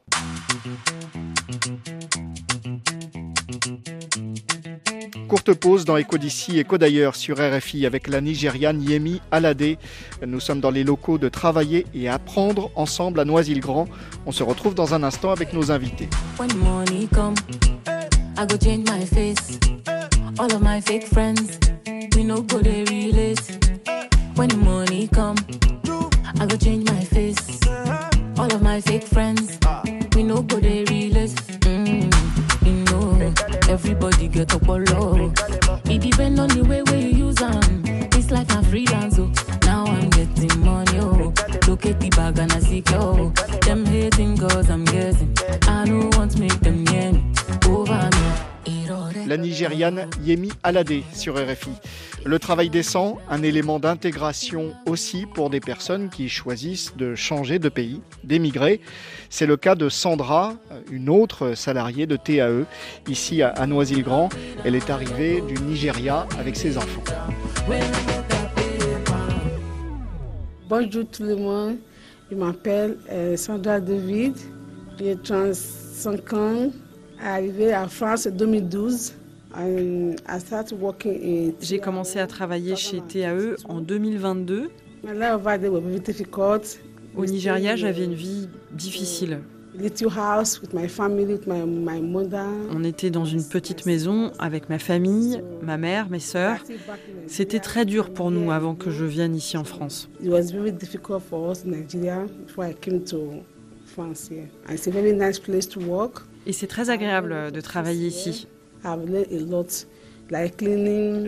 Courte 5.31 5.53
pause 5.53 5.85
dans 5.85 5.95
Echo 5.95 6.17
d'ici, 6.17 6.59
Echo 6.59 6.77
d'ailleurs 6.77 7.15
sur 7.15 7.37
RFI 7.37 7.85
avec 7.85 8.09
la 8.09 8.19
Nigériane 8.19 8.81
Yemi 8.83 9.21
Alade. 9.31 9.77
Nous 10.27 10.41
sommes 10.41 10.59
dans 10.59 10.71
les 10.71 10.83
locaux 10.83 11.17
de 11.17 11.29
travailler 11.29 11.85
et 11.93 12.09
apprendre 12.09 12.69
ensemble 12.75 13.17
à 13.21 13.23
Noisy-le-Grand. 13.23 13.87
On 14.25 14.33
se 14.33 14.43
retrouve 14.43 14.75
dans 14.75 14.93
un 14.93 15.03
instant 15.03 15.31
avec 15.31 15.53
nos 15.53 15.71
invités. 15.71 16.09
All 20.39 20.51
of 20.53 20.61
my 20.61 20.81
fake 20.81 21.05
friends, 21.07 21.59
we 22.15 22.23
no 22.23 22.41
go 22.41 22.59
they 22.59 22.83
relate. 22.85 23.39
When 24.35 24.49
the 24.49 24.57
money 24.57 25.07
come, 25.07 25.35
I 26.39 26.45
go 26.45 26.57
change 26.57 26.89
my 26.89 27.03
face. 27.03 27.59
All 28.37 28.51
of 28.53 28.61
my 28.61 28.81
fake 28.81 29.03
friends, 29.03 29.59
we 30.15 30.23
no 30.23 30.41
go 30.41 30.59
they 30.59 30.83
relate. 30.85 31.31
Mm, 31.61 32.11
you 32.65 32.73
know, 32.85 33.33
everybody 33.69 34.27
get 34.27 34.53
up 34.55 34.67
all 34.67 34.79
low. 34.79 35.31
It 35.85 36.01
depend 36.01 36.39
on 36.39 36.49
the 36.49 36.63
way 36.67 36.81
where 36.83 36.99
you 36.99 37.25
use 37.27 37.35
them. 37.35 37.83
It's 38.13 38.31
like 38.31 38.49
a 38.51 38.63
freelance, 38.63 39.19
oh. 39.19 39.31
Now 39.63 39.85
I'm 39.85 40.09
getting 40.09 40.59
money, 40.63 40.99
oh. 40.99 41.33
Locate 41.67 41.99
the 41.99 42.09
bag 42.15 42.39
and 42.39 42.51
I 42.51 42.59
see, 42.59 42.83
oh. 42.89 43.29
Them 43.65 43.85
hating 43.85 44.35
girls, 44.35 44.69
I'm 44.69 44.85
getting. 44.85 45.30
Yemi 50.23 50.49
Alade 50.63 51.03
sur 51.13 51.35
RFI. 51.35 51.69
Le 52.25 52.39
travail 52.39 52.69
décent, 52.69 53.17
un 53.29 53.43
élément 53.43 53.79
d'intégration 53.79 54.73
aussi 54.87 55.25
pour 55.25 55.49
des 55.49 55.59
personnes 55.59 56.09
qui 56.09 56.29
choisissent 56.29 56.95
de 56.97 57.13
changer 57.15 57.59
de 57.59 57.69
pays, 57.69 58.01
d'émigrer. 58.23 58.81
C'est 59.29 59.45
le 59.45 59.57
cas 59.57 59.75
de 59.75 59.89
Sandra, 59.89 60.55
une 60.91 61.09
autre 61.09 61.53
salariée 61.53 62.07
de 62.07 62.15
TAE, 62.15 62.65
ici 63.07 63.41
à 63.43 63.67
Noisy-le-Grand. 63.67 64.29
Elle 64.65 64.75
est 64.75 64.89
arrivée 64.89 65.41
du 65.41 65.53
Nigeria 65.61 66.27
avec 66.39 66.55
ses 66.55 66.77
enfants. 66.77 67.03
Bonjour 70.69 71.05
tout 71.11 71.23
le 71.23 71.35
monde, 71.35 71.75
je 72.31 72.35
m'appelle 72.35 72.97
euh, 73.11 73.35
Sandra 73.35 73.79
David, 73.79 74.37
j'ai 74.97 75.17
35 75.17 76.33
ans, 76.33 76.71
arrivée 77.21 77.73
à 77.73 77.87
France 77.87 78.25
en 78.25 78.31
2012. 78.31 79.13
J'ai 81.61 81.79
commencé 81.79 82.19
à 82.19 82.27
travailler 82.27 82.75
chez 82.75 83.01
TAE 83.01 83.55
en 83.67 83.81
2022. 83.81 84.69
Au 87.15 87.25
Nigeria, 87.25 87.75
j'avais 87.75 88.05
une 88.05 88.13
vie 88.13 88.47
difficile. 88.71 89.39
On 92.71 92.83
était 92.83 93.09
dans 93.09 93.25
une 93.25 93.43
petite 93.43 93.85
maison 93.85 94.31
avec 94.37 94.69
ma 94.69 94.79
famille, 94.79 95.41
ma 95.61 95.77
mère, 95.77 96.09
mes 96.09 96.19
sœurs. 96.19 96.63
C'était 97.27 97.59
très 97.59 97.85
dur 97.85 98.11
pour 98.11 98.31
nous 98.31 98.51
avant 98.51 98.75
que 98.75 98.89
je 98.91 99.05
vienne 99.05 99.35
ici 99.35 99.57
en 99.57 99.63
France. 99.63 100.09
Et 106.45 106.53
c'est 106.53 106.67
très 106.67 106.89
agréable 106.89 107.51
de 107.51 107.61
travailler 107.61 108.07
ici. 108.07 108.47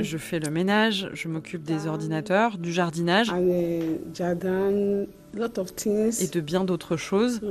Je 0.01 0.17
fais 0.17 0.39
le 0.39 0.49
ménage, 0.49 1.09
je 1.13 1.27
m'occupe 1.27 1.63
des 1.63 1.87
ordinateurs, 1.87 2.57
du 2.57 2.71
jardinage 2.71 3.29
et 6.21 6.27
de 6.27 6.39
bien 6.39 6.63
d'autres 6.63 6.95
choses. 6.95 7.41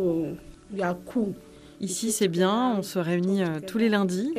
Ici, 1.80 2.12
c'est 2.12 2.28
bien, 2.28 2.76
on 2.78 2.82
se 2.82 2.98
réunit 2.98 3.42
euh, 3.42 3.58
tous 3.66 3.76
les 3.76 3.88
lundis. 3.88 4.32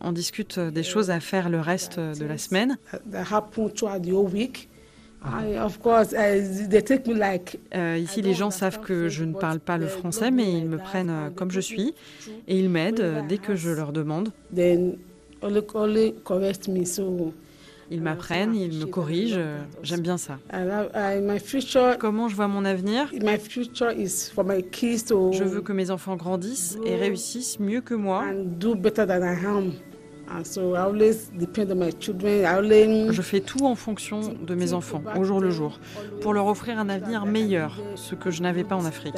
On 0.00 0.12
discute 0.12 0.58
des 0.58 0.82
choses 0.82 1.10
à 1.10 1.20
faire 1.20 1.48
le 1.48 1.60
reste 1.60 1.98
de 1.98 2.24
la 2.26 2.36
semaine. 2.36 2.76
Euh, 7.74 7.98
ici, 7.98 8.22
les 8.22 8.34
gens 8.34 8.50
savent 8.50 8.80
que 8.80 9.08
je 9.08 9.24
ne 9.24 9.34
parle 9.34 9.60
pas 9.60 9.78
le 9.78 9.86
français, 9.86 10.30
mais 10.30 10.52
ils 10.52 10.66
me 10.66 10.78
prennent 10.78 11.10
euh, 11.10 11.30
comme 11.30 11.50
je 11.50 11.60
suis 11.60 11.94
et 12.48 12.58
ils 12.58 12.70
m'aident 12.70 13.00
euh, 13.00 13.20
dès 13.28 13.38
que 13.38 13.54
je 13.54 13.70
leur 13.70 13.92
demande. 13.92 14.30
Ils 17.88 18.02
m'apprennent, 18.02 18.54
ils 18.56 18.76
me 18.80 18.86
corrigent. 18.86 19.38
J'aime 19.84 20.00
bien 20.00 20.16
ça. 20.16 20.38
Comment 22.00 22.28
je 22.28 22.34
vois 22.34 22.48
mon 22.48 22.64
avenir? 22.64 23.08
Je 25.32 25.44
veux 25.44 25.60
que 25.60 25.72
mes 25.72 25.92
enfants 25.92 26.16
grandissent 26.16 26.78
et 26.84 26.96
réussissent 26.96 27.60
mieux 27.60 27.80
que 27.80 27.94
moi. 27.94 28.24
Je 33.12 33.22
fais 33.22 33.40
tout 33.40 33.64
en 33.64 33.74
fonction 33.74 34.20
de 34.34 34.54
mes 34.54 34.72
enfants, 34.72 35.02
au 35.16 35.24
jour 35.24 35.40
le 35.40 35.50
jour, 35.50 35.78
pour 36.20 36.34
leur 36.34 36.46
offrir 36.46 36.78
un 36.78 36.88
avenir 36.88 37.26
meilleur, 37.26 37.80
ce 37.94 38.14
que 38.14 38.30
je 38.30 38.42
n'avais 38.42 38.64
pas 38.64 38.76
en 38.76 38.84
Afrique. 38.84 39.14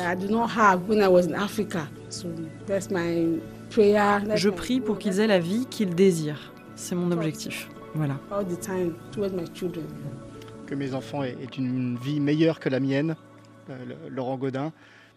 Je 4.34 4.48
prie 4.50 4.80
pour 4.80 4.98
qu'ils 4.98 5.20
aient 5.20 5.26
la 5.26 5.38
vie 5.38 5.66
qu'ils 5.70 5.94
désirent. 5.94 6.52
C'est 6.74 6.94
mon 6.94 7.10
objectif. 7.10 7.68
Voilà. 7.94 8.18
Que 10.66 10.74
mes 10.74 10.94
enfants 10.94 11.24
aient 11.24 11.36
une 11.56 11.96
vie 11.96 12.20
meilleure 12.20 12.60
que 12.60 12.68
la 12.68 12.80
mienne, 12.80 13.16
euh, 13.70 13.76
Laurent 14.10 14.36
Godin 14.36 14.72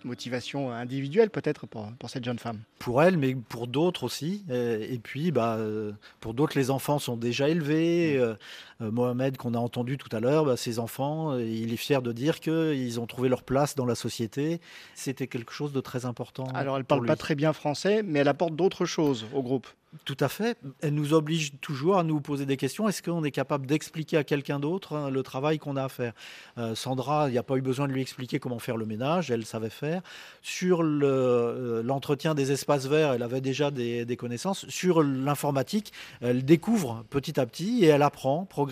motivation 0.05 0.71
individuelle 0.71 1.29
peut-être 1.29 1.67
pour, 1.67 1.91
pour, 1.99 2.09
cette 2.09 2.25
jeune 2.25 2.39
femme. 2.39 2.59
Pour 2.79 3.03
elle, 3.03 3.17
mais 3.17 3.35
pour 3.35 3.67
d'autres 3.67 4.03
aussi. 4.03 4.43
Et, 4.49 4.99
puis, 4.99 5.31
bah, 5.31 5.55
euh, 5.57 5.91
pour 6.19 6.33
d'autres, 6.33 6.57
les 6.57 6.71
enfants 6.71 6.99
sont 6.99 7.17
déjà 7.17 7.49
élevés. 7.49 8.17
Euh, 8.17 8.31
euh, 8.31 8.35
Mohamed, 8.81 9.37
qu'on 9.37 9.53
a 9.53 9.59
entendu 9.59 9.97
tout 9.97 10.13
à 10.15 10.19
l'heure, 10.19 10.45
bah, 10.45 10.57
ses 10.57 10.79
enfants, 10.79 11.37
il 11.37 11.73
est 11.73 11.77
fier 11.77 12.01
de 12.01 12.11
dire 12.11 12.39
qu'ils 12.39 12.99
ont 12.99 13.05
trouvé 13.05 13.29
leur 13.29 13.43
place 13.43 13.75
dans 13.75 13.85
la 13.85 13.95
société. 13.95 14.59
C'était 14.95 15.27
quelque 15.27 15.53
chose 15.53 15.71
de 15.71 15.81
très 15.81 16.05
important. 16.05 16.45
Alors, 16.53 16.75
elle 16.75 16.81
ne 16.81 16.85
parle 16.85 17.05
pas 17.05 17.15
très 17.15 17.35
bien 17.35 17.53
français, 17.53 18.03
mais 18.03 18.19
elle 18.19 18.27
apporte 18.27 18.55
d'autres 18.55 18.85
choses 18.85 19.25
au 19.33 19.41
groupe. 19.41 19.67
Tout 20.05 20.15
à 20.21 20.29
fait. 20.29 20.57
Elle 20.79 20.93
nous 20.93 21.13
oblige 21.13 21.51
toujours 21.59 21.97
à 21.97 22.03
nous 22.03 22.21
poser 22.21 22.45
des 22.45 22.55
questions. 22.55 22.87
Est-ce 22.87 23.03
qu'on 23.03 23.25
est 23.25 23.31
capable 23.31 23.65
d'expliquer 23.65 24.15
à 24.15 24.23
quelqu'un 24.23 24.57
d'autre 24.57 24.95
hein, 24.95 25.09
le 25.09 25.21
travail 25.21 25.59
qu'on 25.59 25.75
a 25.75 25.83
à 25.83 25.89
faire? 25.89 26.13
Euh, 26.57 26.75
Sandra, 26.75 27.27
il 27.27 27.33
n'y 27.33 27.37
a 27.37 27.43
pas 27.43 27.57
eu 27.57 27.61
besoin 27.61 27.89
de 27.89 27.91
lui 27.91 28.01
expliquer 28.01 28.39
comment 28.39 28.59
faire 28.59 28.77
le 28.77 28.85
ménage, 28.85 29.31
elle 29.31 29.45
savait 29.45 29.69
faire. 29.69 30.01
Sur 30.41 30.81
euh, 30.81 31.83
l'entretien 31.83 32.35
des 32.35 32.53
espaces 32.53 32.85
verts, 32.85 33.11
elle 33.11 33.23
avait 33.23 33.41
déjà 33.41 33.69
des, 33.69 34.15
connaissances. 34.17 34.65
Sur 34.69 35.03
l'informatique, 35.03 35.91
elle 36.21 36.45
découvre 36.45 37.03
petit 37.09 37.37
à 37.37 37.45
petit 37.45 37.83
et 37.83 37.87
elle 37.87 38.03
apprend 38.03 38.45
progressivement. 38.45 38.70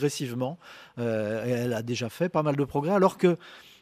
Euh, 0.99 1.63
elle 1.65 1.73
a 1.73 1.81
déjà 1.81 2.09
fait 2.09 2.29
pas 2.29 2.43
mal 2.43 2.55
de 2.55 2.63
progrès, 2.63 2.93
alors 2.93 3.17
que 3.17 3.37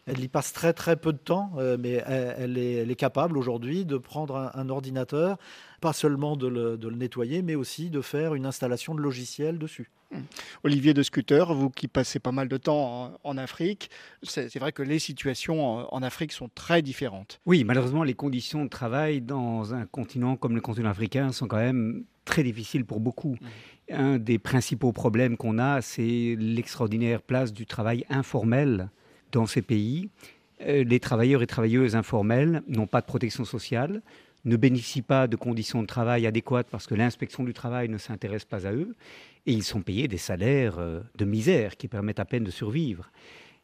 elle 0.05 0.21
y 0.21 0.29
passe 0.29 0.53
très 0.53 0.71
très 0.71 0.95
peu 0.95 1.11
de 1.11 1.17
temps, 1.17 1.51
mais 1.79 2.01
elle, 2.07 2.57
est, 2.57 2.95
capable 2.95 3.37
aujourd'hui 3.37 3.83
de 3.83 3.97
prendre 3.97 4.51
un 4.53 4.69
ordinateur, 4.69 5.37
pas 5.81 5.91
seulement 5.91 6.37
de 6.37 6.47
le, 6.47 6.77
nettoyer, 6.91 7.41
mais 7.41 7.55
aussi 7.55 7.89
de 7.89 7.99
faire 7.99 8.33
une 8.33 8.45
installation 8.45 8.95
de 8.95 9.01
logiciel 9.01 9.59
dessus. 9.59 9.91
Mmh. 10.11 10.19
Olivier 10.63 10.93
de 10.93 11.03
Scooter, 11.03 11.53
vous 11.53 11.69
qui 11.69 11.89
passez 11.89 12.19
pas 12.19 12.31
mal 12.31 12.47
de 12.47 12.55
temps 12.55 13.19
en, 13.21 13.37
Afrique, 13.37 13.89
c'est 14.23 14.57
vrai 14.57 14.71
que 14.71 14.81
les 14.81 14.99
situations 14.99 15.93
en, 15.93 16.01
Afrique 16.01 16.31
sont 16.31 16.49
très 16.55 16.81
différentes. 16.81 17.41
Oui, 17.45 17.65
malheureusement, 17.65 18.03
les 18.03 18.13
conditions 18.13 18.63
de 18.63 18.69
travail 18.69 19.19
dans 19.19 19.73
un 19.73 19.85
continent 19.85 20.37
comme 20.37 20.55
le 20.55 20.61
continent 20.61 20.89
africain 20.89 21.33
sont 21.33 21.47
quand 21.47 21.57
même 21.57 22.05
très 22.27 22.43
difficiles 22.43 22.85
pour 22.85 22.99
beaucoup. 22.99 23.37
Mmh. 23.41 23.93
Un 23.93 24.17
des 24.19 24.37
principaux 24.37 24.91
problèmes 24.91 25.37
qu'on 25.37 25.57
a, 25.57 25.81
c'est 25.81 26.35
l'extraordinaire 26.37 27.21
place 27.21 27.53
du 27.53 27.65
travail 27.65 28.05
informel 28.09 28.89
dans 29.31 29.47
ces 29.47 29.61
pays. 29.61 30.09
Euh, 30.61 30.83
les 30.83 30.99
travailleurs 30.99 31.41
et 31.41 31.47
travailleuses 31.47 31.95
informels 31.95 32.61
n'ont 32.67 32.87
pas 32.87 33.01
de 33.01 33.05
protection 33.05 33.45
sociale, 33.45 34.01
ne 34.45 34.55
bénéficient 34.55 35.01
pas 35.01 35.27
de 35.27 35.35
conditions 35.35 35.81
de 35.81 35.87
travail 35.87 36.27
adéquates 36.27 36.67
parce 36.69 36.85
que 36.85 36.95
l'inspection 36.95 37.43
du 37.43 37.53
travail 37.53 37.89
ne 37.89 37.97
s'intéresse 37.97 38.45
pas 38.45 38.67
à 38.67 38.73
eux, 38.73 38.95
et 39.45 39.53
ils 39.53 39.63
sont 39.63 39.81
payés 39.81 40.07
des 40.07 40.17
salaires 40.17 40.79
euh, 40.79 41.01
de 41.17 41.25
misère 41.25 41.77
qui 41.77 41.87
permettent 41.87 42.19
à 42.19 42.25
peine 42.25 42.43
de 42.43 42.51
survivre. 42.51 43.09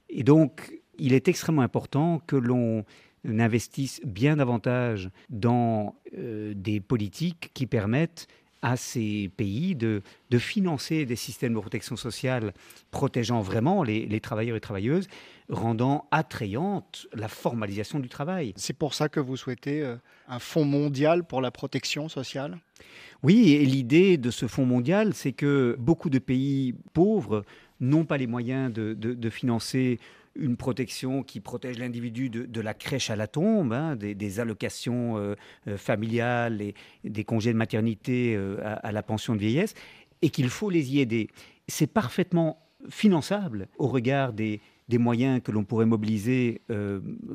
Et 0.10 0.24
donc, 0.24 0.72
il 0.98 1.14
est 1.14 1.28
extrêmement 1.28 1.64
important 1.64 2.22
que 2.26 2.36
l'on 2.36 2.86
investisse 3.26 4.02
bien 4.06 4.36
davantage 4.36 5.10
dans 5.30 5.96
euh, 6.18 6.54
des 6.56 6.80
politiques 6.80 7.52
qui 7.54 7.66
permettent 7.68 8.28
à 8.64 8.78
ces 8.78 9.30
pays 9.36 9.76
de, 9.76 10.02
de, 10.30 10.38
financer 10.40 11.06
des 11.06 11.18
systèmes 11.18 11.54
de 11.54 11.60
protection 11.60 11.98
sociale 11.98 12.54
protégeant 12.92 13.42
vraiment 13.42 13.84
les, 13.84 14.06
les 14.06 14.22
travailleurs 14.22 14.56
et 14.56 14.62
travailleuses, 14.62 15.08
rendant 15.50 16.08
attrayante 16.12 17.06
la 17.14 17.28
formalisation 17.28 18.00
du 18.00 18.08
travail. 18.08 18.54
C'est 18.56 18.78
pour 18.78 18.94
ça 18.94 19.10
que 19.10 19.20
vous 19.20 19.36
souhaitez 19.36 19.82
euh, 19.82 19.98
un 20.30 20.40
fonds 20.40 20.64
mondial 20.64 21.26
pour 21.26 21.42
la 21.42 21.52
protection 21.52 22.08
sociale? 22.08 22.58
Oui, 23.22 23.52
et 23.52 23.66
l'idée 23.66 24.18
de 24.18 24.32
ce 24.32 24.48
fonds 24.48 24.66
mondial, 24.66 25.14
c'est 25.14 25.34
que 25.34 25.76
beaucoup 25.78 26.10
de 26.10 26.20
pays 26.20 26.74
pauvres 26.94 27.44
n'ont 27.82 28.06
pas 28.06 28.18
les 28.18 28.28
moyens 28.28 28.72
de, 28.72 28.94
de, 28.94 29.14
de 29.14 29.30
financer 29.30 30.00
une 30.36 30.58
protection 30.58 31.24
qui 31.24 31.40
protège 31.40 31.78
l'individu 31.78 32.30
de, 32.30 32.62
la 32.62 32.74
crèche 32.74 33.10
à 33.10 33.16
la 33.16 33.28
tombe, 33.28 33.74
hein, 33.74 33.96
des, 33.96 34.40
allocations 34.40 35.18
euh, 35.18 35.36
euh, 35.68 35.78
familiales 35.78 36.62
et 36.62 36.74
des 37.04 37.24
congés 37.24 37.54
de 37.54 37.58
maternité 37.58 38.36
euh, 38.36 38.58
à, 38.62 38.92
la 38.92 39.04
pension 39.04 39.36
de 39.36 39.40
vieillesse, 39.40 39.76
et 40.22 40.30
qu'il 40.30 40.50
faut 40.50 40.70
les 40.70 40.94
y 40.96 41.00
aider. 41.00 41.30
C'est 41.68 41.88
parfaitement 41.88 42.60
finançable 42.90 43.68
au 43.78 43.88
regard 43.88 44.34
des, 44.34 44.62
moyens 44.92 45.42
que 45.42 45.52
l'on 45.52 45.64
pourrait 45.64 45.88
mobiliser 45.88 46.62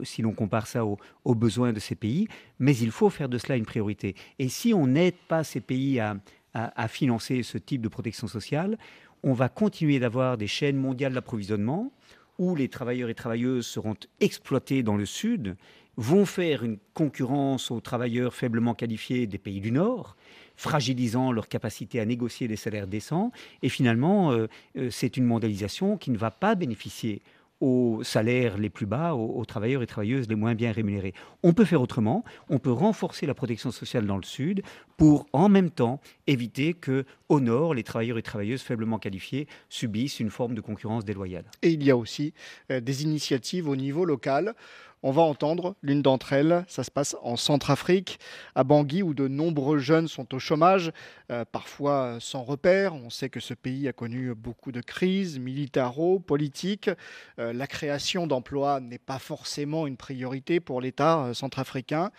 si 0.04 0.22
l'on 0.22 0.32
compare 0.32 0.68
ça 0.68 0.84
aux, 0.86 1.34
besoins 1.34 1.72
de 1.72 1.80
ces 1.80 1.96
pays, 1.96 2.28
mais 2.60 2.76
il 2.76 2.92
faut 2.92 3.10
faire 3.10 3.28
de 3.28 3.36
cela 3.36 3.56
une 3.56 3.66
priorité. 3.66 4.14
Et 4.38 4.48
si 4.48 4.72
on 4.72 4.86
n'aide 4.86 5.16
pas 5.26 5.42
ces 5.42 5.58
pays 5.58 5.98
à 5.98 6.88
financer 6.88 7.42
ce 7.42 7.58
type 7.58 7.82
de 7.82 7.88
protection 7.88 8.28
sociale, 8.28 8.78
on 9.24 9.32
va 9.32 9.48
continuer 9.48 9.98
d'avoir 9.98 10.38
des 10.38 10.46
chaînes 10.46 10.76
mondiales 10.76 11.12
d'approvisionnement 11.12 11.92
où 12.38 12.54
les 12.54 12.68
travailleurs 12.68 13.10
et 13.10 13.14
travailleuses 13.14 13.66
seront 13.66 13.96
exploités 14.20 14.82
dans 14.82 14.96
le 14.96 15.06
Sud, 15.06 15.56
vont 15.96 16.24
faire 16.24 16.62
une 16.62 16.78
concurrence 16.94 17.72
aux 17.72 17.80
travailleurs 17.80 18.32
faiblement 18.32 18.74
qualifiés 18.74 19.26
des 19.26 19.38
pays 19.38 19.60
du 19.60 19.72
Nord, 19.72 20.16
fragilisant 20.56 21.32
leur 21.32 21.48
capacité 21.48 21.98
à 21.98 22.04
négocier 22.04 22.46
des 22.46 22.56
salaires 22.56 22.86
décents. 22.86 23.32
Et 23.62 23.68
finalement, 23.68 24.30
euh, 24.30 24.46
euh, 24.76 24.90
c'est 24.90 25.16
une 25.16 25.24
mondialisation 25.24 25.96
qui 25.96 26.12
ne 26.12 26.16
va 26.16 26.30
pas 26.30 26.54
bénéficier 26.54 27.20
aux 27.60 28.00
salaires 28.04 28.58
les 28.58 28.70
plus 28.70 28.86
bas, 28.86 29.14
aux, 29.14 29.44
travailleurs 29.44 29.82
et 29.82 29.86
travailleuses 29.86 30.28
les 30.28 30.34
moins 30.34 30.54
bien 30.54 30.72
rémunérés. 30.72 31.14
On 31.42 31.52
peut 31.52 31.64
faire 31.64 31.82
autrement, 31.82 32.24
on 32.48 32.58
peut 32.58 32.72
renforcer 32.72 33.26
la 33.26 33.34
protection 33.34 33.70
sociale 33.70 34.06
dans 34.06 34.16
le 34.16 34.22
Sud 34.22 34.62
pour 34.96 35.26
en 35.32 35.48
même 35.48 35.70
temps 35.70 36.00
éviter 36.26 36.74
que 36.74 37.04
au 37.28 37.40
Nord, 37.40 37.74
les 37.74 37.82
travailleurs 37.82 38.18
et 38.18 38.22
travailleuses 38.22 38.62
faiblement 38.62 38.98
qualifiés 38.98 39.48
subissent 39.68 40.20
une 40.20 40.30
forme 40.30 40.54
de 40.54 40.60
concurrence 40.60 41.04
déloyale. 41.04 41.44
Et 41.62 41.70
il 41.70 41.82
y 41.82 41.90
a 41.90 41.96
aussi 41.96 42.32
euh, 42.70 42.80
des 42.80 43.02
initiatives 43.02 43.68
au 43.68 43.76
niveau 43.76 44.04
local. 44.04 44.54
On 45.02 45.12
va 45.12 45.22
entendre 45.22 45.76
l'une 45.82 46.02
d'entre 46.02 46.32
elles. 46.32 46.64
Ça 46.66 46.82
se 46.82 46.90
passe 46.90 47.16
en 47.22 47.36
Centrafrique, 47.36 48.18
à 48.54 48.64
Bangui, 48.64 49.02
où 49.02 49.14
de 49.14 49.28
nombreux 49.28 49.78
jeunes 49.78 50.08
sont 50.08 50.34
au 50.34 50.38
chômage, 50.38 50.92
euh, 51.30 51.44
parfois 51.44 52.18
sans 52.20 52.42
repère. 52.42 52.94
On 52.94 53.10
sait 53.10 53.28
que 53.28 53.38
ce 53.40 53.54
pays 53.54 53.86
a 53.86 53.92
connu 53.92 54.34
beaucoup 54.34 54.72
de 54.72 54.80
crises 54.80 55.38
militaro-politiques. 55.38 56.90
Euh, 57.38 57.52
la 57.52 57.66
création 57.66 58.26
d'emplois 58.26 58.80
n'est 58.80 58.98
pas 58.98 59.18
forcément 59.18 59.86
une 59.86 59.96
priorité 59.96 60.58
pour 60.58 60.80
l'État 60.80 61.24
euh, 61.24 61.34
centrafricain. 61.34 62.10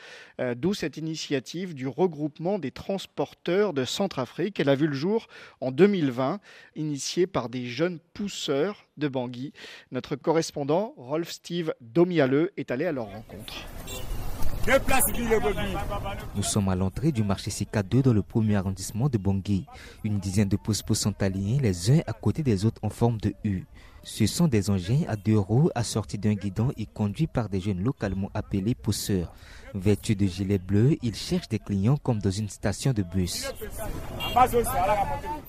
D'où 0.55 0.73
cette 0.73 0.95
initiative 0.95 1.73
du 1.73 1.87
regroupement 1.87 2.59
des 2.59 2.71
transporteurs 2.71 3.73
de 3.73 3.83
Centrafrique. 3.83 4.59
Elle 4.59 4.69
a 4.69 4.75
vu 4.75 4.87
le 4.87 4.93
jour 4.93 5.27
en 5.59 5.71
2020, 5.71 6.39
initiée 6.75 7.27
par 7.27 7.49
des 7.49 7.65
jeunes 7.65 7.99
pousseurs 8.13 8.85
de 8.99 9.07
Bangui. 9.07 9.53
Notre 9.91 10.15
correspondant, 10.15 10.93
Rolf 10.97 11.31
Steve 11.31 11.73
Domialeux, 11.81 12.51
est 12.57 12.71
allé 12.71 12.85
à 12.85 12.91
leur 12.91 13.05
rencontre. 13.05 13.65
Nous 16.35 16.43
sommes 16.43 16.69
à 16.69 16.75
l'entrée 16.75 17.11
du 17.11 17.23
marché 17.23 17.49
CK2 17.49 18.03
dans 18.03 18.13
le 18.13 18.21
premier 18.21 18.55
arrondissement 18.55 19.09
de 19.09 19.17
Bangui. 19.17 19.65
Une 20.03 20.19
dizaine 20.19 20.49
de 20.49 20.57
pousse-pousse 20.57 20.99
sont 20.99 21.23
alignés 21.23 21.59
les 21.59 21.89
uns 21.89 22.01
à 22.05 22.13
côté 22.13 22.43
des 22.43 22.65
autres 22.65 22.79
en 22.83 22.89
forme 22.89 23.19
de 23.19 23.33
U. 23.43 23.63
Ce 24.03 24.25
sont 24.27 24.47
des 24.47 24.69
engins 24.69 25.03
à 25.07 25.15
deux 25.15 25.37
roues 25.37 25.69
assortis 25.75 26.17
d'un 26.17 26.33
guidon 26.33 26.71
et 26.77 26.85
conduits 26.85 27.27
par 27.27 27.49
des 27.49 27.59
jeunes 27.59 27.83
localement 27.83 28.29
appelés 28.33 28.75
pousseurs. 28.75 29.33
Vêtus 29.73 30.15
de 30.15 30.25
gilets 30.25 30.57
bleus, 30.57 30.97
ils 31.01 31.15
cherchent 31.15 31.49
des 31.49 31.59
clients 31.59 31.97
comme 31.97 32.19
dans 32.19 32.31
une 32.31 32.49
station 32.49 32.93
de 32.93 33.03
bus. 33.03 33.51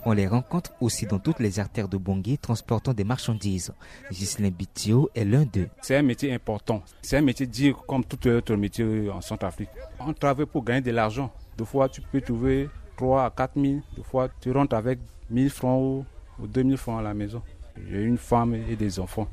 On 0.07 0.13
les 0.13 0.27
rencontre 0.27 0.73
aussi 0.81 1.07
dans 1.07 1.19
toutes 1.19 1.41
les 1.41 1.61
artères 1.61 1.89
de 1.89 1.99
Bangui 1.99 2.39
transportant 2.39 2.95
des 2.95 3.05
marchandises. 3.05 3.73
Ghislain 4.11 4.49
Bitio 4.49 5.11
est 5.15 5.25
l'un 5.25 5.45
d'eux. 5.45 5.69
C'est 5.83 5.97
un 5.97 6.03
métier 6.03 6.33
important. 6.33 6.83
C'est 7.03 7.19
un 7.19 7.23
métier 7.23 7.47
dur 7.47 7.85
comme 7.87 8.05
tout 8.05 8.27
autre 8.29 8.55
métier 8.57 9.11
en 9.11 9.21
Centrafrique. 9.21 9.69
On 9.99 10.15
travaille 10.15 10.47
pour 10.47 10.65
gagner 10.65 10.81
de 10.81 10.91
l'argent. 10.91 11.31
Des 11.59 11.67
fois, 11.67 11.91
tu 11.91 12.01
peux 12.01 12.23
trouver 12.23 12.71
3 12.97 13.25
à 13.27 13.31
4 13.31 13.61
000. 13.61 13.81
Des 13.97 14.03
fois, 14.03 14.29
tu 14.41 14.51
rentres 14.53 14.75
avec 14.75 14.99
1000 15.29 15.51
francs 15.51 15.83
ou, 15.83 16.05
ou 16.43 16.47
2000 16.47 16.79
francs 16.79 17.01
à 17.01 17.03
la 17.03 17.13
maison. 17.13 17.43
J'ai 17.91 18.03
une 18.03 18.19
femme 18.19 18.55
et 18.55 18.77
des 18.77 18.99
enfants. 19.01 19.29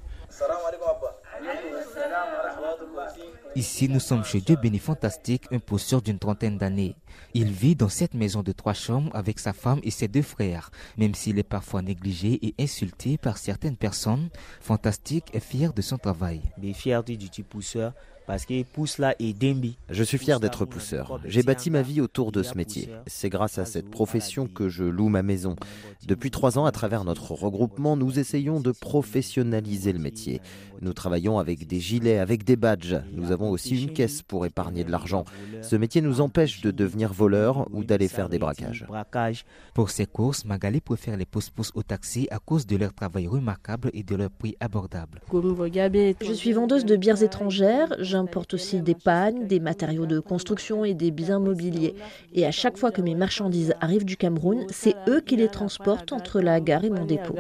Ici, 3.58 3.90
nous 3.90 4.00
sommes 4.00 4.24
chez 4.24 4.40
Dieu 4.40 4.56
béni 4.56 4.78
fantastique, 4.78 5.46
un 5.50 5.58
pousseur 5.58 6.04
d'une 6.04 6.20
trentaine 6.20 6.60
d'années. 6.60 6.96
Il 7.34 7.52
vit 7.52 7.76
dans 7.76 7.90
cette 7.90 8.14
maison 8.14 8.44
de 8.44 8.52
trois 8.52 8.76
chambres 8.76 9.10
avec 9.16 9.40
sa 9.40 9.52
femme 9.52 9.80
et 9.82 9.90
ses 9.90 10.08
deux 10.08 10.22
frères. 10.22 10.70
Même 10.96 11.16
s'il 11.16 11.40
est 11.40 11.44
parfois 11.44 11.82
négligé 11.82 12.38
et 12.46 12.54
insulté 12.60 13.18
par 13.18 13.40
certaines 13.40 13.76
personnes, 13.76 14.30
Fantastique 14.62 15.34
est 15.34 15.40
fier 15.40 15.74
de 15.74 15.82
son 15.82 15.98
travail. 15.98 16.40
Les 16.62 16.72
fierté 16.72 17.18
du 17.18 17.30
petit 17.30 17.42
pousseur 17.42 17.94
parce 18.28 18.46
qu'il 18.46 18.66
pousse 18.66 18.98
là 18.98 19.16
et 19.20 19.34
Dembi. 19.34 19.78
Je 19.90 20.04
suis 20.04 20.18
fier 20.18 20.40
d'être 20.40 20.66
pousseur. 20.66 21.20
J'ai 21.26 21.44
bâti 21.44 21.72
ma 21.72 21.82
vie 21.82 22.02
autour 22.02 22.32
de 22.32 22.44
ce 22.44 22.56
métier. 22.56 22.90
C'est 23.08 23.30
grâce 23.30 23.58
à 23.58 23.66
cette 23.66 23.90
profession 23.90 24.48
que 24.48 24.68
je 24.68 24.84
loue 24.84 25.08
ma 25.08 25.24
maison. 25.24 25.56
Depuis 26.06 26.30
trois 26.30 26.60
ans, 26.60 26.66
à 26.66 26.72
travers 26.72 27.06
notre 27.06 27.32
regroupement, 27.32 27.96
nous 27.96 28.20
essayons 28.20 28.60
de 28.60 28.72
professionnaliser 28.72 29.94
le 29.94 30.00
métier. 30.00 30.42
Nous 30.82 30.94
travaillons 30.94 31.40
avec 31.40 31.66
des 31.66 31.80
gilets, 31.80 32.20
avec 32.20 32.44
des 32.44 32.56
badges. 32.56 32.98
Nous 33.14 33.32
avons 33.32 33.50
aussi 33.50 33.82
une 33.82 33.94
caisse 33.94 34.22
pour 34.22 34.46
épargner 34.46 34.84
de 34.84 34.92
l'argent. 34.92 35.26
Ce 35.62 35.76
métier 35.76 36.02
nous 36.02 36.22
empêche 36.22 36.62
de 36.62 36.72
devenir 36.72 37.14
voleurs 37.14 37.68
ou 37.74 37.84
d'aller 37.84 38.08
faire 38.08 38.30
des 38.30 38.40
braquages. 38.40 38.86
Pour 39.74 39.90
ces 39.90 40.06
courses, 40.06 40.46
Magali 40.46 40.82
préfère 40.82 41.18
les 41.18 41.26
pousse-pousse 41.26 41.72
au 41.76 41.84
taxi 41.84 42.28
à 42.30 42.40
cause 42.40 42.68
de 42.68 42.76
leur 42.76 42.94
travail 42.94 43.28
remarquable 43.28 43.90
et 43.94 44.04
de 44.04 44.16
leur 44.16 44.30
prix 44.30 44.56
abordable. 44.60 45.22
Je 45.32 46.34
suis 46.34 46.52
vendeuse 46.52 46.86
de 46.86 46.96
bières 46.96 47.24
étrangères. 47.24 47.96
J'importe 48.18 48.56
aussi 48.56 48.82
des 48.82 48.96
pannes, 48.96 49.46
des 49.46 49.60
matériaux 49.60 50.08
de 50.08 50.20
construction 50.20 50.84
et 50.84 50.96
des 50.96 51.12
biens 51.12 51.38
mobiliers. 51.38 51.94
Et 52.34 52.48
à 52.48 52.52
chaque 52.52 52.76
fois 52.76 52.90
que 52.90 53.00
mes 53.00 53.14
marchandises 53.14 53.76
arrivent 53.80 54.06
du 54.06 54.18
Cameroun, 54.18 54.66
c'est 54.72 54.96
eux 55.08 55.22
qui 55.22 55.36
les 55.36 55.50
transportent 55.50 56.12
entre 56.14 56.42
la 56.42 56.60
gare 56.60 56.84
et 56.84 56.90
mon 56.90 57.06
dépôt. 57.06 57.36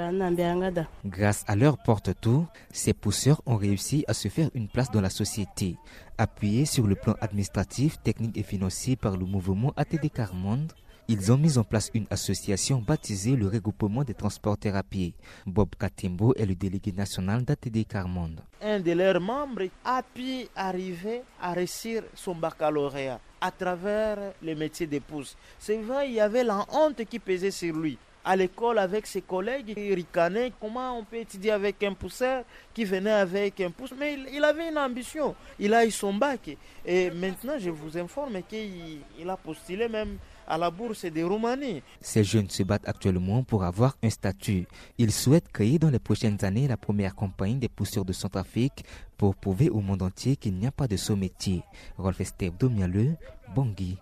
Grâce 1.03 1.43
à 1.47 1.55
leur 1.55 1.79
porte-tout, 1.79 2.45
ces 2.71 2.93
pousseurs 2.93 3.41
ont 3.47 3.55
réussi 3.55 4.05
à 4.07 4.13
se 4.13 4.27
faire 4.27 4.51
une 4.53 4.67
place 4.67 4.91
dans 4.91 5.01
la 5.01 5.09
société. 5.09 5.77
Appuyés 6.19 6.65
sur 6.65 6.85
le 6.85 6.93
plan 6.93 7.15
administratif, 7.21 7.97
technique 8.03 8.37
et 8.37 8.43
financier 8.43 8.95
par 8.95 9.17
le 9.17 9.25
mouvement 9.25 9.73
ATD 9.77 10.11
Carmonde, 10.13 10.71
ils 11.09 11.31
ont 11.31 11.37
mis 11.37 11.57
en 11.57 11.63
place 11.63 11.89
une 11.93 12.05
association 12.09 12.79
baptisée 12.85 13.35
le 13.35 13.47
regroupement 13.47 14.03
des 14.03 14.13
transporteurs 14.13 14.75
à 14.75 14.83
pied. 14.83 15.13
Bob 15.45 15.69
Katimbo 15.79 16.33
est 16.35 16.45
le 16.45 16.55
délégué 16.55 16.91
national 16.91 17.43
d'ATD 17.43 17.87
Carmonde. 17.87 18.41
Un 18.61 18.79
de 18.79 18.91
leurs 18.91 19.21
membres 19.21 19.67
a 19.85 20.03
pu 20.03 20.47
arriver 20.55 21.21
à 21.41 21.53
réussir 21.53 22.03
son 22.13 22.35
baccalauréat 22.35 23.19
à 23.39 23.51
travers 23.51 24.17
le 24.41 24.55
métier 24.55 24.87
d'épouse. 24.87 25.37
C'est 25.57 25.77
vrai, 25.77 26.09
il 26.09 26.15
y 26.15 26.19
avait 26.19 26.43
la 26.43 26.65
honte 26.73 27.05
qui 27.05 27.19
pesait 27.19 27.51
sur 27.51 27.73
lui 27.75 27.97
à 28.27 28.35
l'école 28.35 28.77
avec 28.77 29.07
ses 29.07 29.21
collègues, 29.21 29.73
il 29.77 29.93
ricanait 29.93 30.51
comment 30.59 30.99
on 30.99 31.05
peut 31.05 31.15
étudier 31.15 31.51
avec 31.51 31.81
un 31.83 31.93
pousseur 31.93 32.43
qui 32.73 32.83
venait 32.83 33.09
avec 33.09 33.61
un 33.61 33.71
pouce. 33.71 33.93
Mais 33.97 34.17
il, 34.33 34.43
avait 34.43 34.67
une 34.67 34.77
ambition, 34.77 35.33
il 35.57 35.73
a 35.73 35.85
eu 35.85 35.91
son 35.91 36.13
bac. 36.13 36.57
Et 36.85 37.09
maintenant, 37.09 37.53
je 37.57 37.69
vous 37.69 37.97
informe 37.97 38.41
qu'il 38.43 38.99
il 39.17 39.29
a 39.29 39.37
postulé 39.37 39.87
même 39.87 40.17
à 40.47 40.57
la 40.57 40.71
bourse 40.71 41.05
de 41.05 41.23
Roumanie. 41.23 41.83
Ces 42.01 42.23
jeunes 42.23 42.49
se 42.49 42.63
battent 42.63 42.87
actuellement 42.87 43.43
pour 43.43 43.63
avoir 43.63 43.97
un 44.03 44.09
statut. 44.09 44.67
Ils 44.97 45.11
souhaitent 45.11 45.51
créer 45.51 45.79
dans 45.79 45.89
les 45.89 45.99
prochaines 45.99 46.43
années 46.43 46.67
la 46.67 46.77
première 46.77 47.15
compagnie 47.15 47.55
des 47.55 47.69
pousseurs 47.69 48.05
de 48.05 48.13
Centrafrique 48.13 48.85
pour 49.17 49.35
prouver 49.35 49.69
au 49.69 49.81
monde 49.81 50.01
entier 50.01 50.35
qu'il 50.35 50.55
n'y 50.55 50.67
a 50.67 50.71
pas 50.71 50.87
de 50.87 50.97
saut 50.97 51.15
métier. 51.15 51.63
Rolf 51.97 52.21
Esteve 52.21 52.57
Domialeux, 52.57 53.15
Bangui 53.55 53.97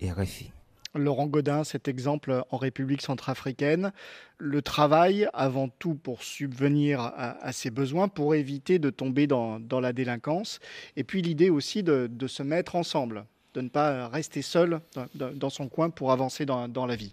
et 0.00 0.10
RFI. 0.10 0.52
Laurent 0.94 1.26
Godin, 1.26 1.64
cet 1.64 1.88
exemple 1.88 2.42
en 2.50 2.56
République 2.56 3.02
centrafricaine, 3.02 3.92
le 4.38 4.62
travail 4.62 5.28
avant 5.32 5.68
tout 5.68 5.94
pour 5.94 6.22
subvenir 6.22 7.00
à, 7.00 7.52
ses 7.52 7.70
besoins, 7.70 8.08
pour 8.08 8.34
éviter 8.34 8.78
de 8.78 8.90
tomber 8.90 9.26
dans, 9.26 9.60
la 9.80 9.92
délinquance, 9.92 10.60
et 10.96 11.04
puis 11.04 11.22
l'idée 11.22 11.50
aussi 11.50 11.82
de, 11.82 12.08
se 12.26 12.42
mettre 12.42 12.76
ensemble, 12.76 13.24
de 13.58 13.62
ne 13.62 13.68
pas 13.68 14.08
rester 14.08 14.40
seul 14.40 14.80
dans, 15.14 15.50
son 15.50 15.68
coin 15.68 15.90
pour 15.90 16.12
avancer 16.12 16.46
dans, 16.46 16.86
la 16.86 16.94
vie. 16.94 17.12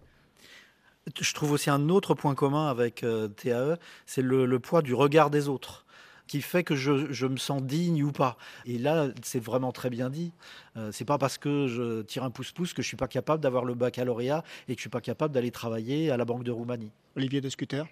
Je 1.20 1.34
trouve 1.34 1.52
aussi 1.52 1.72
un 1.72 1.90
autre 1.90 2.14
point 2.14 2.36
commun 2.36 2.68
avec 2.68 3.04
euh, 3.04 3.28
TAE, 3.28 3.78
c'est 4.06 4.22
le, 4.22 4.60
poids 4.60 4.84
du 4.84 4.94
regard 4.94 5.30
des 5.32 5.50
autres 5.50 5.86
qui 6.28 6.42
fait 6.42 6.64
que 6.64 6.76
je, 6.76 7.26
me 7.26 7.38
sens 7.38 7.62
digne 7.62 8.04
ou 8.04 8.12
pas. 8.12 8.38
Et 8.66 8.80
là, 8.80 9.10
c'est 9.24 9.40
vraiment 9.40 9.72
très 9.72 9.92
bien 9.92 10.10
dit. 10.10 10.32
Euh, 10.76 10.92
c'est 10.92 11.06
pas 11.06 11.20
parce 11.20 11.38
que 11.38 11.68
je 11.68 12.02
tire 12.02 12.24
un 12.24 12.32
pouce-pouce 12.32 12.74
que 12.74 12.82
je 12.82 12.88
suis 12.88 12.98
pas 12.98 13.08
capable 13.08 13.42
d'avoir 13.44 13.64
le 13.64 13.76
baccalauréat 13.76 14.44
et 14.68 14.74
que 14.74 14.80
je 14.80 14.84
suis 14.84 14.90
pas 14.90 15.02
capable 15.02 15.34
d'aller 15.34 15.52
travailler 15.52 16.10
à 16.10 16.18
la 16.18 16.26
Banque 16.26 16.44
de 16.44 16.52
Roumanie. 16.52 16.92
Olivier 17.16 17.42
Descuter 17.42 17.84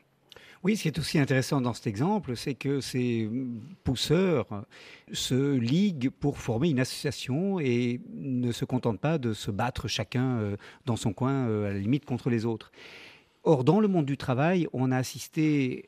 oui, 0.63 0.77
ce 0.77 0.83
qui 0.83 0.87
est 0.87 0.97
aussi 0.97 1.19
intéressant 1.19 1.59
dans 1.59 1.73
cet 1.73 1.87
exemple, 1.87 2.37
c'est 2.37 2.53
que 2.53 2.79
ces 2.79 3.29
pousseurs 3.83 4.47
se 5.11 5.55
liguent 5.55 6.09
pour 6.09 6.37
former 6.37 6.69
une 6.69 6.79
association 6.79 7.59
et 7.59 7.99
ne 8.13 8.51
se 8.53 8.63
contentent 8.63 9.01
pas 9.01 9.17
de 9.17 9.33
se 9.33 9.51
battre 9.51 9.89
chacun 9.89 10.37
euh, 10.37 10.57
dans 10.85 10.95
son 10.95 11.11
coin, 11.11 11.47
euh, 11.49 11.69
à 11.69 11.73
la 11.73 11.79
limite, 11.79 12.05
contre 12.05 12.29
les 12.29 12.45
autres. 12.45 12.71
Or, 13.43 13.65
dans 13.65 13.81
le 13.81 13.89
monde 13.89 14.05
du 14.05 14.15
travail, 14.15 14.67
on 14.71 14.91
a 14.91 14.97
assisté 14.97 15.87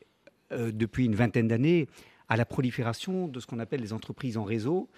euh, 0.52 0.70
depuis 0.72 1.06
une 1.06 1.14
vingtaine 1.14 1.48
d'années 1.48 1.88
à 2.28 2.36
la 2.36 2.44
prolifération 2.44 3.28
de 3.28 3.40
ce 3.40 3.46
qu'on 3.46 3.60
appelle 3.60 3.80
les 3.80 3.94
entreprises 3.94 4.36
en 4.36 4.44
réseau, 4.44 4.90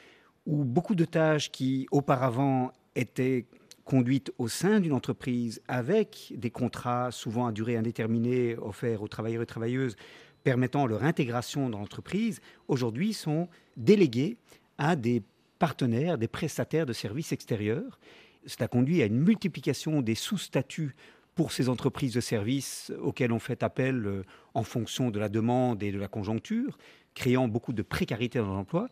où 0.44 0.64
beaucoup 0.64 0.96
de 0.96 1.04
tâches 1.04 1.52
qui 1.52 1.86
auparavant 1.92 2.72
étaient 2.96 3.46
conduite 3.88 4.34
au 4.36 4.48
sein 4.48 4.80
d'une 4.80 4.92
entreprise 4.92 5.62
avec 5.66 6.34
des 6.36 6.50
contrats 6.50 7.10
souvent 7.10 7.46
à 7.46 7.52
durée 7.52 7.74
indéterminée 7.74 8.54
offerts 8.58 9.00
aux 9.00 9.08
travailleurs 9.08 9.42
et 9.42 9.46
travailleuses 9.46 9.96
permettant 10.44 10.86
leur 10.86 11.04
intégration 11.04 11.70
dans 11.70 11.78
l'entreprise, 11.78 12.42
aujourd'hui 12.68 13.14
sont 13.14 13.48
délégués 13.78 14.36
à 14.76 14.94
des 14.94 15.22
partenaires, 15.58 16.18
des 16.18 16.28
prestataires 16.28 16.84
de 16.84 16.92
services 16.92 17.32
extérieurs. 17.32 17.98
Cela 18.44 18.68
conduit 18.68 19.00
à 19.00 19.06
une 19.06 19.20
multiplication 19.20 20.02
des 20.02 20.14
sous-statuts 20.14 20.94
pour 21.34 21.50
ces 21.50 21.70
entreprises 21.70 22.12
de 22.12 22.20
services 22.20 22.92
auxquelles 23.00 23.32
on 23.32 23.38
fait 23.38 23.62
appel 23.62 24.04
euh, 24.04 24.22
en 24.52 24.64
fonction 24.64 25.10
de 25.10 25.18
la 25.18 25.30
demande 25.30 25.82
et 25.82 25.92
de 25.92 25.98
la 25.98 26.08
conjoncture, 26.08 26.76
créant 27.14 27.48
beaucoup 27.48 27.72
de 27.72 27.82
précarité 27.82 28.38
dans 28.38 28.52
l'emploi. 28.52 28.88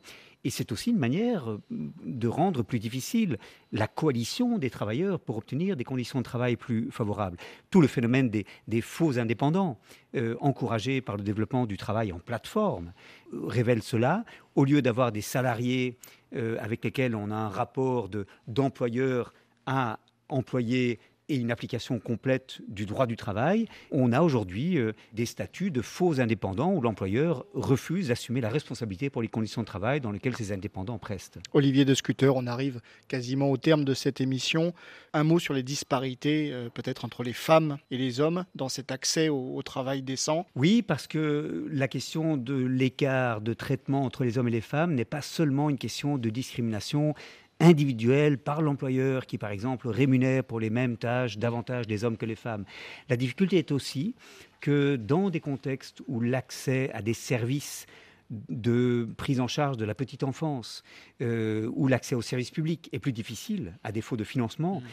Et 0.47 0.51
c'est 0.51 0.71
aussi 0.71 0.91
une 0.91 0.99
manière 0.99 1.51
euh, 1.51 1.61
de 1.71 2.29
rendre 2.29 2.63
plus 2.63 2.79
difficile 2.79 3.37
la 3.73 3.89
coalition 3.89 4.59
des 4.59 4.71
travailleurs 4.71 5.19
pour 5.19 5.39
obtenir 5.39 5.77
des 5.77 5.83
conditions 5.83 6.21
de 6.21 6.25
travail 6.25 6.55
plus 6.55 6.89
favorables. 6.93 7.37
Tout 7.69 7.81
le 7.81 7.89
phénomène 7.89 8.31
des, 8.31 8.81
faux 8.81 9.19
indépendants, 9.19 9.77
euh, 10.15 10.37
encouragés 10.41 11.01
par 11.01 11.17
le 11.17 11.25
développement 11.25 11.67
du 11.67 11.77
travail 11.77 12.13
en 12.13 12.21
plateforme, 12.21 12.93
euh, 13.35 13.41
révèle 13.45 13.83
cela. 13.83 14.25
Au 14.55 14.65
lieu 14.65 14.83
d'avoir 14.83 15.11
des 15.11 15.21
salariés 15.21 15.99
avec 16.61 16.85
lesquels 16.85 17.15
on 17.15 17.31
a 17.31 17.35
un 17.35 17.49
rapport 17.49 18.11
d'employeur 18.47 19.33
à 19.65 19.99
employé 20.29 20.99
et 21.29 21.37
une 21.37 21.51
application 21.51 21.99
complète 21.99 22.61
du 22.69 22.87
droit 22.87 23.07
du 23.07 23.17
travail, 23.17 23.67
on 23.91 24.13
a 24.13 24.23
aujourd'hui 24.23 24.79
euh, 24.79 24.93
des 25.13 25.27
statuts 25.27 25.71
de 25.71 25.83
faux 25.83 26.21
indépendants 26.21 26.73
où 26.73 26.81
l'employeur 26.81 27.45
refuse 27.55 28.09
d'assumer 28.09 28.41
la 28.41 28.49
responsabilité 28.49 29.11
pour 29.11 29.23
les 29.23 29.29
conditions 29.29 29.63
de 29.63 29.67
travail 29.67 30.01
dans 30.01 30.13
lesquelles 30.13 30.37
ces 30.37 30.53
indépendants 30.53 30.99
prestent. 30.99 31.39
Olivier 31.53 31.85
de 31.85 31.95
Scuter, 31.95 32.31
on 32.35 32.47
arrive 32.47 32.81
quasiment 33.09 33.51
au 33.51 33.57
terme 33.57 33.85
de 33.85 33.95
cette 33.95 34.21
émission. 34.21 34.73
Un 35.13 35.25
mot 35.25 35.39
sur 35.39 35.55
les 35.55 35.63
disparités 35.63 36.51
euh, 36.53 36.69
peut-être 36.69 37.05
entre 37.05 37.23
les 37.23 37.33
femmes 37.33 37.79
et 37.91 37.99
les 37.99 38.21
hommes 38.21 38.45
dans 38.55 38.69
cet 38.69 38.93
accès 38.93 39.29
au, 39.29 39.57
au 39.57 39.63
travail 39.63 40.03
décent 40.03 40.47
Oui, 40.55 40.83
parce 40.83 41.07
que 41.07 41.67
la 41.71 41.89
question 41.89 42.37
de 42.37 42.55
l'écart 42.55 43.41
de 43.41 43.55
traitement 43.55 44.05
entre 44.05 44.25
les 44.25 44.39
hommes 44.39 44.49
et 44.49 44.53
les 44.53 44.61
femmes 44.61 44.95
n'est 44.95 45.05
pas 45.05 45.23
seulement 45.23 45.71
une 45.71 45.79
question 45.79 46.19
de 46.19 46.31
discrimination 46.31 47.15
individuelle 47.61 48.39
par 48.39 48.63
l'employeur 48.63 49.27
qui, 49.27 49.39
par 49.39 49.51
exemple, 49.51 49.89
rémunère 49.89 50.45
pour 50.45 50.61
les 50.61 50.71
mêmes 50.71 50.97
tâches 50.97 51.39
davantage 51.39 51.87
les 51.89 52.05
hommes 52.05 52.17
que 52.17 52.27
les 52.27 52.35
femmes. 52.35 52.65
La 53.09 53.17
difficulté 53.17 53.59
est 53.59 53.73
aussi 53.73 54.15
que 54.61 54.97
dans 54.97 55.31
des 55.31 55.41
contextes 55.41 56.03
où 56.07 56.21
l'accès 56.21 56.91
à 56.93 57.03
des 57.03 57.15
services 57.15 57.87
de 58.31 59.09
prise 59.17 59.41
en 59.41 59.47
charge 59.47 59.77
de 59.77 59.85
la 59.85 59.95
petite 59.95 60.25
enfance, 60.25 60.83
euh, 61.23 61.71
où 61.75 61.87
l'accès 61.87 62.15
aux 62.15 62.23
services 62.23 62.51
publics 62.51 62.89
est 62.93 62.99
plus 62.99 63.13
difficile, 63.13 63.79
à 63.85 63.93
défaut 63.93 64.17
de 64.17 64.25
financement, 64.25 64.81
mmh. 64.81 64.85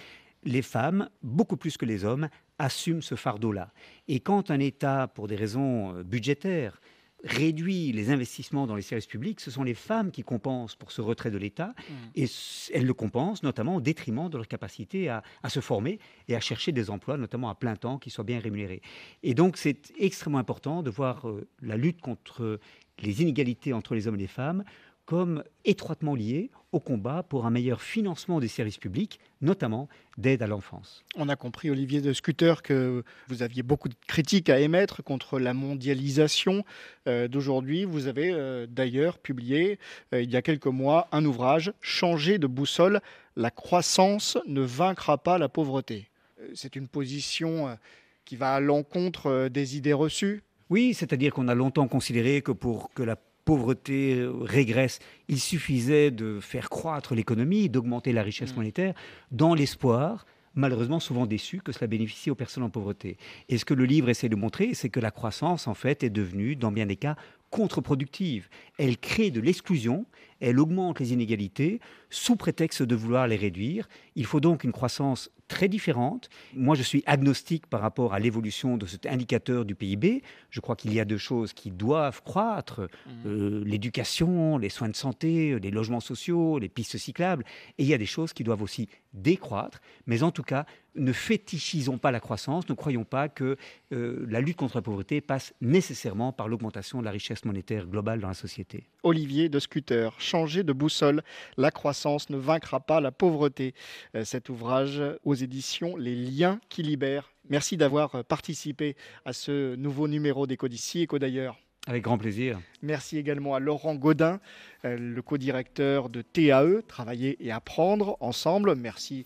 les 0.43 0.61
femmes, 0.61 1.09
beaucoup 1.23 1.57
plus 1.57 1.77
que 1.77 1.85
les 1.85 2.05
hommes, 2.05 2.29
assument 2.59 3.01
ce 3.01 3.15
fardeau-là. 3.15 3.71
Et 4.07 4.19
quand 4.19 4.51
un 4.51 4.59
État, 4.59 5.07
pour 5.07 5.27
des 5.27 5.35
raisons 5.35 5.95
euh, 5.95 6.03
budgétaires, 6.03 6.79
réduit 7.23 7.91
les 7.91 8.09
investissements 8.09 8.67
dans 8.67 8.75
les 8.75 8.81
services 8.81 9.07
publics, 9.07 9.39
ce 9.39 9.51
sont 9.51 9.63
les 9.63 9.73
femmes 9.73 10.11
qui 10.11 10.23
compensent 10.23 10.75
pour 10.75 10.91
ce 10.91 11.01
retrait 11.01 11.31
de 11.31 11.37
l'État, 11.37 11.67
mmh. 11.67 11.93
et 12.15 12.25
elles 12.73 12.85
le 12.85 12.93
compensent 12.93 13.43
notamment 13.43 13.75
au 13.75 13.81
détriment 13.81 14.29
de 14.29 14.37
leur 14.37 14.47
capacité 14.47 15.09
à, 15.09 15.23
se 15.47 15.59
former 15.59 15.99
et 16.27 16.35
à 16.35 16.39
chercher 16.39 16.71
des 16.71 16.89
emplois, 16.89 17.17
notamment 17.17 17.49
à 17.49 17.55
plein 17.55 17.75
temps, 17.75 17.97
qui 17.97 18.09
soient 18.09 18.23
bien 18.23 18.39
rémunérés. 18.39 18.81
Et 19.23 19.33
donc 19.33 19.57
c'est 19.57 19.93
extrêmement 19.97 20.39
important 20.39 20.83
de 20.83 20.89
voir 20.89 21.29
euh, 21.29 21.47
la 21.61 21.77
lutte 21.77 22.01
contre 22.01 22.59
les 22.99 23.21
inégalités 23.21 23.73
entre 23.73 23.95
les 23.95 24.07
hommes 24.07 24.15
et 24.15 24.19
les 24.19 24.27
femmes 24.27 24.63
comme 25.05 25.43
étroitement 25.65 26.15
lié 26.15 26.49
au 26.71 26.79
combat 26.79 27.23
pour 27.23 27.45
un 27.45 27.49
meilleur 27.49 27.81
financement 27.81 28.39
des 28.39 28.47
services 28.47 28.77
publics, 28.77 29.19
notamment 29.41 29.87
d'aide 30.17 30.41
à 30.41 30.47
l'enfance. 30.47 31.03
On 31.15 31.29
a 31.29 31.35
compris, 31.35 31.69
Olivier 31.69 32.01
de 32.01 32.13
Scooter, 32.13 32.63
que 32.63 33.03
vous 33.27 33.43
aviez 33.43 33.63
beaucoup 33.63 33.89
de 33.89 33.95
critiques 34.07 34.49
à 34.49 34.59
émettre 34.59 35.03
contre 35.03 35.39
la 35.39 35.53
mondialisation 35.53 36.63
euh, 37.07 37.27
d'aujourd'hui. 37.27 37.85
Vous 37.85 38.07
avez 38.07 38.31
euh, 38.31 38.65
d'ailleurs 38.67 39.19
publié, 39.19 39.77
euh, 40.13 40.21
il 40.21 40.31
y 40.31 40.35
a 40.35 40.41
quelques 40.41 40.67
mois, 40.67 41.07
un 41.11 41.23
ouvrage, 41.25 41.73
Changer 41.81 42.37
de 42.39 42.47
boussole, 42.47 43.01
la 43.35 43.51
croissance 43.51 44.37
ne 44.47 44.61
vaincra 44.61 45.17
pas 45.17 45.37
la 45.37 45.49
pauvreté. 45.49 46.09
C'est 46.55 46.75
une 46.75 46.87
position 46.87 47.77
qui 48.25 48.35
va 48.35 48.55
à 48.55 48.59
l'encontre 48.59 49.47
des 49.47 49.77
idées 49.77 49.93
reçues? 49.93 50.43
Oui, 50.69 50.93
c'est-à-dire 50.93 51.33
qu'on 51.33 51.47
a 51.47 51.55
longtemps 51.55 51.87
considéré 51.87 52.41
que 52.41 52.51
pour 52.51 52.91
que 52.93 53.03
la 53.03 53.15
pauvreté 53.45 54.15
euh, 54.15 54.31
régresse. 54.41 54.99
Il 55.27 55.39
suffisait 55.39 56.11
de 56.11 56.39
faire 56.39 56.69
croître 56.69 57.15
l'économie, 57.15 57.69
d'augmenter 57.69 58.13
la 58.13 58.23
richesse 58.23 58.53
mm. 58.53 58.57
monétaire, 58.57 58.93
dans 59.31 59.53
l'espoir 59.53 60.25
malheureusement 60.55 60.99
souvent 60.99 61.25
déçu 61.25 61.61
que 61.61 61.71
cela 61.71 61.87
bénéficie 61.87 62.29
aux 62.29 62.35
personnes 62.35 62.63
en 62.63 62.69
pauvreté. 62.69 63.17
Et 63.49 63.57
ce 63.57 63.65
que 63.65 63.73
le 63.73 63.85
livre 63.85 64.09
essaie 64.09 64.29
de 64.29 64.35
montrer, 64.35 64.73
c'est 64.73 64.89
que 64.89 64.99
la 64.99 65.11
croissance, 65.11 65.67
en 65.67 65.73
fait, 65.73 66.03
est 66.03 66.09
devenue, 66.09 66.55
dans 66.55 66.71
bien 66.71 66.85
des 66.85 66.95
cas, 66.95 67.15
contre-productive. 67.49 68.49
Elle 68.83 68.97
crée 68.97 69.31
de 69.31 69.39
l'exclusion, 69.39 70.05
elle 70.41 70.59
augmente 70.59 70.99
les 70.99 71.13
inégalités 71.13 71.79
sous 72.09 72.35
prétexte 72.35 72.83
de 72.83 72.95
vouloir 72.95 73.27
les 73.29 73.37
réduire. 73.37 73.87
Il 74.17 74.25
faut 74.25 74.41
donc 74.41 74.65
une 74.65 74.73
croissance 74.73 75.31
très 75.47 75.69
différente. 75.69 76.29
Moi, 76.53 76.75
je 76.75 76.83
suis 76.83 77.01
agnostique 77.05 77.67
par 77.67 77.79
rapport 77.79 78.13
à 78.13 78.19
l'évolution 78.19 78.75
de 78.75 78.85
cet 78.85 79.05
indicateur 79.05 79.63
du 79.63 79.73
PIB. 79.73 80.21
Je 80.49 80.59
crois 80.59 80.75
qu'il 80.75 80.93
y 80.93 80.99
a 80.99 81.05
deux 81.05 81.17
choses 81.17 81.53
qui 81.53 81.71
doivent 81.71 82.21
croître 82.23 82.81
mmh. 82.81 83.09
euh, 83.25 83.63
l'éducation, 83.65 84.57
les 84.57 84.67
soins 84.67 84.89
de 84.89 84.97
santé, 84.97 85.57
les 85.59 85.71
logements 85.71 86.01
sociaux, 86.01 86.59
les 86.59 86.67
pistes 86.67 86.97
cyclables. 86.97 87.45
Et 87.77 87.83
il 87.83 87.87
y 87.87 87.93
a 87.93 87.97
des 87.97 88.05
choses 88.05 88.33
qui 88.33 88.43
doivent 88.43 88.63
aussi 88.63 88.89
décroître. 89.13 89.79
Mais 90.07 90.23
en 90.23 90.31
tout 90.31 90.43
cas, 90.43 90.65
ne 90.95 91.13
fétichisons 91.13 91.97
pas 91.97 92.11
la 92.11 92.19
croissance, 92.19 92.67
ne 92.67 92.73
croyons 92.73 93.05
pas 93.05 93.29
que 93.29 93.55
euh, 93.93 94.25
la 94.27 94.41
lutte 94.41 94.57
contre 94.57 94.77
la 94.77 94.81
pauvreté 94.81 95.21
passe 95.21 95.53
nécessairement 95.61 96.33
par 96.33 96.47
l'augmentation 96.47 96.99
de 96.99 97.05
la 97.05 97.11
richesse 97.11 97.45
monétaire 97.45 97.87
globale 97.87 98.19
dans 98.19 98.27
la 98.27 98.33
société. 98.33 98.72
Olivier 99.03 99.49
de 99.49 99.59
Scuter, 99.59 100.09
changer 100.17 100.63
de 100.63 100.73
boussole, 100.73 101.23
la 101.57 101.71
croissance 101.71 102.29
ne 102.29 102.37
vaincra 102.37 102.79
pas 102.79 103.01
la 103.01 103.11
pauvreté. 103.11 103.73
Euh, 104.15 104.23
cet 104.23 104.49
ouvrage 104.49 105.01
aux 105.23 105.35
éditions 105.35 105.95
Les 105.97 106.15
liens 106.15 106.59
qui 106.69 106.83
libèrent. 106.83 107.31
Merci 107.49 107.77
d'avoir 107.77 108.23
participé 108.25 108.95
à 109.25 109.33
ce 109.33 109.75
nouveau 109.75 110.07
numéro 110.07 110.47
d'Éco 110.47 110.67
d'ici, 110.67 111.01
Éco 111.01 111.19
d'ailleurs. 111.19 111.57
Avec 111.85 112.03
grand 112.03 112.17
plaisir. 112.17 112.61
Merci 112.81 113.17
également 113.17 113.55
à 113.55 113.59
Laurent 113.59 113.95
Godin, 113.95 114.39
euh, 114.85 114.97
le 114.97 115.21
co-directeur 115.21 116.09
de 116.09 116.21
TAE, 116.21 116.81
Travailler 116.87 117.35
et 117.45 117.51
Apprendre 117.51 118.15
ensemble. 118.21 118.75
Merci 118.75 119.25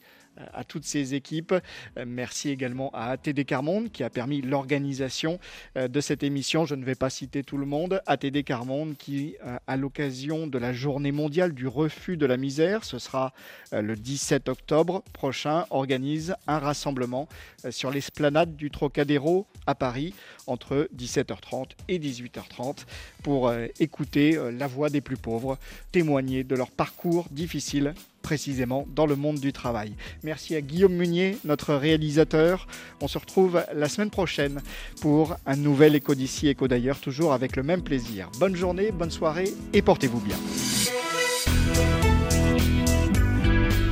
à 0.54 0.64
toutes 0.64 0.86
ces 0.86 1.14
équipes. 1.14 1.54
Euh, 1.98 2.06
merci 2.08 2.50
également 2.50 2.90
à 2.94 3.12
ATD 3.12 3.46
Carmonde 3.46 3.92
qui 3.92 4.04
a 4.04 4.10
permis 4.10 4.42
l'organisation 4.42 5.40
euh, 5.78 5.88
de 5.88 6.02
cette 6.02 6.24
émission. 6.24 6.66
Je 6.66 6.76
ne 6.76 6.86
vais 6.86 6.96
pas 6.96 7.10
citer 7.10 7.44
tout 7.44 7.58
le 7.58 7.66
monde. 7.66 8.02
ATD 8.06 8.44
Carmonde 8.44 8.96
qui, 8.98 9.36
euh, 9.46 9.58
à 9.68 9.78
l'occasion 9.78 10.48
de 10.48 10.58
la 10.58 10.74
journée 10.74 11.12
mondiale 11.12 11.54
du 11.54 11.68
refus 11.68 12.18
de 12.18 12.26
la 12.26 12.38
misère, 12.38 12.84
ce 12.84 13.00
sera 13.00 13.34
le 13.72 13.96
17 13.96 14.50
octobre 14.50 15.04
prochain, 15.14 15.66
organise 15.70 16.36
un 16.48 16.60
rassemblement 16.60 17.28
sur 17.70 17.92
l'esplanade 17.92 18.56
du 18.56 18.72
Trocadéro 18.72 19.46
à 19.66 19.76
Paris 19.76 20.14
entre 20.48 20.90
17h30 20.98 21.70
et 21.88 22.00
18h30 22.00 22.86
pour 23.24 23.52
écouter 23.80 24.40
la 24.58 24.68
voix 24.68 24.90
des 24.90 25.02
plus 25.02 25.18
pauvres, 25.18 25.58
témoigner 25.92 26.44
de 26.44 26.56
leur 26.56 26.72
parcours 26.72 27.28
difficile 27.32 27.94
précisément 28.28 28.86
dans 28.94 29.06
le 29.06 29.16
monde 29.16 29.40
du 29.40 29.54
travail. 29.54 29.94
Merci 30.22 30.54
à 30.56 30.60
Guillaume 30.60 30.94
Munier, 30.94 31.38
notre 31.46 31.74
réalisateur. 31.74 32.68
On 33.00 33.08
se 33.08 33.18
retrouve 33.18 33.64
la 33.74 33.88
semaine 33.88 34.10
prochaine 34.10 34.62
pour 35.00 35.38
un 35.46 35.56
nouvel 35.56 35.96
écho 35.96 36.14
d'ici, 36.14 36.50
écho 36.50 36.68
d'ailleurs, 36.68 37.00
toujours 37.00 37.32
avec 37.32 37.56
le 37.56 37.64
même 37.64 37.84
plaisir. 37.84 38.30
Bonne 38.38 38.56
journée, 38.56 38.92
bonne 38.92 39.12
soirée 39.12 39.54
et 39.72 39.82
portez-vous 39.82 40.20
bien. 40.20 40.36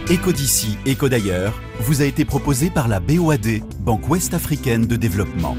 Éco 0.10 0.34
d'ici, 0.34 0.78
éco 0.86 1.08
d'ailleurs 1.10 1.62
vous 1.80 2.02
a 2.02 2.06
été 2.06 2.26
proposé 2.26 2.70
par 2.70 2.88
la 2.88 3.00
BOAD, 3.00 3.62
Banque 3.80 4.10
Ouest 4.10 4.34
Africaine 4.34 4.86
de 4.86 4.98
Développement. 4.98 5.56